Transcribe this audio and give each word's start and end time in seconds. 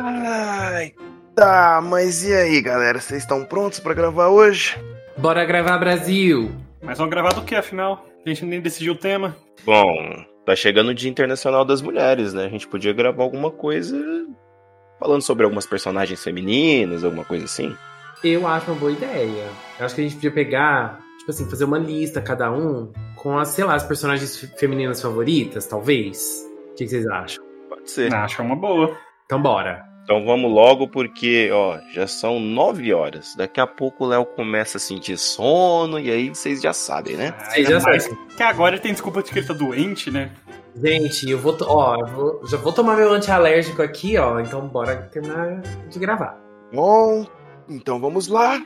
Ai, 0.00 0.94
tá, 1.34 1.80
mas 1.82 2.24
e 2.24 2.32
aí, 2.32 2.60
galera? 2.60 3.00
Vocês 3.00 3.22
estão 3.22 3.44
prontos 3.44 3.80
pra 3.80 3.94
gravar 3.94 4.28
hoje? 4.28 4.78
Bora 5.16 5.44
gravar 5.44 5.76
Brasil! 5.78 6.52
Mas 6.80 6.98
vamos 6.98 7.10
gravar 7.10 7.32
do 7.32 7.42
que, 7.42 7.56
afinal? 7.56 8.06
A 8.24 8.28
gente 8.28 8.44
nem 8.44 8.60
decidiu 8.60 8.92
o 8.92 8.96
tema. 8.96 9.36
Bom, 9.64 10.24
tá 10.46 10.54
chegando 10.54 10.90
o 10.90 10.94
Dia 10.94 11.10
Internacional 11.10 11.64
das 11.64 11.82
Mulheres, 11.82 12.32
né? 12.32 12.44
A 12.44 12.48
gente 12.48 12.68
podia 12.68 12.92
gravar 12.92 13.24
alguma 13.24 13.50
coisa 13.50 13.98
falando 15.00 15.22
sobre 15.22 15.44
algumas 15.44 15.66
personagens 15.66 16.22
femininas, 16.22 17.02
alguma 17.02 17.24
coisa 17.24 17.46
assim. 17.46 17.74
Eu 18.22 18.46
acho 18.46 18.70
uma 18.70 18.78
boa 18.78 18.92
ideia. 18.92 19.48
Eu 19.80 19.86
acho 19.86 19.96
que 19.96 20.00
a 20.00 20.04
gente 20.04 20.14
podia 20.14 20.30
pegar, 20.30 21.00
tipo 21.18 21.30
assim, 21.30 21.50
fazer 21.50 21.64
uma 21.64 21.78
lista 21.78 22.20
cada 22.20 22.52
um 22.52 22.92
com 23.16 23.36
as, 23.36 23.48
sei 23.48 23.64
lá, 23.64 23.74
as 23.74 23.84
personagens 23.84 24.38
femininas 24.56 25.02
favoritas, 25.02 25.66
talvez. 25.66 26.44
O 26.70 26.74
que 26.74 26.86
vocês 26.86 27.06
acham? 27.08 27.44
Pode 27.68 27.90
ser. 27.90 28.14
Acho 28.14 28.42
uma 28.42 28.54
boa. 28.54 28.96
Então 29.24 29.42
bora. 29.42 29.87
Então 30.08 30.24
vamos 30.24 30.50
logo, 30.50 30.88
porque, 30.88 31.50
ó, 31.52 31.78
já 31.92 32.06
são 32.06 32.40
nove 32.40 32.94
horas. 32.94 33.34
Daqui 33.36 33.60
a 33.60 33.66
pouco 33.66 34.04
o 34.04 34.06
Léo 34.08 34.24
começa 34.24 34.78
a 34.78 34.80
sentir 34.80 35.18
sono, 35.18 36.00
e 36.00 36.10
aí 36.10 36.30
vocês 36.30 36.62
já 36.62 36.72
sabem, 36.72 37.14
né? 37.14 37.34
Vocês 37.50 37.68
já 37.68 37.78
sabem. 37.78 38.00
Que 38.34 38.42
agora 38.42 38.78
tem 38.78 38.92
desculpa 38.92 39.22
de 39.22 39.30
que 39.30 39.38
ele 39.40 39.46
tá 39.46 39.52
doente, 39.52 40.10
né? 40.10 40.30
Gente, 40.82 41.28
eu 41.28 41.38
vou, 41.38 41.54
ó, 41.60 41.94
eu 42.00 42.06
vou- 42.06 42.40
já 42.46 42.56
vou 42.56 42.72
tomar 42.72 42.96
meu 42.96 43.12
antialérgico 43.12 43.82
aqui, 43.82 44.16
ó. 44.16 44.40
Então 44.40 44.66
bora 44.66 44.96
terminar 45.12 45.60
de 45.90 45.98
gravar. 45.98 46.40
Bom, 46.72 47.26
então 47.68 48.00
vamos 48.00 48.28
lá. 48.28 48.58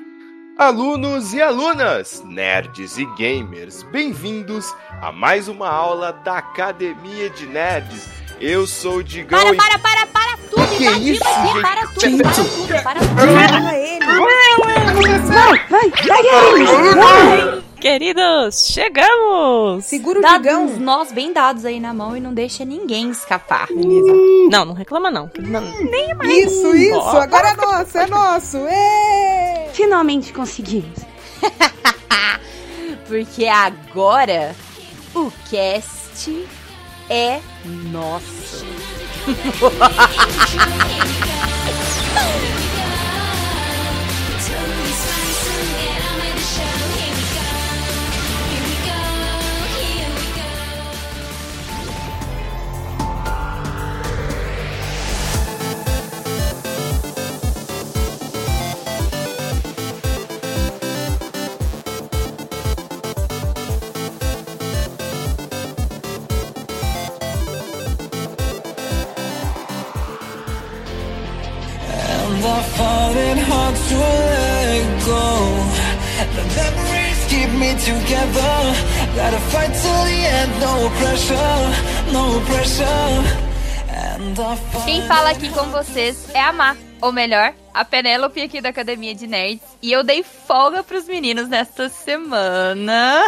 Alunos 0.57 1.35
e 1.35 1.43
alunas, 1.43 2.23
nerds 2.25 2.99
e 2.99 3.05
gamers, 3.17 3.83
bem-vindos 3.85 4.73
a 5.01 5.11
mais 5.11 5.49
uma 5.49 5.69
aula 5.69 6.13
da 6.13 6.39
Academia 6.39 7.29
de 7.31 7.47
Nerds. 7.47 8.09
Eu 8.45 8.67
sou 8.67 8.97
o 8.97 9.05
Digão 9.05 9.39
Para, 9.39 9.55
e... 9.55 9.57
para, 9.57 9.79
para, 9.79 10.07
para 10.07 10.37
tudo! 10.51 10.67
Que 10.77 10.85
invadiu 10.85 11.15
isso, 11.15 11.23
aqui, 11.25 11.47
gente? 11.49 11.63
para 11.63 11.87
tudo, 11.87 12.23
para 12.23 12.33
tudo, 12.33 12.83
para 12.83 13.01
tudo! 13.01 13.17
Fala 13.49 13.79
ele. 13.79 14.03
Queridos, 17.81 18.67
chegamos! 18.73 19.85
Segura 19.85 20.19
o 20.19 20.23
Dá 20.23 20.39
digão. 20.39 20.65
uns 20.65 20.79
nós 20.79 21.13
bem 21.13 21.33
dados 21.33 21.65
aí 21.65 21.79
na 21.81 21.95
mão 21.95 22.17
e 22.17 22.21
não 22.21 22.35
deixa 22.35 22.65
ninguém 22.65 23.11
escapar. 23.11 23.67
Beleza. 23.69 24.13
Não, 24.51 24.65
não 24.65 24.75
reclama 24.75 25.09
não. 25.11 25.31
não- 25.39 25.61
Nem 25.61 26.11
Isso, 26.45 26.75
isso. 26.75 26.99
Ó. 26.99 27.21
Agora 27.21 27.49
é 27.51 27.57
nosso, 27.57 27.99
é 27.99 28.07
nosso. 28.09 28.57
Ê! 28.59 29.69
Finalmente 29.73 30.33
conseguimos. 30.33 30.99
Porque 33.07 33.47
agora 33.47 34.55
o 35.15 35.31
cast 35.51 36.47
é 37.09 37.41
nosso. 37.91 38.67
Find 72.43 73.17
it 73.17 73.39
hard 73.39 73.77
to 73.77 73.97
let 73.99 75.05
go. 75.07 75.23
The 76.35 76.45
memories 76.59 77.21
keep 77.31 77.51
me 77.55 77.71
together. 77.79 78.55
Gotta 79.15 79.39
fight 79.53 79.71
till 79.71 80.03
the 80.11 80.21
end, 80.27 80.51
no 80.59 80.91
pressure, 80.99 81.63
no 82.11 82.41
pressure. 82.47 83.23
And 83.89 84.37
I 84.41 84.57
find 84.57 84.85
Quem 84.85 85.03
fala 85.03 85.31
aqui 85.31 85.51
com 85.51 85.71
vocês 85.71 86.35
é 86.35 86.41
a 86.41 86.53
Má, 86.53 86.77
ou 87.01 87.13
melhor, 87.13 87.55
a 87.73 87.85
Penélope 87.85 88.43
aqui 88.43 88.61
da 88.61 88.71
Academia 88.71 89.15
de 89.15 89.29
Nerds. 89.29 89.63
E 89.81 89.93
eu 89.93 90.03
dei 90.03 90.25
folga 90.25 90.83
pros 90.83 91.07
meninos 91.07 91.49
nesta 91.49 91.89
semana. 91.89 93.23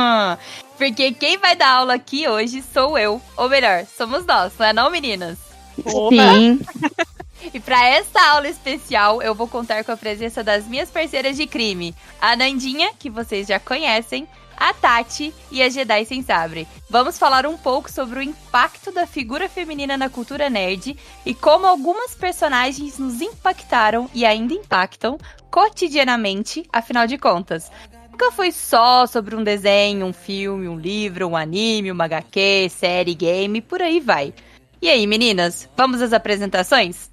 Porque 0.78 1.12
quem 1.12 1.36
vai 1.36 1.54
dar 1.56 1.72
aula 1.72 1.94
aqui 1.94 2.26
hoje 2.26 2.64
sou 2.72 2.96
eu. 2.96 3.20
Ou 3.36 3.50
melhor, 3.50 3.84
somos 3.98 4.24
nós, 4.24 4.54
não 4.58 4.66
é 4.66 4.72
não, 4.72 4.90
meninas? 4.90 5.36
Sim. 5.76 6.60
E 7.52 7.60
para 7.60 7.84
esta 7.84 8.30
aula 8.30 8.48
especial, 8.48 9.22
eu 9.22 9.34
vou 9.34 9.46
contar 9.46 9.84
com 9.84 9.92
a 9.92 9.96
presença 9.96 10.42
das 10.42 10.66
minhas 10.66 10.90
parceiras 10.90 11.36
de 11.36 11.46
crime, 11.46 11.94
a 12.20 12.34
Nandinha, 12.34 12.92
que 12.98 13.10
vocês 13.10 13.46
já 13.46 13.60
conhecem, 13.60 14.26
a 14.56 14.72
Tati 14.72 15.34
e 15.50 15.62
a 15.62 15.68
Jedi 15.68 16.04
Sem 16.06 16.22
Sabre. 16.22 16.66
Vamos 16.88 17.18
falar 17.18 17.46
um 17.46 17.56
pouco 17.56 17.90
sobre 17.90 18.18
o 18.18 18.22
impacto 18.22 18.90
da 18.90 19.06
figura 19.06 19.48
feminina 19.48 19.96
na 19.96 20.08
cultura 20.08 20.48
nerd 20.48 20.96
e 21.24 21.34
como 21.34 21.66
algumas 21.66 22.14
personagens 22.14 22.98
nos 22.98 23.20
impactaram 23.20 24.10
e 24.14 24.24
ainda 24.24 24.54
impactam 24.54 25.18
cotidianamente, 25.50 26.64
afinal 26.72 27.06
de 27.06 27.18
contas. 27.18 27.70
Nunca 28.10 28.32
foi 28.32 28.50
só 28.50 29.06
sobre 29.06 29.36
um 29.36 29.44
desenho, 29.44 30.06
um 30.06 30.12
filme, 30.12 30.68
um 30.68 30.78
livro, 30.78 31.28
um 31.28 31.36
anime, 31.36 31.92
uma 31.92 32.04
HQ, 32.04 32.70
série, 32.70 33.14
game, 33.14 33.60
por 33.60 33.82
aí 33.82 34.00
vai. 34.00 34.32
E 34.80 34.88
aí, 34.88 35.06
meninas, 35.06 35.68
vamos 35.76 36.00
às 36.00 36.14
apresentações? 36.14 37.10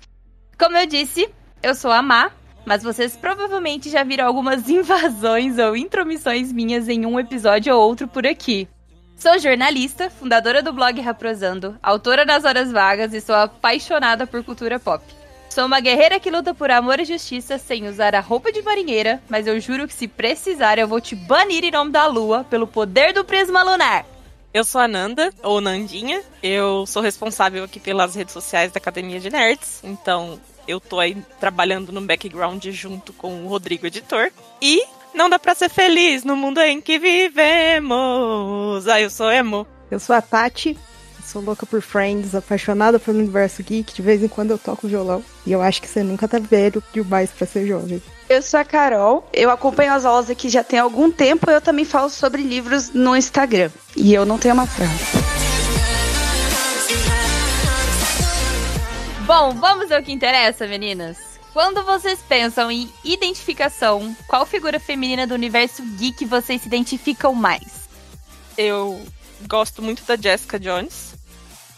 Como 0.57 0.77
eu 0.77 0.85
disse, 0.85 1.29
eu 1.61 1.73
sou 1.73 1.91
a 1.91 2.01
Má, 2.01 2.31
mas 2.65 2.83
vocês 2.83 3.15
provavelmente 3.15 3.89
já 3.89 4.03
viram 4.03 4.25
algumas 4.25 4.69
invasões 4.69 5.57
ou 5.57 5.75
intromissões 5.75 6.51
minhas 6.51 6.87
em 6.87 7.05
um 7.05 7.19
episódio 7.19 7.75
ou 7.75 7.81
outro 7.81 8.07
por 8.07 8.25
aqui. 8.25 8.67
Sou 9.15 9.37
jornalista, 9.39 10.09
fundadora 10.09 10.61
do 10.61 10.73
blog 10.73 10.99
Raprosando, 10.99 11.77
autora 11.81 12.25
nas 12.25 12.43
horas 12.43 12.71
vagas 12.71 13.13
e 13.13 13.21
sou 13.21 13.35
apaixonada 13.35 14.27
por 14.27 14.43
cultura 14.43 14.79
pop. 14.79 15.03
Sou 15.49 15.65
uma 15.65 15.79
guerreira 15.79 16.19
que 16.19 16.31
luta 16.31 16.53
por 16.53 16.71
amor 16.71 16.99
e 16.99 17.05
justiça 17.05 17.57
sem 17.57 17.87
usar 17.87 18.15
a 18.15 18.19
roupa 18.19 18.51
de 18.51 18.61
marinheira, 18.61 19.21
mas 19.29 19.45
eu 19.45 19.59
juro 19.59 19.87
que 19.87 19.93
se 19.93 20.07
precisar 20.07 20.79
eu 20.79 20.87
vou 20.87 20.99
te 20.99 21.15
banir 21.15 21.63
em 21.63 21.71
nome 21.71 21.91
da 21.91 22.07
lua 22.07 22.43
pelo 22.43 22.67
poder 22.67 23.13
do 23.13 23.23
prisma 23.23 23.61
lunar. 23.61 24.12
Eu 24.53 24.63
sou 24.63 24.79
a 24.79 24.87
Nanda, 24.87 25.33
ou 25.41 25.59
Nandinha. 25.59 26.21
Eu 26.43 26.85
sou 26.85 27.01
responsável 27.01 27.63
aqui 27.63 27.79
pelas 27.79 28.13
redes 28.13 28.33
sociais 28.33 28.71
da 28.71 28.77
Academia 28.77 29.19
de 29.19 29.31
Nerds. 29.31 29.79
Então, 29.83 30.39
eu 30.67 30.79
tô 30.79 30.99
aí 30.99 31.17
trabalhando 31.39 31.91
no 31.91 32.01
background 32.01 32.63
junto 32.67 33.11
com 33.13 33.43
o 33.43 33.47
Rodrigo, 33.47 33.87
editor. 33.87 34.31
E 34.61 34.83
não 35.11 35.27
dá 35.27 35.39
pra 35.39 35.55
ser 35.55 35.69
feliz 35.69 36.23
no 36.23 36.35
mundo 36.35 36.59
em 36.59 36.79
que 36.79 36.99
vivemos. 36.99 38.87
Ah, 38.87 39.01
eu 39.01 39.09
sou 39.09 39.31
emo. 39.31 39.65
Eu 39.89 39.99
sou 39.99 40.15
a 40.15 40.21
Tati. 40.21 40.77
Sou 41.25 41.41
louca 41.41 41.65
por 41.65 41.81
Friends, 41.81 42.35
apaixonada 42.35 42.99
pelo 42.99 43.17
universo 43.17 43.63
geek. 43.63 43.91
De 43.91 44.03
vez 44.03 44.21
em 44.21 44.27
quando 44.27 44.51
eu 44.51 44.59
toco 44.59 44.87
violão. 44.87 45.23
E 45.47 45.51
eu 45.51 45.63
acho 45.63 45.81
que 45.81 45.87
você 45.87 46.03
nunca 46.03 46.27
tá 46.27 46.37
velho 46.37 46.83
demais 46.93 47.31
pra 47.31 47.47
ser 47.47 47.65
jovem. 47.65 47.99
Eu 48.33 48.41
sou 48.41 48.59
a 48.59 48.65
Carol, 48.65 49.29
eu 49.31 49.51
acompanho 49.51 49.93
as 49.93 50.05
aulas 50.05 50.27
aqui 50.27 50.49
já 50.49 50.63
tem 50.63 50.79
algum 50.79 51.11
tempo, 51.11 51.51
eu 51.51 51.61
também 51.61 51.85
falo 51.85 52.09
sobre 52.09 52.41
livros 52.41 52.89
no 52.89 53.15
Instagram. 53.15 53.69
E 53.95 54.11
eu 54.11 54.25
não 54.25 54.39
tenho 54.39 54.55
uma 54.55 54.65
frase. 54.65 54.91
Bom, 59.27 59.51
vamos 59.51 59.91
ao 59.91 60.01
que 60.01 60.11
interessa, 60.11 60.65
meninas. 60.65 61.19
Quando 61.53 61.83
vocês 61.83 62.21
pensam 62.27 62.71
em 62.71 62.91
identificação, 63.03 64.17
qual 64.27 64.47
figura 64.47 64.79
feminina 64.79 65.27
do 65.27 65.35
universo 65.35 65.83
geek 65.83 66.25
vocês 66.25 66.63
se 66.63 66.67
identificam 66.67 67.35
mais? 67.35 67.87
Eu 68.57 68.99
gosto 69.47 69.79
muito 69.79 70.03
da 70.05 70.15
Jessica 70.15 70.59
Jones. 70.59 71.12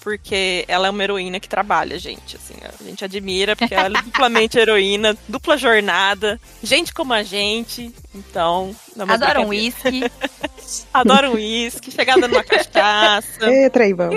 Porque 0.05 0.63
ela 0.67 0.85
é 0.85 0.89
uma 0.91 1.03
heroína 1.03 1.39
que 1.39 1.49
trabalha, 1.49 1.97
gente. 1.97 2.35
Assim, 2.35 2.53
a 2.61 2.83
gente 2.83 3.03
admira, 3.03 3.55
porque 3.55 3.73
ela 3.73 3.97
é 3.97 4.01
duplamente 4.03 4.55
heroína, 4.59 5.17
dupla 5.27 5.57
jornada, 5.57 6.39
gente 6.61 6.93
como 6.93 7.11
a 7.11 7.23
gente. 7.23 7.91
Então, 8.13 8.75
não 8.95 9.01
é 9.01 9.07
mais 9.07 9.19
Adoram 9.19 9.47
brincadeira. 9.47 10.05
uísque. 10.05 10.85
Adoram 10.93 11.33
uísque, 11.33 11.89
chegada 11.89 12.27
numa 12.27 12.43
cachaça. 12.43 13.49
Ê, 13.49 13.67
traibão. 13.67 14.11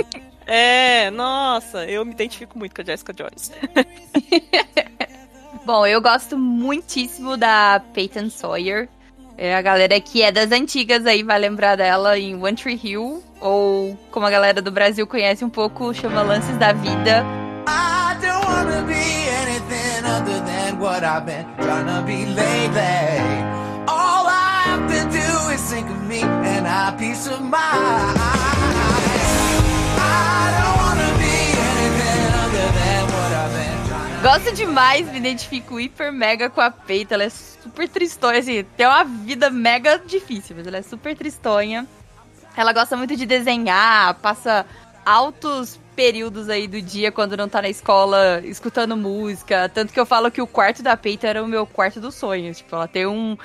É, 0.46 1.10
nossa, 1.10 1.86
eu 1.86 2.04
me 2.04 2.12
identifico 2.12 2.58
muito 2.58 2.74
com 2.74 2.82
a 2.82 2.84
Jessica 2.84 3.14
Jones. 3.14 3.50
Bom, 5.64 5.86
eu 5.86 6.02
gosto 6.02 6.36
muitíssimo 6.36 7.34
da 7.38 7.82
Peyton 7.94 8.28
Sawyer. 8.28 8.90
É, 9.38 9.54
a 9.54 9.62
galera 9.62 9.98
que 10.02 10.20
é 10.20 10.30
das 10.30 10.52
antigas 10.52 11.06
aí 11.06 11.22
vai 11.22 11.38
lembrar 11.38 11.76
dela 11.76 12.18
em 12.18 12.34
One 12.34 12.56
Tree 12.56 12.78
Hill. 12.82 13.22
Ou, 13.40 13.96
como 14.10 14.26
a 14.26 14.30
galera 14.30 14.60
do 14.60 14.70
Brasil 14.70 15.06
conhece 15.06 15.44
um 15.44 15.50
pouco, 15.50 15.94
chama 15.94 16.22
Lances 16.22 16.56
da 16.56 16.72
Vida. 16.72 17.24
Gosto 34.20 34.52
demais, 34.52 35.10
me 35.10 35.18
identifico 35.18 35.78
hiper 35.78 36.12
mega 36.12 36.50
com 36.50 36.60
a 36.60 36.70
Peita. 36.70 37.14
Ela 37.14 37.24
é 37.24 37.30
super 37.30 37.88
tristonha, 37.88 38.40
assim, 38.40 38.64
tem 38.76 38.86
uma 38.86 39.04
vida 39.04 39.48
mega 39.48 39.98
difícil, 39.98 40.56
mas 40.56 40.66
ela 40.66 40.78
é 40.78 40.82
super 40.82 41.16
tristonha. 41.16 41.86
Ela 42.56 42.72
gosta 42.72 42.96
muito 42.96 43.16
de 43.16 43.24
desenhar, 43.24 44.14
passa 44.14 44.66
altos 45.04 45.78
períodos 45.96 46.48
aí 46.48 46.68
do 46.68 46.80
dia 46.80 47.10
quando 47.10 47.36
não 47.36 47.48
tá 47.48 47.62
na 47.62 47.68
escola 47.68 48.40
escutando 48.44 48.96
música. 48.96 49.68
Tanto 49.68 49.92
que 49.92 49.98
eu 49.98 50.06
falo 50.06 50.30
que 50.30 50.40
o 50.40 50.46
quarto 50.46 50.82
da 50.82 50.96
Peita 50.96 51.26
era 51.26 51.42
o 51.42 51.48
meu 51.48 51.66
quarto 51.66 52.00
dos 52.00 52.14
sonhos. 52.14 52.58
Tipo, 52.58 52.76
ela 52.76 52.86
tem 52.86 53.06
um. 53.06 53.36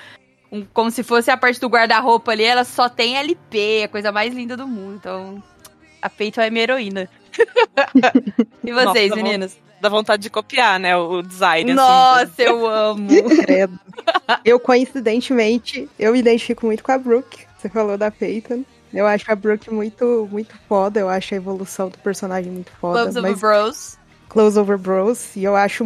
um 0.51 0.65
como 0.65 0.91
se 0.91 1.03
fosse 1.03 1.31
a 1.31 1.38
parte 1.38 1.59
do 1.59 1.67
guarda-roupa 1.67 2.31
ali, 2.31 2.44
ela 2.44 2.63
só 2.63 2.89
tem 2.89 3.17
LP, 3.17 3.83
a 3.85 3.88
coisa 3.88 4.11
mais 4.11 4.33
linda 4.33 4.55
do 4.55 4.67
mundo. 4.67 4.97
Então, 4.97 5.44
a 6.01 6.09
Peita 6.09 6.45
é 6.45 6.50
minha 6.50 6.63
heroína. 6.63 7.09
e 8.63 8.71
vocês, 8.71 9.09
Nossa, 9.09 9.23
meninos? 9.23 9.57
Dá 9.81 9.89
vontade 9.89 10.21
de 10.21 10.29
copiar, 10.29 10.79
né? 10.79 10.95
O 10.95 11.21
design. 11.21 11.71
assim. 11.71 11.75
Nossa, 11.75 12.41
eu 12.41 12.67
amo. 12.67 13.09
Credo. 13.41 13.79
Eu, 14.45 14.59
coincidentemente, 14.59 15.89
eu 15.97 16.13
me 16.13 16.19
identifico 16.19 16.65
muito 16.65 16.83
com 16.83 16.91
a 16.91 16.97
Brooke. 16.97 17.45
Você 17.57 17.67
falou 17.67 17.97
da 17.97 18.11
Peyton. 18.11 18.63
Eu 18.93 19.07
acho 19.07 19.31
a 19.31 19.35
Brooke 19.35 19.73
muito, 19.73 20.27
muito 20.31 20.55
foda. 20.67 20.99
Eu 20.99 21.09
acho 21.09 21.33
a 21.33 21.37
evolução 21.37 21.89
do 21.89 21.97
personagem 21.97 22.51
muito 22.51 22.71
foda. 22.79 23.09
Of 23.09 23.21
mas 23.21 23.39
Bros. 23.39 23.97
Close 24.29 24.57
Over 24.59 24.77
Bros. 24.77 25.35
E 25.35 25.43
eu 25.43 25.55
acho 25.55 25.85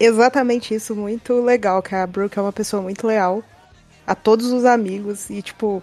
exatamente 0.00 0.74
isso 0.74 0.94
muito 0.94 1.40
legal, 1.42 1.82
que 1.82 1.94
a 1.94 2.06
Brooke 2.06 2.38
é 2.38 2.42
uma 2.42 2.52
pessoa 2.52 2.82
muito 2.82 3.06
leal 3.06 3.42
a 4.06 4.14
todos 4.14 4.52
os 4.52 4.64
amigos. 4.64 5.28
E, 5.28 5.42
tipo, 5.42 5.82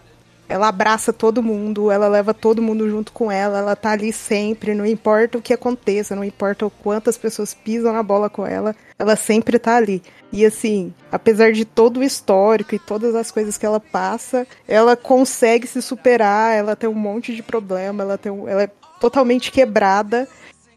ela 0.54 0.68
abraça 0.68 1.12
todo 1.12 1.42
mundo, 1.42 1.90
ela 1.90 2.08
leva 2.08 2.32
todo 2.32 2.62
mundo 2.62 2.88
junto 2.88 3.12
com 3.12 3.32
ela, 3.32 3.58
ela 3.58 3.76
tá 3.76 3.90
ali 3.90 4.14
sempre, 4.14 4.76
não 4.76 4.86
importa 4.86 5.40
o 5.40 5.42
que 5.42 5.52
aconteça, 5.52 6.16
não 6.16 6.24
importa 6.24 6.64
o 6.64 6.70
quantas 6.70 7.18
pessoas 7.18 7.56
pisam 7.56 7.92
na 7.92 8.04
bola 8.04 8.30
com 8.30 8.46
ela, 8.46 8.76
ela 9.00 9.16
sempre 9.16 9.58
tá 9.58 9.76
ali. 9.78 10.04
E 10.32 10.46
assim, 10.46 10.94
apesar 11.12 11.52
de 11.54 11.66
todo 11.66 12.02
o 12.02 12.04
histórico 12.04 12.76
e 12.76 12.80
todas 12.80 13.16
as 13.16 13.32
coisas 13.32 13.58
que 13.58 13.66
ela 13.66 13.80
passa, 13.80 14.46
ela 14.68 14.96
consegue 14.96 15.66
se 15.66 15.82
superar, 15.82 16.56
ela 16.56 16.76
tem 16.76 16.88
um 16.88 16.94
monte 16.94 17.36
de 17.36 17.42
problema, 17.42 18.04
ela 18.04 18.18
tem 18.18 18.32
um- 18.32 18.48
ela 18.48 18.62
é 18.62 18.70
totalmente 19.00 19.52
quebrada 19.52 20.28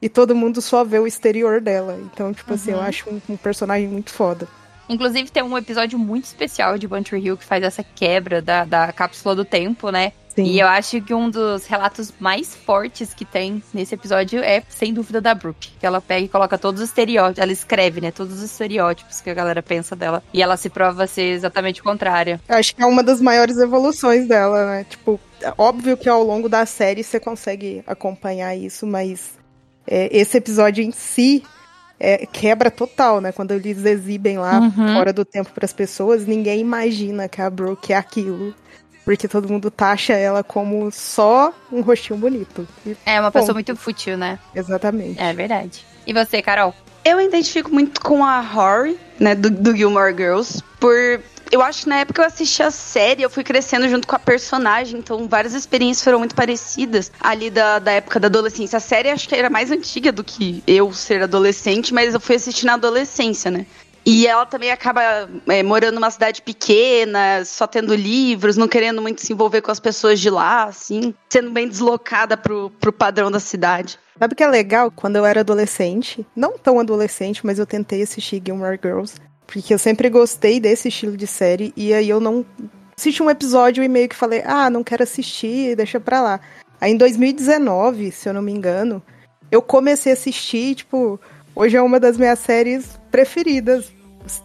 e 0.00 0.08
todo 0.08 0.34
mundo 0.34 0.62
só 0.62 0.84
vê 0.84 0.98
o 0.98 1.06
exterior 1.06 1.60
dela. 1.60 1.98
Então, 2.10 2.32
tipo 2.32 2.54
assim, 2.54 2.70
eu 2.72 2.80
acho 2.80 3.10
um, 3.10 3.20
um 3.34 3.36
personagem 3.36 3.88
muito 3.88 4.10
foda. 4.10 4.48
Inclusive, 4.88 5.30
tem 5.30 5.42
um 5.42 5.56
episódio 5.56 5.98
muito 5.98 6.24
especial 6.24 6.78
de 6.78 6.88
Tree 6.88 7.24
Hill 7.24 7.36
que 7.36 7.44
faz 7.44 7.62
essa 7.62 7.82
quebra 7.82 8.40
da, 8.40 8.64
da 8.64 8.92
cápsula 8.92 9.34
do 9.34 9.44
tempo, 9.44 9.90
né? 9.90 10.12
Sim. 10.36 10.44
E 10.44 10.60
eu 10.60 10.66
acho 10.66 11.00
que 11.00 11.14
um 11.14 11.30
dos 11.30 11.64
relatos 11.64 12.12
mais 12.20 12.54
fortes 12.54 13.14
que 13.14 13.24
tem 13.24 13.62
nesse 13.72 13.94
episódio 13.94 14.40
é, 14.40 14.62
sem 14.68 14.92
dúvida, 14.92 15.18
da 15.18 15.34
Brooke. 15.34 15.70
Que 15.80 15.86
ela 15.86 15.98
pega 15.98 16.26
e 16.26 16.28
coloca 16.28 16.58
todos 16.58 16.82
os 16.82 16.90
estereótipos. 16.90 17.42
Ela 17.42 17.52
escreve, 17.52 18.02
né? 18.02 18.10
Todos 18.10 18.36
os 18.36 18.42
estereótipos 18.42 19.22
que 19.22 19.30
a 19.30 19.34
galera 19.34 19.62
pensa 19.62 19.96
dela. 19.96 20.22
E 20.34 20.42
ela 20.42 20.58
se 20.58 20.68
prova 20.68 21.06
ser 21.06 21.32
exatamente 21.32 21.80
o 21.80 21.84
contrário. 21.84 22.38
Eu 22.46 22.56
acho 22.56 22.76
que 22.76 22.82
é 22.82 22.86
uma 22.86 23.02
das 23.02 23.18
maiores 23.18 23.56
evoluções 23.56 24.28
dela, 24.28 24.66
né? 24.66 24.84
Tipo, 24.84 25.18
é 25.40 25.54
óbvio 25.56 25.96
que 25.96 26.08
ao 26.08 26.22
longo 26.22 26.50
da 26.50 26.66
série 26.66 27.02
você 27.02 27.18
consegue 27.18 27.82
acompanhar 27.86 28.54
isso, 28.54 28.86
mas 28.86 29.38
é, 29.86 30.14
esse 30.14 30.36
episódio 30.36 30.84
em 30.84 30.92
si 30.92 31.42
é, 31.98 32.26
quebra 32.26 32.70
total, 32.70 33.20
né? 33.20 33.32
Quando 33.32 33.52
eles 33.52 33.84
exibem 33.84 34.38
lá 34.38 34.60
Uhum. 34.60 34.94
fora 34.94 35.12
do 35.12 35.24
tempo 35.24 35.50
para 35.54 35.64
as 35.64 35.72
pessoas, 35.72 36.26
ninguém 36.26 36.60
imagina 36.60 37.28
que 37.28 37.40
a 37.40 37.48
Brooke 37.50 37.92
é 37.92 37.96
aquilo. 37.96 38.54
Porque 39.04 39.28
todo 39.28 39.48
mundo 39.48 39.70
taxa 39.70 40.14
ela 40.14 40.42
como 40.42 40.90
só 40.90 41.52
um 41.70 41.80
rostinho 41.80 42.18
bonito. 42.18 42.66
E, 42.84 42.96
É 43.06 43.20
uma 43.20 43.30
Ponto. 43.30 43.40
pessoa 43.40 43.54
muito 43.54 43.76
fútil, 43.76 44.16
né? 44.18 44.38
exatamente. 44.54 45.20
É 45.20 45.32
verdade. 45.32 45.84
E 46.04 46.12
você, 46.12 46.42
Carol? 46.42 46.74
Eu 47.04 47.20
identifico 47.20 47.70
muito 47.72 48.00
com 48.00 48.24
a 48.24 48.40
Rory, 48.40 48.98
né, 49.20 49.36
do, 49.36 49.48
do 49.48 49.76
Gilmore 49.76 50.12
Girls, 50.12 50.60
por... 50.80 51.20
Eu 51.50 51.62
acho 51.62 51.82
que 51.84 51.88
na 51.88 52.00
época 52.00 52.22
eu 52.22 52.26
assisti 52.26 52.62
a 52.62 52.70
série, 52.70 53.22
eu 53.22 53.30
fui 53.30 53.44
crescendo 53.44 53.88
junto 53.88 54.06
com 54.06 54.16
a 54.16 54.18
personagem, 54.18 54.98
então 54.98 55.28
várias 55.28 55.54
experiências 55.54 56.02
foram 56.02 56.18
muito 56.18 56.34
parecidas 56.34 57.12
ali 57.20 57.50
da, 57.50 57.78
da 57.78 57.92
época 57.92 58.18
da 58.18 58.26
adolescência. 58.26 58.76
A 58.76 58.80
série 58.80 59.10
acho 59.10 59.28
que 59.28 59.34
era 59.34 59.48
mais 59.48 59.70
antiga 59.70 60.10
do 60.10 60.24
que 60.24 60.62
eu 60.66 60.92
ser 60.92 61.22
adolescente, 61.22 61.94
mas 61.94 62.14
eu 62.14 62.20
fui 62.20 62.36
assistir 62.36 62.66
na 62.66 62.74
adolescência, 62.74 63.50
né? 63.50 63.66
E 64.08 64.24
ela 64.24 64.46
também 64.46 64.70
acaba 64.70 65.28
é, 65.48 65.64
morando 65.64 65.96
numa 65.96 66.10
cidade 66.12 66.40
pequena, 66.40 67.44
só 67.44 67.66
tendo 67.66 67.92
livros, 67.92 68.56
não 68.56 68.68
querendo 68.68 69.02
muito 69.02 69.20
se 69.20 69.32
envolver 69.32 69.60
com 69.62 69.72
as 69.72 69.80
pessoas 69.80 70.20
de 70.20 70.30
lá, 70.30 70.62
assim, 70.64 71.12
sendo 71.28 71.50
bem 71.50 71.68
deslocada 71.68 72.36
pro, 72.36 72.70
pro 72.70 72.92
padrão 72.92 73.32
da 73.32 73.40
cidade. 73.40 73.98
Sabe 74.16 74.32
o 74.32 74.36
que 74.36 74.44
é 74.44 74.48
legal? 74.48 74.92
Quando 74.92 75.16
eu 75.16 75.26
era 75.26 75.40
adolescente, 75.40 76.24
não 76.36 76.56
tão 76.56 76.78
adolescente, 76.78 77.44
mas 77.44 77.58
eu 77.58 77.66
tentei 77.66 78.00
assistir 78.00 78.40
Gilmore 78.44 78.78
Girls, 78.80 79.16
porque 79.46 79.72
eu 79.72 79.78
sempre 79.78 80.10
gostei 80.10 80.58
desse 80.58 80.88
estilo 80.88 81.16
de 81.16 81.26
série, 81.26 81.72
e 81.76 81.94
aí 81.94 82.08
eu 82.08 82.20
não 82.20 82.44
assisti 82.96 83.22
um 83.22 83.30
episódio 83.30 83.84
e 83.84 83.88
meio 83.88 84.08
que 84.08 84.16
falei, 84.16 84.42
ah, 84.44 84.70
não 84.70 84.82
quero 84.82 85.02
assistir, 85.02 85.76
deixa 85.76 86.00
pra 86.00 86.20
lá. 86.20 86.40
Aí 86.80 86.92
em 86.92 86.96
2019, 86.96 88.10
se 88.10 88.28
eu 88.28 88.34
não 88.34 88.42
me 88.42 88.52
engano, 88.52 89.02
eu 89.50 89.62
comecei 89.62 90.12
a 90.12 90.14
assistir, 90.14 90.74
tipo, 90.74 91.20
hoje 91.54 91.76
é 91.76 91.82
uma 91.82 92.00
das 92.00 92.16
minhas 92.16 92.38
séries 92.38 92.98
preferidas, 93.10 93.92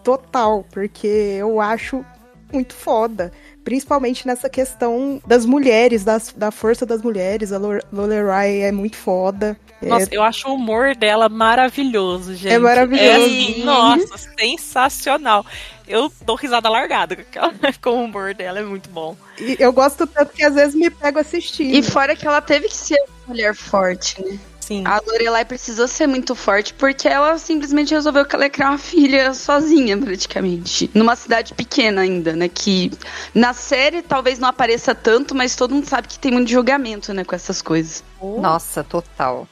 total, 0.03 0.65
porque 0.71 1.07
eu 1.07 1.59
acho 1.59 2.05
muito 2.51 2.73
foda. 2.73 3.31
Principalmente 3.63 4.25
nessa 4.25 4.49
questão 4.49 5.21
das 5.25 5.45
mulheres, 5.45 6.03
das, 6.03 6.33
da 6.35 6.51
força 6.51 6.85
das 6.85 7.01
mulheres. 7.01 7.51
A 7.51 7.57
Lore- 7.57 7.83
Lorelai 7.91 8.61
é 8.61 8.71
muito 8.71 8.95
foda. 8.97 9.57
Nossa, 9.81 10.07
eu 10.11 10.23
acho 10.23 10.47
o 10.49 10.55
humor 10.55 10.95
dela 10.95 11.27
maravilhoso, 11.27 12.33
gente. 12.35 12.53
É 12.53 12.59
maravilhoso. 12.59 13.05
É 13.05 13.15
assim, 13.15 13.63
nossa, 13.63 14.17
sensacional. 14.37 15.45
Eu 15.87 16.11
dou 16.25 16.35
risada 16.35 16.69
largada 16.69 17.17
com, 17.81 17.89
o 17.89 18.03
humor 18.05 18.33
dela, 18.33 18.59
é 18.59 18.63
muito 18.63 18.89
bom. 18.89 19.15
E 19.39 19.57
eu 19.59 19.73
gosto 19.73 20.07
tanto 20.07 20.33
que 20.33 20.43
às 20.43 20.55
vezes 20.55 20.75
me 20.75 20.89
pego 20.89 21.19
assistindo. 21.19 21.75
E 21.75 21.83
fora 21.83 22.15
que 22.15 22.25
ela 22.25 22.41
teve 22.41 22.67
que 22.67 22.75
ser 22.77 22.97
uma 23.25 23.33
mulher 23.33 23.55
forte, 23.55 24.23
né? 24.23 24.39
Sim. 24.71 24.83
A 24.85 25.01
Lorelai 25.05 25.43
precisou 25.43 25.85
ser 25.85 26.07
muito 26.07 26.33
forte 26.33 26.73
porque 26.73 27.05
ela 27.05 27.37
simplesmente 27.37 27.93
resolveu 27.93 28.25
que 28.25 28.33
ela 28.33 28.45
ia 28.45 28.49
criar 28.49 28.69
uma 28.69 28.77
filha 28.77 29.33
sozinha, 29.33 29.97
praticamente. 29.97 30.89
Numa 30.93 31.13
cidade 31.17 31.53
pequena 31.53 32.03
ainda, 32.03 32.33
né? 32.33 32.47
Que 32.47 32.89
na 33.35 33.53
série 33.53 34.01
talvez 34.01 34.39
não 34.39 34.47
apareça 34.47 34.95
tanto, 34.95 35.35
mas 35.35 35.57
todo 35.57 35.75
mundo 35.75 35.89
sabe 35.89 36.07
que 36.07 36.17
tem 36.17 36.31
muito 36.31 36.49
julgamento, 36.49 37.13
né? 37.13 37.25
Com 37.25 37.35
essas 37.35 37.61
coisas. 37.61 38.01
Nossa, 38.21 38.81
total. 38.81 39.45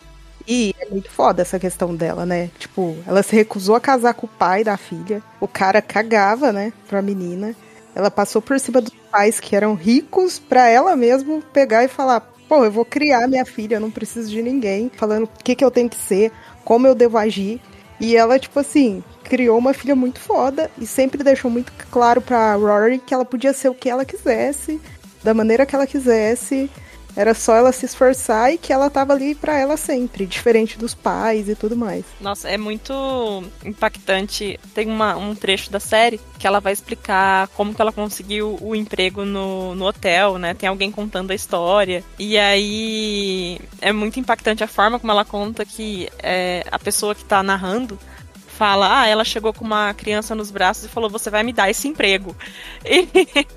E 0.48 0.74
é 0.80 0.90
muito 0.90 1.12
foda 1.12 1.42
essa 1.42 1.60
questão 1.60 1.94
dela, 1.94 2.26
né? 2.26 2.50
Tipo, 2.58 2.98
ela 3.06 3.22
se 3.22 3.36
recusou 3.36 3.76
a 3.76 3.82
casar 3.82 4.14
com 4.14 4.26
o 4.26 4.30
pai 4.30 4.64
da 4.64 4.78
filha. 4.78 5.22
O 5.42 5.50
cara 5.50 5.82
cagava, 5.82 6.54
né, 6.54 6.72
pra 6.88 7.02
menina. 7.02 7.54
Ela 7.94 8.10
passou 8.10 8.42
por 8.42 8.58
cima 8.58 8.80
dos 8.80 8.94
pais 9.12 9.40
que 9.40 9.54
eram 9.54 9.76
ricos 9.76 10.40
pra 10.40 10.70
ela 10.70 10.96
mesmo 10.96 11.44
pegar 11.52 11.84
e 11.84 11.90
falar: 11.90 12.26
pô, 12.50 12.66
eu 12.66 12.72
vou 12.72 12.84
criar 12.84 13.28
minha 13.28 13.46
filha, 13.46 13.76
eu 13.76 13.80
não 13.80 13.92
preciso 13.92 14.28
de 14.32 14.42
ninguém 14.42 14.92
falando 14.96 15.26
o 15.26 15.44
que, 15.44 15.56
que 15.56 15.64
eu 15.64 15.70
tenho 15.70 15.88
que 15.88 15.96
ser, 15.96 16.32
como 16.66 16.88
eu 16.88 16.96
devo 16.96 17.16
agir. 17.20 17.62
E 18.00 18.16
ela, 18.16 18.40
tipo 18.40 18.60
assim, 18.60 19.04
criou 19.24 19.58
uma 19.58 19.74
filha 19.74 19.96
muito 19.96 20.20
foda 20.20 20.72
e 20.78 20.88
sempre 20.88 21.24
deixou 21.24 21.52
muito 21.52 21.72
claro 21.92 22.22
pra 22.22 22.56
Rory 22.56 22.98
que 22.98 23.14
ela 23.14 23.24
podia 23.24 23.54
ser 23.54 23.70
o 23.70 23.76
que 23.76 23.90
ela 23.90 24.04
quisesse, 24.04 24.82
da 25.24 25.34
maneira 25.34 25.66
que 25.66 25.76
ela 25.76 25.86
quisesse. 25.86 26.70
Era 27.16 27.34
só 27.34 27.56
ela 27.56 27.72
se 27.72 27.86
esforçar 27.86 28.54
e 28.54 28.58
que 28.58 28.72
ela 28.72 28.90
tava 28.90 29.14
ali 29.14 29.36
pra 29.36 29.58
ela 29.58 29.76
sempre, 29.76 30.26
diferente 30.26 30.78
dos 30.78 30.94
pais 30.94 31.50
e 31.50 31.56
tudo 31.56 31.76
mais. 31.76 32.06
Nossa, 32.22 32.48
é 32.50 32.58
muito 32.58 33.44
impactante. 33.66 34.60
Tem 34.74 34.88
uma- 34.88 35.18
um 35.18 35.36
trecho 35.36 35.70
da 35.72 35.80
série 35.80 36.20
que 36.38 36.48
ela 36.48 36.60
vai 36.60 36.72
explicar 36.72 37.48
como 37.50 37.74
que 37.74 37.82
ela 37.82 37.92
conseguiu 37.92 38.58
o 38.62 38.76
emprego 38.76 39.26
no, 39.26 39.76
no 39.76 39.86
hotel, 39.86 40.38
né? 40.38 40.54
Tem 40.54 40.70
alguém 40.70 40.92
contando 40.92 41.32
a 41.32 41.36
história. 41.36 42.04
E 42.18 42.38
aí 42.38 43.60
é 43.82 43.92
muito 43.92 44.20
impactante 44.20 44.64
a 44.64 44.68
forma 44.68 45.00
como 45.00 45.12
ela 45.12 45.26
conta 45.26 45.66
que 45.66 46.08
é, 46.20 46.64
a 46.72 46.80
pessoa 46.80 47.14
que 47.16 47.26
tá 47.26 47.42
narrando 47.44 48.00
fala, 48.48 49.02
ah, 49.02 49.08
ela 49.08 49.24
chegou 49.24 49.54
com 49.54 49.64
uma 49.64 49.94
criança 49.94 50.36
nos 50.36 50.52
braços 50.52 50.84
e 50.86 50.90
falou, 50.90 51.10
você 51.10 51.30
vai 51.30 51.44
me 51.44 51.54
dar 51.54 51.70
esse 51.70 51.88
emprego. 51.88 52.36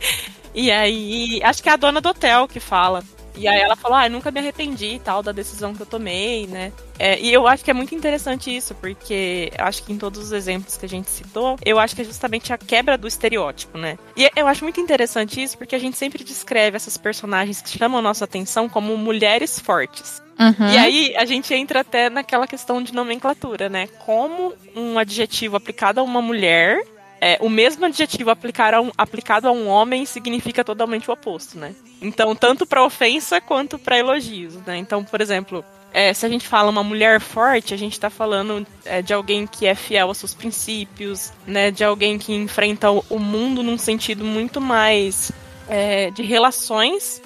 E, 0.54 0.66
e 0.66 0.70
aí, 0.70 1.40
acho 1.42 1.62
que 1.62 1.68
é 1.68 1.72
a 1.72 1.76
dona 1.76 1.98
do 2.00 2.10
hotel 2.10 2.46
que 2.46 2.60
fala. 2.60 3.02
E 3.36 3.48
aí 3.48 3.60
ela 3.60 3.76
falou, 3.76 3.96
ah, 3.96 4.08
nunca 4.08 4.30
me 4.30 4.40
arrependi 4.40 4.94
e 4.94 4.98
tal 4.98 5.22
da 5.22 5.32
decisão 5.32 5.74
que 5.74 5.82
eu 5.82 5.86
tomei, 5.86 6.46
né? 6.46 6.72
É, 6.98 7.18
e 7.18 7.32
eu 7.32 7.48
acho 7.48 7.64
que 7.64 7.70
é 7.70 7.74
muito 7.74 7.94
interessante 7.94 8.54
isso, 8.54 8.74
porque 8.74 9.50
eu 9.58 9.64
acho 9.64 9.82
que 9.82 9.92
em 9.92 9.98
todos 9.98 10.20
os 10.20 10.32
exemplos 10.32 10.76
que 10.76 10.86
a 10.86 10.88
gente 10.88 11.10
citou, 11.10 11.56
eu 11.64 11.78
acho 11.78 11.96
que 11.96 12.02
é 12.02 12.04
justamente 12.04 12.52
a 12.52 12.58
quebra 12.58 12.96
do 12.98 13.08
estereótipo, 13.08 13.78
né? 13.78 13.98
E 14.16 14.30
eu 14.36 14.46
acho 14.46 14.64
muito 14.64 14.80
interessante 14.80 15.42
isso, 15.42 15.56
porque 15.58 15.74
a 15.74 15.78
gente 15.78 15.96
sempre 15.96 16.22
descreve 16.22 16.76
essas 16.76 16.96
personagens 16.96 17.62
que 17.62 17.76
chamam 17.76 17.98
a 17.98 18.02
nossa 18.02 18.24
atenção 18.24 18.68
como 18.68 18.96
mulheres 18.96 19.58
fortes. 19.58 20.22
Uhum. 20.38 20.68
E 20.68 20.78
aí 20.78 21.14
a 21.16 21.24
gente 21.24 21.52
entra 21.54 21.80
até 21.80 22.10
naquela 22.10 22.46
questão 22.46 22.82
de 22.82 22.92
nomenclatura, 22.92 23.68
né? 23.68 23.86
Como 24.04 24.54
um 24.74 24.98
adjetivo 24.98 25.56
aplicado 25.56 26.00
a 26.00 26.02
uma 26.02 26.22
mulher, 26.22 26.82
é, 27.24 27.38
o 27.40 27.48
mesmo 27.48 27.84
adjetivo 27.86 28.30
a 28.30 28.80
um- 28.80 28.90
aplicado 28.98 29.46
a 29.46 29.52
um 29.52 29.68
homem 29.68 30.04
significa 30.04 30.64
totalmente 30.64 31.08
o 31.08 31.14
oposto, 31.14 31.56
né? 31.56 31.72
Então, 32.00 32.34
tanto 32.34 32.66
para 32.66 32.84
ofensa 32.84 33.40
quanto 33.40 33.78
para 33.78 33.96
elogios, 33.96 34.56
né? 34.66 34.76
Então, 34.76 35.04
por 35.04 35.20
exemplo, 35.20 35.64
é, 35.92 36.12
se 36.12 36.26
a 36.26 36.28
gente 36.28 36.48
fala 36.48 36.68
uma 36.68 36.82
mulher 36.82 37.20
forte, 37.20 37.72
a 37.72 37.76
gente 37.76 38.00
tá 38.00 38.10
falando 38.10 38.66
é, 38.84 39.00
de 39.00 39.14
alguém 39.14 39.46
que 39.46 39.66
é 39.68 39.74
fiel 39.76 40.08
aos 40.08 40.18
seus 40.18 40.34
princípios, 40.34 41.32
né? 41.46 41.70
De 41.70 41.84
alguém 41.84 42.18
que 42.18 42.34
enfrenta 42.34 42.90
o, 42.90 43.04
o 43.08 43.20
mundo 43.20 43.62
num 43.62 43.78
sentido 43.78 44.24
muito 44.24 44.60
mais 44.60 45.30
é, 45.68 46.10
de 46.10 46.24
relações 46.24 47.22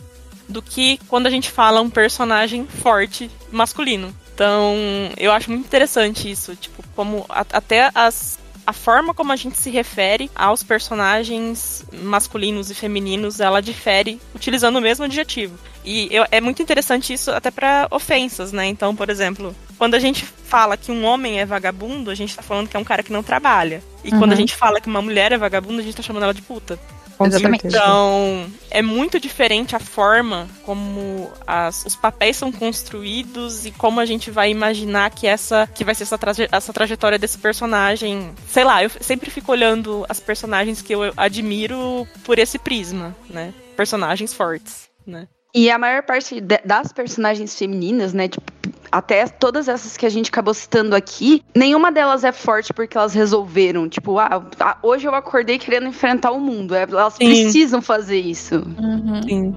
do 0.47 0.61
que 0.61 1.01
quando 1.09 1.27
a 1.27 1.31
gente 1.31 1.51
fala 1.51 1.81
um 1.81 1.89
personagem 1.89 2.67
forte 2.67 3.31
masculino. 3.51 4.15
Então, 4.35 4.75
eu 5.17 5.33
acho 5.33 5.51
muito 5.51 5.65
interessante 5.65 6.31
isso, 6.31 6.55
tipo, 6.55 6.85
como 6.95 7.25
a, 7.31 7.47
até 7.51 7.91
as 7.95 8.39
a 8.67 8.73
forma 8.73 9.15
como 9.15 9.33
a 9.33 9.37
gente 9.37 9.57
se 9.57 9.71
refere 9.71 10.31
aos 10.35 10.63
personagens 10.63 11.85
masculinos 12.03 12.71
e 12.71 12.75
femininos, 12.75 13.39
ela 13.41 13.63
difere 13.63 14.21
utilizando 14.35 14.77
o 14.77 14.81
mesmo 14.81 15.05
adjetivo. 15.05 15.57
E 15.85 16.09
eu, 16.11 16.27
é 16.33 16.41
muito 16.41 16.61
interessante 16.61 17.13
isso 17.13 17.31
até 17.31 17.51
para 17.51 17.87
ofensas, 17.91 18.51
né? 18.53 18.67
Então, 18.67 18.95
por 18.97 19.09
exemplo, 19.09 19.55
quando 19.79 19.95
a 19.95 20.01
gente 20.01 20.25
fala 20.25 20.77
que 20.77 20.91
um 20.91 21.05
homem 21.05 21.39
é 21.39 21.47
vagabundo, 21.47 22.11
a 22.11 22.15
gente 22.15 22.35
tá 22.35 22.43
falando 22.43 22.69
que 22.69 22.77
é 22.77 22.81
um 22.81 22.85
cara 22.85 23.03
que 23.05 23.13
não 23.13 23.23
trabalha. 23.23 23.83
E 24.03 24.11
Uhum. 24.13 24.19
quando 24.19 24.33
a 24.33 24.37
gente 24.37 24.55
fala 24.57 24.81
que 24.81 24.89
uma 24.89 25.01
mulher 25.01 25.31
é 25.33 25.39
vagabunda, 25.39 25.81
a 25.81 25.85
gente 25.85 25.97
tá 25.97 26.03
chamando 26.03 26.25
ela 26.25 26.35
de 26.35 26.43
puta. 26.43 26.79
Com 27.17 27.27
Exatamente. 27.27 27.63
certeza. 27.63 27.83
Então, 27.83 28.47
é 28.71 28.83
muito 28.83 29.19
diferente 29.19 29.75
a 29.75 29.79
forma 29.81 30.47
como 30.65 31.31
as- 31.47 31.85
os 31.87 31.97
papéis 31.97 32.37
são 32.37 32.53
construídos 32.53 33.65
e 33.65 33.71
como 33.71 34.01
a 34.01 34.05
gente 34.07 34.31
vai 34.31 34.51
imaginar 34.51 35.11
que 35.11 35.27
essa 35.27 35.67
que 35.75 35.85
vai 35.85 35.95
ser 35.95 36.03
essa, 36.05 36.19
traje- 36.19 36.49
essa 36.53 36.73
trajetória 36.73 37.19
desse 37.19 37.39
personagem. 37.39 38.33
Sei 38.49 38.65
lá, 38.65 38.83
eu 38.83 38.91
sempre 39.01 39.31
fico 39.31 39.51
olhando 39.53 40.05
as 40.09 40.21
personagens 40.21 40.83
que 40.83 40.93
eu 40.95 41.13
admiro 41.17 42.07
por 42.25 42.39
esse 42.39 42.59
prisma, 42.59 43.15
né? 43.31 43.53
Personagens 43.77 44.33
fortes, 44.35 44.89
né? 45.07 45.27
E 45.59 45.71
a 45.71 45.79
maior 45.79 46.03
parte 46.03 46.39
de- 46.39 46.61
das 46.67 46.93
personagens 46.93 47.59
femininas, 47.59 48.13
né? 48.13 48.29
Tipo, 48.29 48.53
até 48.93 49.27
todas 49.27 49.69
essas 49.69 49.97
que 49.97 50.05
a 50.05 50.09
gente 50.11 50.29
acabou 50.29 50.53
citando 50.53 50.95
aqui, 50.95 51.43
nenhuma 51.55 51.91
delas 51.91 52.25
é 52.25 52.31
forte 52.33 52.75
porque 52.75 52.95
elas 52.97 53.15
resolveram. 53.15 53.89
Tipo, 53.89 54.19
ah, 54.19 54.45
ah, 54.61 54.77
hoje 54.83 55.07
eu 55.09 55.15
acordei 55.15 55.59
querendo 55.59 55.87
enfrentar 55.87 56.31
o 56.33 56.39
mundo. 56.39 56.75
É, 56.75 56.83
Elas 56.83 57.15
Sim. 57.15 57.25
precisam 57.27 57.81
fazer 57.81 58.21
isso. 58.21 58.57
Uhum. 58.57 59.23
Sim. 59.23 59.55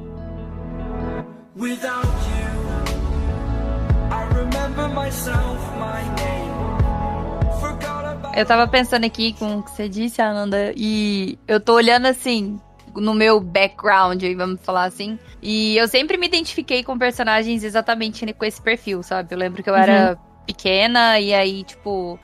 Without 1.58 2.08
you, 2.08 2.50
I 4.10 4.24
remember 4.34 4.88
myself, 4.90 5.60
my 5.78 6.02
name. 6.22 7.60
Forgot 7.60 8.06
about 8.06 8.38
Eu 8.40 8.46
tava 8.46 8.66
pensando 8.70 9.04
aqui 9.06 9.34
com 9.34 9.58
o 9.58 9.64
que 9.64 9.72
você 9.72 9.90
disse, 9.90 10.22
Ananda, 10.22 10.72
e 10.78 11.38
eu 11.46 11.60
tô 11.60 11.74
olhando 11.74 12.06
assim 12.06 12.58
no 12.96 13.14
meu 13.14 13.40
background, 13.40 14.24
vamos 14.36 14.60
falar 14.62 14.86
assim. 14.86 15.18
E 15.42 15.78
eu 15.78 15.88
sempre 15.88 16.18
me 16.18 16.28
identifiquei 16.28 16.84
com 16.84 16.98
personagens 16.98 17.64
exatamente 17.64 18.32
com 18.34 18.46
esse 18.46 18.62
perfil, 18.62 19.04
sabe? 19.04 19.34
Eu 19.34 19.38
lembro 19.38 19.64
que 19.64 19.70
eu 19.70 19.76
era 19.76 20.18
pequena 20.46 21.20
e 21.20 21.34
aí, 21.34 21.64
tipo, 21.64 22.20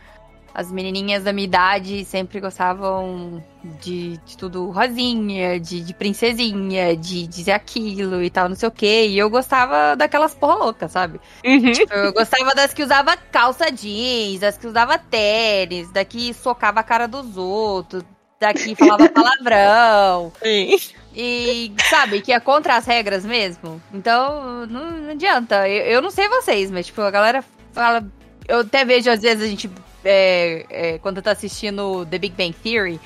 as 0.55 0.71
menininhas 0.71 1.25
da 1.25 1.33
minha 1.33 1.43
idade 1.43 2.05
sempre 2.05 2.39
gostavam 2.39 3.43
de, 3.81 4.17
de 4.25 4.37
tudo 4.37 4.69
rosinha, 4.71 5.59
de, 5.59 5.81
de 5.81 5.93
princesinha, 5.93 6.95
de 6.95 7.27
dizer 7.27 7.51
aquilo 7.51 8.23
e 8.23 8.29
tal, 8.29 8.47
não 8.47 8.55
sei 8.55 8.69
o 8.69 8.71
quê. 8.71 9.07
E 9.07 9.17
eu 9.17 9.29
gostava 9.29 9.97
daquelas 9.97 10.33
porra 10.33 10.55
louca, 10.55 10.87
sabe? 10.87 11.19
Uhum. 11.45 11.71
Tipo, 11.73 11.93
eu 11.93 12.13
gostava 12.13 12.55
das 12.55 12.73
que 12.73 12.81
usava 12.81 13.17
calça 13.17 13.69
jeans, 13.69 14.39
das 14.39 14.57
que 14.57 14.65
usava 14.65 14.97
tênis, 14.97 15.91
da 15.91 16.05
que 16.05 16.33
socava 16.33 16.79
a 16.79 16.83
cara 16.83 17.05
dos 17.05 17.35
outros, 17.35 18.05
da 18.45 18.53
que 18.53 18.75
falava 18.75 19.09
palavrão. 19.09 20.31
Sim. 20.43 20.77
E, 21.15 21.71
sabe, 21.89 22.21
que 22.21 22.33
é 22.33 22.39
contra 22.39 22.75
as 22.75 22.85
regras 22.85 23.25
mesmo. 23.25 23.81
Então, 23.93 24.65
não, 24.67 24.91
não 24.91 25.11
adianta. 25.11 25.67
Eu, 25.67 25.85
eu 25.85 26.01
não 26.01 26.11
sei 26.11 26.27
vocês, 26.27 26.69
mas, 26.69 26.87
tipo, 26.87 27.01
a 27.01 27.11
galera 27.11 27.43
fala. 27.71 28.05
Eu 28.47 28.59
até 28.59 28.83
vejo, 28.83 29.09
às 29.09 29.21
vezes, 29.21 29.43
a 29.43 29.47
gente. 29.47 29.69
é, 30.03 30.65
é, 30.69 30.97
quando 30.99 31.21
tá 31.21 31.31
assistindo 31.31 32.05
The 32.05 32.17
Big 32.17 32.35
Bang 32.35 32.53
Theory. 32.61 32.99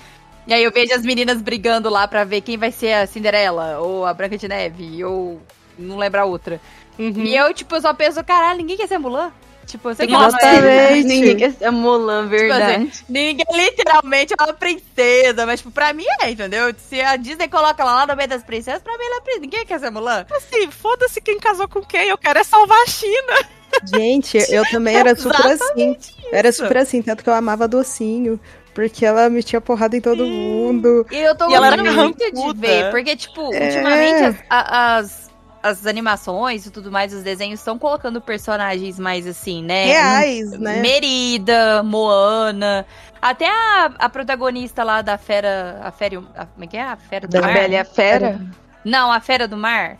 E 0.47 0.53
aí 0.53 0.63
eu 0.63 0.71
vejo 0.71 0.93
as 0.93 1.03
meninas 1.03 1.41
brigando 1.41 1.89
lá 1.89 2.07
pra 2.07 2.23
ver 2.23 2.41
quem 2.41 2.57
vai 2.57 2.71
ser 2.71 2.93
a 2.93 3.05
Cinderela, 3.05 3.77
ou 3.79 4.05
a 4.05 4.13
Branca 4.13 4.37
de 4.37 4.47
Neve, 4.47 5.03
ou. 5.03 5.39
Não 5.77 5.95
lembro 5.95 6.19
a 6.19 6.25
outra. 6.25 6.59
Uhum. 6.97 7.23
E 7.23 7.37
eu, 7.37 7.53
tipo, 7.53 7.79
só 7.79 7.93
penso, 7.93 8.21
caralho, 8.23 8.57
ninguém 8.57 8.75
quer 8.75 8.87
ser 8.87 8.97
Mulan? 8.97 9.31
Tipo, 9.69 9.89
eu 9.89 9.95
sei 9.95 10.07
que 10.07 10.13
Nossa, 10.13 10.37
ela 10.41 10.61
não 10.61 10.67
é- 10.67 10.73
Exatamente. 10.75 11.07
ninguém 11.07 11.37
quer 11.37 11.51
ser 11.53 11.71
Mulan, 11.71 12.23
Tipo 12.23 12.29
verdade. 12.31 12.91
Ninguém 13.07 13.45
literalmente 13.53 14.33
é 14.37 14.43
uma 14.43 14.53
princesa, 14.53 15.45
mas 15.45 15.59
tipo, 15.59 15.71
pra 15.71 15.93
mim 15.93 16.05
é, 16.21 16.31
entendeu? 16.31 16.73
Se 16.89 16.99
a 16.99 17.15
Disney 17.15 17.47
coloca 17.47 17.81
ela 17.83 17.93
lá 17.93 18.07
no 18.07 18.15
meio 18.15 18.27
das 18.29 18.43
princesas, 18.43 18.81
pra 18.81 18.97
mim 18.97 19.03
ela 19.05 19.17
é 19.17 19.21
princesa. 19.21 19.41
Ninguém 19.41 19.65
quer 19.65 19.79
ser 19.79 19.89
Mulan. 19.91 20.25
Assim, 20.31 20.71
foda-se 20.71 21.21
quem 21.21 21.39
casou 21.39 21.67
com 21.67 21.81
quem, 21.81 22.09
eu 22.09 22.17
quero 22.17 22.39
é 22.39 22.43
salvar 22.43 22.79
a 22.81 22.87
China. 22.87 23.47
Gente, 23.93 24.37
eu 24.49 24.63
também 24.71 24.95
era 24.95 25.15
super 25.15 25.35
assim. 25.45 25.53
Exatamente 25.53 26.15
Era 26.31 26.49
isso. 26.49 26.63
super 26.63 26.77
assim, 26.77 27.01
tanto 27.03 27.23
que 27.23 27.29
eu 27.29 27.33
amava 27.33 27.67
docinho. 27.67 28.39
Porque 28.73 29.05
ela 29.05 29.29
metia 29.29 29.59
porrada 29.59 29.97
em 29.97 29.99
todo 30.01 30.25
mundo. 30.25 31.05
E 31.11 31.17
eu 31.17 31.35
tô 31.35 31.49
E 31.49 31.53
ela 31.53 31.67
era 31.67 31.77
gostando 31.77 32.01
muito 32.03 32.31
de 32.31 32.59
ver, 32.59 32.89
porque, 32.91 33.15
tipo, 33.15 33.53
É. 33.53 33.65
ultimamente 33.65 34.37
as, 34.49 34.65
as, 34.71 35.28
as 35.61 35.85
animações 35.85 36.65
e 36.65 36.71
tudo 36.71 36.91
mais, 36.91 37.13
os 37.13 37.23
desenhos 37.23 37.59
estão 37.59 37.77
colocando 37.77 38.21
personagens 38.21 38.97
mais 38.97 39.27
assim, 39.27 39.63
né? 39.63 39.85
Reais, 39.85 40.51
né? 40.51 40.81
Merida, 40.81 41.83
Moana. 41.83 42.85
Até 43.21 43.47
a, 43.47 43.91
a 43.99 44.09
protagonista 44.09 44.83
lá 44.83 45.01
da 45.01 45.17
Fera. 45.17 45.79
A 45.83 45.91
Fera. 45.91 46.23
A, 46.35 46.45
como 46.45 46.63
é 46.63 46.67
que 46.67 46.77
é? 46.77 46.83
A 46.83 46.95
Fera 46.95 47.27
do 47.27 47.31
Da 47.31 47.41
Mar? 47.41 47.53
Bela 47.53 47.73
e 47.73 47.77
a 47.77 47.85
Fera? 47.85 48.41
Não, 48.85 49.11
a 49.11 49.19
Fera 49.19 49.47
do 49.47 49.57
Mar. 49.57 49.97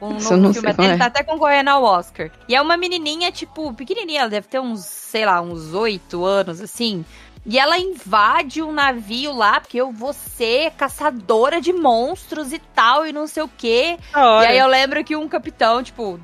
Um 0.00 0.16
Isso 0.16 0.30
novo 0.30 0.42
não 0.42 0.52
filme 0.52 0.68
sei 0.68 0.74
qual 0.74 0.88
dele 0.88 0.96
é. 0.96 0.98
tá 0.98 1.06
até 1.06 1.22
concorrendo 1.22 1.70
ao 1.70 1.84
Oscar. 1.84 2.30
E 2.48 2.56
é 2.56 2.60
uma 2.60 2.76
menininha, 2.76 3.30
tipo, 3.30 3.72
pequenininha, 3.72 4.22
ela 4.22 4.30
deve 4.30 4.48
ter 4.48 4.58
uns, 4.58 4.84
sei 4.84 5.24
lá, 5.24 5.40
uns 5.40 5.74
oito 5.74 6.24
anos, 6.24 6.60
assim. 6.60 7.04
E 7.44 7.58
ela 7.58 7.76
invade 7.76 8.62
um 8.62 8.72
navio 8.72 9.32
lá, 9.32 9.60
porque 9.60 9.76
eu 9.76 9.90
vou 9.90 10.12
ser 10.12 10.70
caçadora 10.72 11.60
de 11.60 11.72
monstros 11.72 12.52
e 12.52 12.58
tal, 12.58 13.04
e 13.04 13.12
não 13.12 13.26
sei 13.26 13.42
o 13.42 13.48
quê. 13.48 13.98
E 14.42 14.46
aí 14.46 14.58
eu 14.58 14.68
lembro 14.68 15.02
que 15.02 15.16
um 15.16 15.28
capitão, 15.28 15.82
tipo, 15.82 16.02
o, 16.02 16.20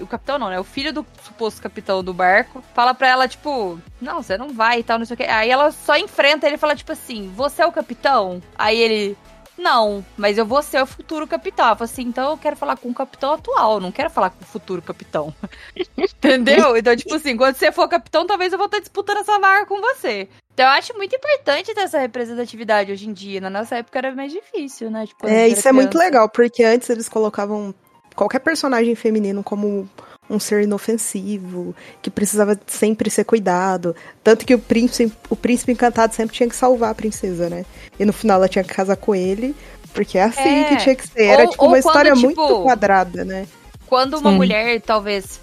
o 0.00 0.06
capitão 0.06 0.38
não, 0.38 0.50
né? 0.50 0.60
O 0.60 0.64
filho 0.64 0.92
do 0.92 1.06
suposto 1.24 1.62
capitão 1.62 2.04
do 2.04 2.12
barco, 2.12 2.62
fala 2.74 2.92
pra 2.92 3.08
ela, 3.08 3.26
tipo, 3.26 3.80
não, 4.00 4.22
você 4.22 4.36
não 4.36 4.50
vai 4.50 4.80
e 4.80 4.82
tal, 4.82 4.98
não 4.98 5.06
sei 5.06 5.14
o 5.14 5.16
quê. 5.16 5.24
Aí 5.24 5.50
ela 5.50 5.72
só 5.72 5.96
enfrenta 5.96 6.46
ele 6.46 6.56
e 6.56 6.58
fala, 6.58 6.76
tipo 6.76 6.92
assim, 6.92 7.32
você 7.34 7.62
é 7.62 7.66
o 7.66 7.72
capitão? 7.72 8.42
Aí 8.56 8.78
ele. 8.78 9.16
Não, 9.56 10.04
mas 10.16 10.38
eu 10.38 10.46
vou 10.46 10.62
ser 10.62 10.80
o 10.80 10.86
futuro 10.86 11.26
capitão. 11.26 11.64
Fala 11.74 11.84
assim, 11.84 12.02
então 12.02 12.30
eu 12.30 12.38
quero 12.38 12.54
falar 12.54 12.76
com 12.76 12.90
o 12.90 12.94
capitão 12.94 13.32
atual, 13.32 13.80
não 13.80 13.90
quero 13.90 14.10
falar 14.10 14.30
com 14.30 14.44
o 14.44 14.46
futuro 14.46 14.82
capitão. 14.82 15.34
Entendeu? 15.96 16.76
Então, 16.76 16.94
tipo 16.94 17.14
assim, 17.14 17.36
quando 17.36 17.56
você 17.56 17.72
for 17.72 17.88
capitão, 17.88 18.26
talvez 18.26 18.52
eu 18.52 18.58
vou 18.58 18.66
estar 18.66 18.78
disputando 18.78 19.18
essa 19.18 19.38
vaga 19.40 19.66
com 19.66 19.80
você. 19.80 20.28
Então, 20.58 20.66
eu 20.66 20.72
acho 20.72 20.92
muito 20.96 21.14
importante 21.14 21.72
ter 21.72 21.82
essa 21.82 22.00
representatividade 22.00 22.90
hoje 22.90 23.08
em 23.08 23.12
dia. 23.12 23.40
Na 23.40 23.48
nossa 23.48 23.76
época 23.76 23.96
era 23.96 24.12
mais 24.12 24.32
difícil, 24.32 24.90
né? 24.90 25.06
Tipo, 25.06 25.28
É, 25.28 25.46
isso 25.46 25.60
era 25.60 25.68
é 25.68 25.72
muito 25.72 25.96
legal, 25.96 26.28
porque 26.28 26.64
antes 26.64 26.90
eles 26.90 27.08
colocavam 27.08 27.72
qualquer 28.16 28.40
personagem 28.40 28.92
feminino 28.96 29.44
como 29.44 29.88
um 30.28 30.40
ser 30.40 30.64
inofensivo, 30.64 31.76
que 32.02 32.10
precisava 32.10 32.58
sempre 32.66 33.08
ser 33.08 33.22
cuidado. 33.22 33.94
Tanto 34.24 34.44
que 34.44 34.52
o 34.52 34.58
príncipe, 34.58 35.16
o 35.30 35.36
príncipe 35.36 35.70
encantado 35.70 36.12
sempre 36.12 36.34
tinha 36.34 36.48
que 36.48 36.56
salvar 36.56 36.90
a 36.90 36.94
princesa, 36.94 37.48
né? 37.48 37.64
E 37.96 38.04
no 38.04 38.12
final 38.12 38.38
ela 38.38 38.48
tinha 38.48 38.64
que 38.64 38.74
casar 38.74 38.96
com 38.96 39.14
ele, 39.14 39.54
porque 39.94 40.18
é 40.18 40.24
assim 40.24 40.64
É. 40.64 40.64
que 40.70 40.76
tinha 40.78 40.96
que 40.96 41.06
ser. 41.06 41.22
Era 41.22 41.44
Ou- 41.44 41.50
tipo 41.50 41.62
ou 41.62 41.68
uma 41.70 41.78
história 41.78 42.10
quando, 42.10 42.20
muito 42.24 42.42
tipo, 42.42 42.62
quadrada, 42.64 43.24
né? 43.24 43.46
Quando 43.86 44.14
uma 44.18 44.30
Sim. 44.32 44.36
mulher 44.36 44.80
talvez 44.80 45.40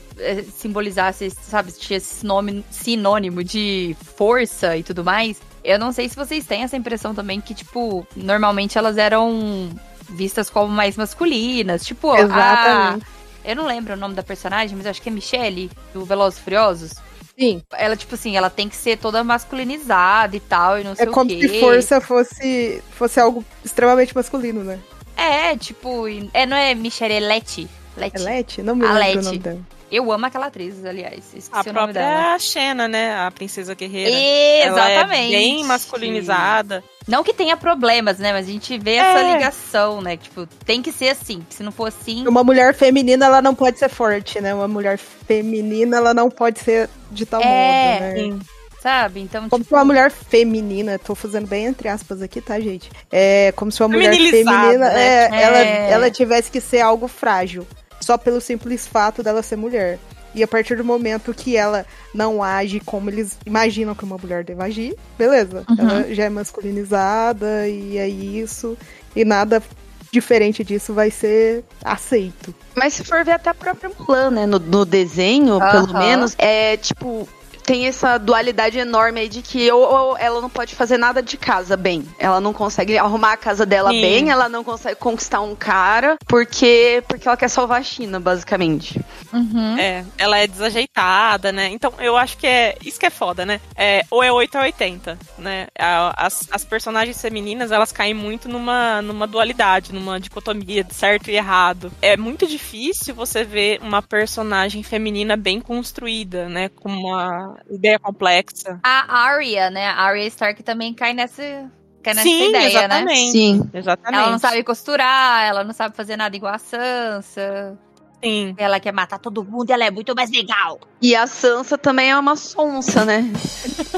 simbolizasse, 0.58 1.30
sabe, 1.30 1.72
tinha 1.72 1.98
esse 1.98 2.26
nome 2.26 2.64
sinônimo 2.70 3.44
de 3.44 3.96
força 4.16 4.76
e 4.78 4.84
tudo 4.84 5.04
mais, 5.04 5.42
eu 5.64 5.78
não 5.80 5.92
sei 5.92 6.08
se 6.10 6.16
vocês 6.16 6.46
têm 6.46 6.64
essa 6.64 6.78
impressão 6.78 7.14
também 7.16 7.42
que, 7.42 7.54
tipo, 7.54 8.06
normalmente 8.16 8.78
elas 8.78 8.98
eram 8.98 9.70
vistas 10.10 10.50
como 10.50 10.68
mais 10.72 10.96
masculinas. 10.96 11.84
Tipo, 11.86 12.12
a, 12.12 12.20
Exatamente. 12.22 13.06
eu 13.44 13.56
não 13.56 13.66
lembro 13.66 13.94
o 13.94 13.98
nome 13.98 14.14
da 14.14 14.22
personagem, 14.24 14.78
mas 14.78 14.86
acho 14.86 15.02
que 15.02 15.10
é 15.10 15.12
Michelle, 15.12 15.72
do 15.94 16.06
Velozes 16.06 16.40
Furiosos. 16.40 16.94
Sim. 17.38 17.62
Ela, 17.74 17.98
tipo 17.98 18.16
assim, 18.16 18.38
ela 18.38 18.50
tem 18.50 18.70
que 18.70 18.76
ser 18.76 18.98
toda 18.98 19.24
masculinizada 19.24 20.36
e 20.36 20.40
tal, 20.40 20.80
e 20.80 20.84
não 20.84 20.96
sei 20.96 21.06
É 21.06 21.10
o 21.10 21.12
como 21.12 21.30
quê. 21.30 21.48
se 21.50 21.60
força 21.60 22.00
fosse, 22.00 22.82
fosse 22.92 23.20
algo 23.20 23.44
extremamente 23.64 24.16
masculino, 24.16 24.64
né? 24.64 24.80
É, 25.18 25.58
tipo, 25.58 26.06
é, 26.34 26.46
não 26.46 26.56
é 26.56 26.74
Michelle, 26.76 27.14
é 27.16 27.20
Letty. 27.20 27.68
Letty. 27.98 28.18
É 28.18 28.20
Leti? 28.20 28.62
Não 28.62 28.76
me 28.76 28.86
A 28.86 28.94
lembro 28.94 29.00
Letty. 29.06 29.18
o 29.20 29.24
nome 29.24 29.40
dela. 29.40 29.60
Eu 29.92 30.12
amo 30.12 30.26
aquela 30.26 30.48
atriz, 30.48 30.84
aliás. 30.84 31.26
Esqueci 31.36 31.50
A 31.70 31.70
o 31.70 31.74
nome 31.74 31.94
dela. 31.94 32.12
própria 32.16 32.40
Xena, 32.40 32.88
né? 32.88 33.16
A 33.16 33.32
princesa 33.32 33.74
guerreira. 33.76 34.10
Ela 34.18 34.92
Exatamente. 34.92 35.36
é 35.36 35.38
bem 35.38 35.64
masculinizada. 35.64 36.84
Não 37.08 37.24
que 37.24 37.34
tenha 37.34 37.56
problemas, 37.56 38.18
né? 38.18 38.34
Mas 38.34 38.48
a 38.48 38.52
gente 38.52 38.78
vê 38.80 38.96
essa 38.96 39.22
ligação, 39.34 40.02
né? 40.02 40.18
Tipo, 40.18 40.48
tem 40.66 40.82
que 40.82 40.92
ser 40.92 41.10
assim. 41.10 41.46
Se 41.50 41.62
não 41.62 41.72
for 41.72 41.88
assim. 41.88 42.28
Uma 42.28 42.44
mulher 42.44 42.74
feminina, 42.74 43.26
ela 43.26 43.42
não 43.42 43.54
pode 43.54 43.78
ser 43.78 43.90
forte, 43.90 44.42
né? 44.42 44.54
Uma 44.54 44.68
mulher 44.68 44.98
feminina, 44.98 45.98
ela 45.98 46.14
não 46.14 46.30
pode 46.30 46.60
ser 46.60 46.90
de 47.12 47.26
tal 47.26 47.42
É, 47.42 47.46
modo, 47.46 48.00
né? 48.02 48.16
Sim. 48.16 48.40
Sabe? 48.82 49.20
Então, 49.20 49.50
Como 49.50 49.64
tipo. 49.64 49.76
se 49.76 49.80
uma 49.80 49.86
mulher 49.86 50.12
feminina, 50.12 51.00
tô 51.00 51.16
fazendo 51.16 51.48
bem 51.48 51.66
entre 51.66 51.88
aspas 51.88 52.22
aqui, 52.22 52.40
tá, 52.40 52.60
gente? 52.60 52.92
É 53.12 53.52
como 53.56 53.72
se 53.72 53.82
uma 53.82 53.90
mulher 53.90 54.14
feminina, 54.16 54.90
né? 54.90 55.04
é, 55.08 55.30
É. 55.32 55.42
Ela, 55.42 55.58
ela 55.94 56.12
tivesse 56.12 56.52
que 56.52 56.62
ser 56.62 56.82
algo 56.82 57.08
frágil, 57.08 57.66
só 58.06 58.20
pelo 58.20 58.40
simples 58.40 58.86
fato 58.86 59.24
dela 59.24 59.42
ser 59.42 59.56
mulher. 59.56 59.98
E 60.36 60.44
a 60.44 60.48
partir 60.48 60.78
do 60.78 60.84
momento 60.84 61.34
que 61.34 61.58
ela 61.58 61.86
não 62.14 62.44
age 62.44 62.80
como 62.82 63.10
eles 63.10 63.36
imaginam 63.46 63.96
que 63.96 64.04
uma 64.04 64.18
mulher 64.18 64.44
deve 64.44 64.62
agir, 64.62 64.96
beleza. 65.18 65.64
Uhum. 65.68 65.76
Ela 65.80 66.14
já 66.14 66.26
é 66.26 66.30
masculinizada 66.30 67.68
e 67.68 67.98
é 67.98 68.08
isso. 68.08 68.78
E 69.16 69.26
nada 69.26 69.64
diferente 70.12 70.64
disso 70.64 70.94
vai 70.94 71.10
ser 71.10 71.64
aceito. 71.84 72.54
Mas 72.76 72.94
se 72.94 73.04
for 73.04 73.24
ver 73.26 73.32
até 73.32 73.50
a 73.50 73.54
própria 73.56 73.90
Mulan, 73.98 74.30
né? 74.30 74.46
No, 74.46 74.60
no 74.60 74.86
desenho, 74.86 75.58
pelo 75.60 75.90
Aham. 75.90 76.00
menos, 76.00 76.36
é 76.38 76.78
tipo. 76.78 77.28
Tem 77.66 77.88
essa 77.88 78.18
dualidade 78.18 78.78
enorme 78.78 79.22
aí 79.22 79.30
de 79.30 79.42
que 79.42 79.72
ou, 79.72 79.82
ou 79.82 80.18
ela 80.18 80.40
não 80.42 80.50
pode 80.50 80.76
fazer 80.76 80.98
nada 80.98 81.22
de 81.22 81.36
casa 81.38 81.76
bem. 81.76 82.06
Ela 82.20 82.40
não 82.40 82.54
consegue 82.54 82.98
arrumar 82.98 83.34
a 83.34 83.38
casa 83.38 83.66
dela 83.66 83.90
Sim. 83.92 84.02
bem, 84.02 84.30
ela 84.30 84.48
não 84.48 84.64
consegue 84.64 85.00
conquistar 85.00 85.42
um 85.42 85.56
cara, 85.56 86.18
porque 86.28 87.04
porque 87.08 87.28
ela 87.28 87.38
quer 87.38 87.48
salvar 87.50 87.80
a 87.80 87.84
China, 87.84 88.20
basicamente. 88.20 89.00
Uhum. 89.34 89.78
É, 89.78 90.06
ela 90.18 90.38
é 90.38 90.48
desajeitada, 90.48 91.52
né? 91.52 91.68
Então 91.70 91.92
eu 92.00 92.16
acho 92.16 92.38
que 92.38 92.46
é. 92.48 92.76
Isso 92.84 93.00
que 93.00 93.06
é 93.06 93.10
foda, 93.10 93.46
né? 93.46 93.60
É, 93.76 94.04
ou 94.12 94.24
é 94.24 94.32
8 94.32 94.58
ou 94.58 94.64
80, 94.64 95.18
né? 95.38 95.68
A- 95.78 96.26
As, 96.26 96.48
as 96.52 96.64
personagens 96.64 97.20
femininas, 97.22 97.72
elas 97.72 97.92
caem 97.92 98.14
muito 98.14 98.48
numa, 98.48 99.02
numa 99.02 99.26
dualidade, 99.28 99.94
numa 99.94 100.20
dicotomia 100.20 100.84
de 100.84 100.94
certo 100.94 101.30
e 101.30 101.36
errado. 101.36 101.92
É 102.02 102.16
muito 102.16 102.48
difícil 102.48 103.14
você 103.16 103.44
ver 103.44 103.80
uma 103.82 104.02
personagem 104.02 104.84
feminina 104.84 105.36
bem 105.36 105.60
construída, 105.60 106.48
né? 106.48 106.70
Com 106.70 106.90
uma 106.90 107.55
ideia 107.70 108.00
complexa. 108.00 108.80
A 108.84 109.24
Arya, 109.28 109.70
né? 109.70 109.88
A 109.88 110.04
Arya 110.04 110.28
Stark 110.28 110.62
também 110.64 110.94
cai 110.94 111.14
nessa, 111.14 111.70
cai 112.04 112.14
nessa 112.14 112.24
Sim, 112.24 112.50
ideia, 112.50 112.62
né? 112.62 112.68
exatamente. 112.68 113.32
Sim. 113.32 113.70
Exatamente. 113.74 114.22
Ela 114.22 114.32
não 114.32 114.40
sabe 114.40 114.64
costurar, 114.64 115.44
ela 115.44 115.64
não 115.64 115.74
sabe 115.74 115.96
fazer 115.96 116.16
nada 116.16 116.36
igual 116.36 116.54
a 116.54 116.58
Sansa. 116.60 117.78
Sim. 118.24 118.56
Ela 118.58 118.80
quer 118.80 118.92
matar 118.92 119.20
todo 119.20 119.44
mundo, 119.44 119.70
ela 119.70 119.86
é 119.86 119.92
muito 119.92 120.16
mais 120.16 120.32
legal. 120.32 120.80
E 121.02 121.16
a 121.16 121.28
Sansa 121.28 121.78
também 121.78 122.10
é 122.10 122.18
uma 122.18 122.36
sonsa, 122.36 123.06
né? 123.06 123.22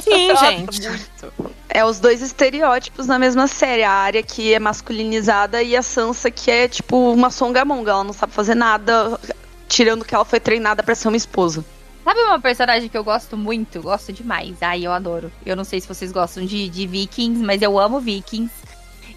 Sim, 0.04 0.36
gente. 0.36 0.82
É 1.70 1.86
os 1.86 2.00
dois 2.00 2.22
estereótipos 2.22 3.08
na 3.08 3.18
mesma 3.20 3.48
série. 3.48 3.84
A 3.84 3.92
área 3.92 4.24
que 4.24 4.54
é 4.54 4.60
masculinizada 4.60 5.62
e 5.64 5.78
a 5.78 5.82
Sansa 5.82 6.30
que 6.30 6.52
é 6.52 6.68
tipo 6.68 7.14
uma 7.14 7.30
songamonga. 7.30 7.92
Ela 7.92 8.04
não 8.04 8.14
sabe 8.14 8.34
fazer 8.34 8.56
nada, 8.56 9.18
tirando 9.68 10.04
que 10.04 10.14
ela 10.14 10.26
foi 10.26 10.40
treinada 10.40 10.84
pra 10.84 10.96
ser 10.96 11.08
uma 11.08 11.18
esposa. 11.18 11.64
Sabe 12.08 12.22
uma 12.22 12.40
personagem 12.40 12.88
que 12.88 12.98
eu 12.98 13.04
gosto 13.04 13.36
muito? 13.36 13.82
Gosto 13.82 14.14
demais. 14.14 14.64
Ai, 14.64 14.88
eu 14.88 14.94
adoro. 14.94 15.30
Eu 15.46 15.58
não 15.58 15.66
sei 15.66 15.82
se 15.82 15.88
vocês 15.90 16.10
gostam 16.10 16.46
de, 16.46 16.70
de 16.70 16.88
Vikings, 16.88 17.44
mas 17.44 17.62
eu 17.62 17.78
amo 17.78 18.00
Vikings. 18.00 18.50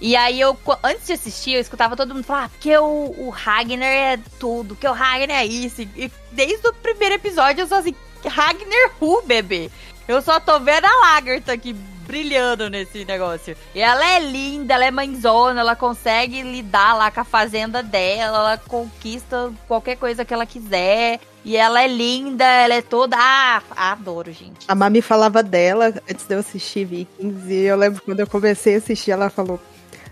E 0.01 0.17
aí 0.17 0.41
eu, 0.41 0.59
antes 0.83 1.07
de 1.07 1.13
assistir, 1.13 1.53
eu 1.53 1.61
escutava 1.61 1.95
todo 1.95 2.13
mundo 2.13 2.25
falar, 2.25 2.47
ah, 2.47 2.49
porque 2.49 2.77
o, 2.77 3.15
o 3.17 3.31
Ragnar 3.31 3.89
é 3.89 4.19
tudo, 4.41 4.75
que 4.75 4.89
o 4.89 4.93
Ragnar 4.93 5.37
é 5.37 5.47
isso. 5.47 5.83
E 5.83 6.11
desde 6.33 6.67
o 6.67 6.73
primeiro 6.73 7.15
episódio 7.15 7.63
eu 7.63 7.69
sou 7.69 7.79
assim, 7.79 7.95
Ragnar 8.27 8.91
who, 9.01 9.23
bebê? 9.23 9.71
Eu 10.09 10.21
só 10.21 10.41
tô 10.41 10.59
vendo 10.59 10.87
a 10.87 11.01
Lagertha 11.13 11.53
aqui 11.53 11.73
brilhando 12.09 12.69
nesse 12.69 13.05
negócio. 13.05 13.57
E 13.73 13.79
ela 13.79 14.05
é 14.05 14.19
linda, 14.19 14.75
ela 14.75 14.85
é 14.85 14.91
mãezona, 14.91 15.61
ela 15.61 15.77
consegue 15.77 16.43
lidar 16.43 16.97
lá 16.97 17.09
com 17.09 17.21
a 17.21 17.25
fazenda 17.25 17.85
dela, 17.85 18.39
ela 18.39 18.59
conquista 18.59 19.53
qualquer 19.69 19.97
coisa 19.97 20.25
que 20.25 20.35
ela 20.35 20.45
quiser. 20.45 21.21
E 21.45 21.57
ela 21.57 21.83
é 21.83 21.87
linda, 21.89 22.45
ela 22.45 22.75
é 22.75 22.83
toda. 22.83 23.17
Ah, 23.19 23.63
adoro, 23.75 24.31
gente. 24.33 24.67
A 24.69 24.75
Mami 24.75 25.01
falava 25.01 25.43
dela 25.43 25.95
antes 26.11 26.27
de 26.27 26.35
eu 26.35 26.39
assistir 26.41 26.85
Vikings. 26.85 27.51
E 27.53 27.63
eu 27.65 27.77
lembro 27.77 28.03
quando 28.03 28.21
eu 28.21 28.27
comecei 28.27 28.75
a 28.75 28.79
assistir, 28.79 29.11
ela 29.11 29.31
falou: 29.31 29.59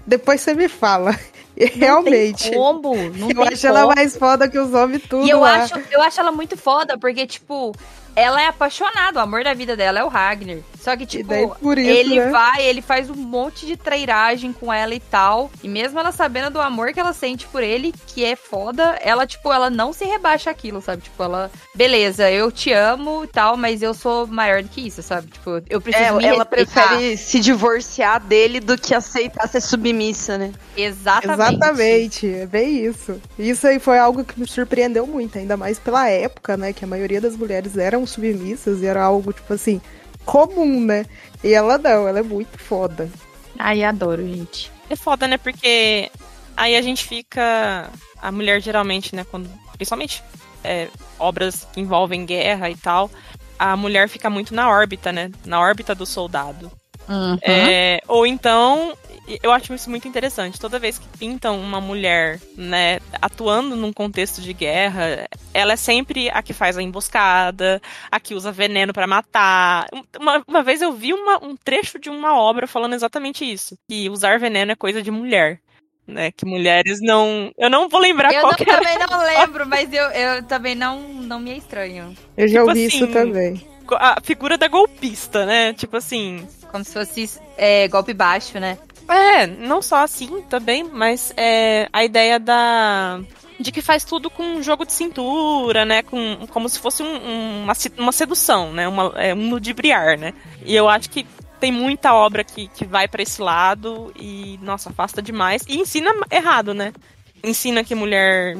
Depois 0.06 0.40
você 0.40 0.54
me 0.54 0.68
fala. 0.68 1.14
E 1.60 1.64
realmente. 1.66 2.52
Combo, 2.52 2.94
não 2.94 3.30
Eu 3.30 3.34
tem 3.42 3.48
acho 3.52 3.66
ela 3.66 3.82
como. 3.82 3.94
mais 3.96 4.16
foda 4.16 4.48
que 4.48 4.56
os 4.56 4.72
homens 4.72 5.02
tudo. 5.08 5.26
E 5.26 5.30
eu 5.30 5.40
lá. 5.40 5.56
acho, 5.56 5.74
eu 5.90 6.00
acho 6.00 6.20
ela 6.20 6.30
muito 6.30 6.56
foda, 6.56 6.96
porque, 6.96 7.26
tipo, 7.26 7.74
ela 8.18 8.42
é 8.42 8.46
apaixonada, 8.46 9.18
o 9.18 9.22
amor 9.22 9.44
da 9.44 9.54
vida 9.54 9.76
dela 9.76 10.00
é 10.00 10.04
o 10.04 10.08
Ragnar. 10.08 10.58
Só 10.80 10.96
que, 10.96 11.04
tipo, 11.04 11.28
daí 11.28 11.46
por 11.60 11.76
isso, 11.76 11.90
ele 11.90 12.20
né? 12.20 12.30
vai, 12.30 12.62
ele 12.62 12.80
faz 12.80 13.10
um 13.10 13.14
monte 13.14 13.66
de 13.66 13.76
trairagem 13.76 14.52
com 14.52 14.72
ela 14.72 14.94
e 14.94 15.00
tal. 15.00 15.50
E 15.62 15.68
mesmo 15.68 15.98
ela 15.98 16.12
sabendo 16.12 16.50
do 16.50 16.60
amor 16.60 16.92
que 16.92 17.00
ela 17.00 17.12
sente 17.12 17.46
por 17.48 17.62
ele, 17.62 17.92
que 18.06 18.24
é 18.24 18.36
foda, 18.36 18.96
ela, 19.02 19.26
tipo, 19.26 19.52
ela 19.52 19.68
não 19.68 19.92
se 19.92 20.04
rebaixa 20.04 20.50
aquilo, 20.50 20.80
sabe? 20.80 21.02
Tipo, 21.02 21.22
ela, 21.24 21.50
beleza, 21.74 22.30
eu 22.30 22.50
te 22.50 22.72
amo 22.72 23.24
e 23.24 23.26
tal, 23.26 23.56
mas 23.56 23.82
eu 23.82 23.92
sou 23.92 24.26
maior 24.26 24.62
do 24.62 24.68
que 24.68 24.86
isso, 24.86 25.02
sabe? 25.02 25.28
Tipo, 25.28 25.60
eu 25.68 25.80
preciso 25.80 26.04
É, 26.04 26.12
me 26.12 26.24
ela 26.24 26.38
respeitar. 26.44 26.88
prefere 26.88 27.16
se 27.16 27.40
divorciar 27.40 28.20
dele 28.20 28.60
do 28.60 28.78
que 28.78 28.94
aceitar 28.94 29.46
ser 29.48 29.60
submissa, 29.60 30.38
né? 30.38 30.52
Exatamente. 30.76 31.54
Exatamente, 31.54 32.26
é 32.34 32.46
bem 32.46 32.84
isso. 32.86 33.20
Isso 33.38 33.66
aí 33.66 33.78
foi 33.78 33.98
algo 33.98 34.24
que 34.24 34.38
me 34.38 34.46
surpreendeu 34.46 35.06
muito, 35.06 35.38
ainda 35.38 35.56
mais 35.56 35.78
pela 35.78 36.08
época, 36.08 36.56
né? 36.56 36.72
Que 36.72 36.84
a 36.84 36.88
maioria 36.88 37.20
das 37.20 37.36
mulheres 37.36 37.76
eram 37.76 38.06
submissas 38.10 38.82
e 38.82 38.86
era 38.86 39.02
algo, 39.02 39.32
tipo 39.32 39.52
assim, 39.52 39.80
comum, 40.24 40.84
né? 40.84 41.06
E 41.42 41.54
ela 41.54 41.78
não, 41.78 42.08
ela 42.08 42.18
é 42.18 42.22
muito 42.22 42.58
foda. 42.58 43.08
Ai, 43.58 43.82
adoro, 43.82 44.22
gente. 44.22 44.70
É 44.90 44.96
foda, 44.96 45.26
né? 45.26 45.38
Porque 45.38 46.10
aí 46.56 46.76
a 46.76 46.82
gente 46.82 47.04
fica. 47.04 47.90
A 48.20 48.32
mulher 48.32 48.60
geralmente, 48.60 49.14
né? 49.14 49.24
Quando. 49.30 49.48
Principalmente 49.76 50.22
é, 50.64 50.88
obras 51.18 51.66
que 51.72 51.80
envolvem 51.80 52.26
guerra 52.26 52.70
e 52.70 52.76
tal. 52.76 53.10
A 53.58 53.76
mulher 53.76 54.08
fica 54.08 54.30
muito 54.30 54.54
na 54.54 54.68
órbita, 54.68 55.12
né? 55.12 55.30
Na 55.44 55.60
órbita 55.60 55.94
do 55.94 56.06
soldado. 56.06 56.70
Uhum. 57.08 57.38
É, 57.42 58.00
ou 58.06 58.26
então, 58.26 58.92
eu 59.42 59.50
acho 59.50 59.72
isso 59.74 59.88
muito 59.88 60.06
interessante. 60.06 60.58
Toda 60.60 60.78
vez 60.78 60.98
que 60.98 61.06
pintam 61.18 61.58
uma 61.58 61.80
mulher, 61.80 62.38
né, 62.56 62.98
atuando 63.20 63.74
num 63.76 63.92
contexto 63.92 64.40
de 64.40 64.52
guerra, 64.52 65.26
ela 65.54 65.72
é 65.72 65.76
sempre 65.76 66.28
a 66.30 66.42
que 66.42 66.52
faz 66.52 66.76
a 66.76 66.82
emboscada, 66.82 67.80
a 68.10 68.20
que 68.20 68.34
usa 68.34 68.52
veneno 68.52 68.92
pra 68.92 69.06
matar. 69.06 69.86
Uma, 70.20 70.42
uma 70.46 70.62
vez 70.62 70.82
eu 70.82 70.92
vi 70.92 71.12
uma- 71.12 71.42
um 71.44 71.56
trecho 71.56 71.98
de 71.98 72.10
uma 72.10 72.38
obra 72.38 72.66
falando 72.66 72.94
exatamente 72.94 73.44
isso: 73.50 73.76
que 73.88 74.08
usar 74.10 74.38
veneno 74.38 74.72
é 74.72 74.76
coisa 74.76 75.02
de 75.02 75.10
mulher. 75.10 75.60
Né, 76.06 76.30
que 76.34 76.46
mulheres 76.46 77.00
não. 77.02 77.52
Eu 77.58 77.68
não 77.68 77.86
vou 77.86 78.00
lembrar 78.00 78.32
Eu 78.32 78.40
qual 78.40 78.52
não- 78.52 78.56
que 78.56 78.62
era. 78.70 78.80
também 78.80 78.98
não 78.98 79.22
lembro, 79.22 79.66
mas 79.68 79.92
eu, 79.92 80.04
eu 80.04 80.42
também 80.44 80.74
não, 80.74 81.00
não 81.02 81.38
me 81.38 81.50
é 81.50 81.56
estranho. 81.58 82.16
Eu 82.34 82.48
já 82.48 82.60
Tipo 82.60 82.68
ouvi 82.70 82.86
assim, 82.86 82.96
isso 82.96 83.06
também. 83.08 83.62
A 83.96 84.18
figura 84.22 84.56
da 84.58 84.68
golpista, 84.68 85.44
né? 85.46 85.72
Tipo 85.72 85.96
assim. 85.96 86.46
Como 86.70 86.84
se 86.84 86.92
fosse 86.92 87.40
é, 87.56 87.88
golpe 87.88 88.12
baixo, 88.12 88.58
né? 88.60 88.76
É, 89.08 89.46
não 89.46 89.80
só 89.80 89.96
assim 90.04 90.42
também, 90.50 90.84
mas 90.84 91.32
é, 91.36 91.88
a 91.92 92.04
ideia 92.04 92.38
da. 92.38 93.20
De 93.58 93.72
que 93.72 93.82
faz 93.82 94.04
tudo 94.04 94.30
com 94.30 94.42
um 94.42 94.62
jogo 94.62 94.84
de 94.86 94.92
cintura, 94.92 95.84
né? 95.84 96.02
Com, 96.02 96.46
como 96.50 96.68
se 96.68 96.78
fosse 96.78 97.02
um- 97.02 97.06
um- 97.16 97.62
uma, 97.64 97.72
uma 97.98 98.12
sedução, 98.12 98.72
né? 98.72 98.86
Uma, 98.86 99.12
é, 99.16 99.34
um 99.34 99.50
ludibriar, 99.50 100.16
né? 100.18 100.32
E 100.64 100.76
eu 100.76 100.88
acho 100.88 101.10
que 101.10 101.26
tem 101.58 101.72
muita 101.72 102.14
obra 102.14 102.44
que, 102.44 102.68
que 102.68 102.84
vai 102.84 103.08
pra 103.08 103.20
esse 103.22 103.42
lado 103.42 104.12
e, 104.14 104.60
nossa, 104.62 104.90
afasta 104.90 105.20
demais. 105.20 105.62
E 105.66 105.76
ensina 105.78 106.12
errado, 106.30 106.72
né? 106.72 106.92
Ensina 107.42 107.82
que 107.82 107.94
mulher 107.96 108.56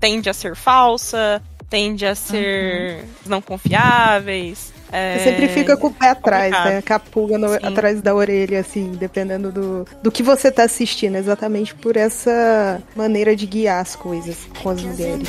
tende 0.00 0.28
a 0.28 0.32
ser 0.34 0.56
falsa, 0.56 1.40
tende 1.72 2.04
a 2.04 2.14
ser 2.14 3.04
não 3.24 3.40
confiáveis. 3.40 4.70
é, 4.92 5.16
Você 5.16 5.24
sempre 5.24 5.48
fica 5.48 5.74
com 5.74 5.86
o 5.86 5.90
pé 5.90 6.10
atrás, 6.10 6.52
complicado. 6.52 6.74
né? 6.74 6.82
Com 6.82 6.92
a 6.92 6.98
pulga 6.98 7.38
no- 7.38 7.54
atrás 7.66 8.02
da 8.02 8.14
orelha, 8.14 8.60
assim, 8.60 8.92
dependendo 8.92 9.50
do, 9.50 9.86
do 10.02 10.12
que 10.12 10.22
você 10.22 10.52
tá 10.52 10.64
assistindo, 10.64 11.16
exatamente 11.16 11.74
por 11.74 11.96
essa 11.96 12.78
maneira 12.94 13.34
de 13.34 13.46
guiar 13.46 13.80
as 13.80 13.96
coisas 13.96 14.36
com 14.62 14.68
as 14.68 14.82
mulheres. 14.82 15.26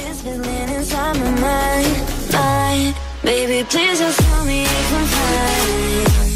Baby, 3.24 3.64
please 3.70 4.00
just 4.04 4.20
tell 4.20 4.44
me 4.46 4.64
if 4.66 4.92
I'm 4.94 5.06
fine. 5.06 6.33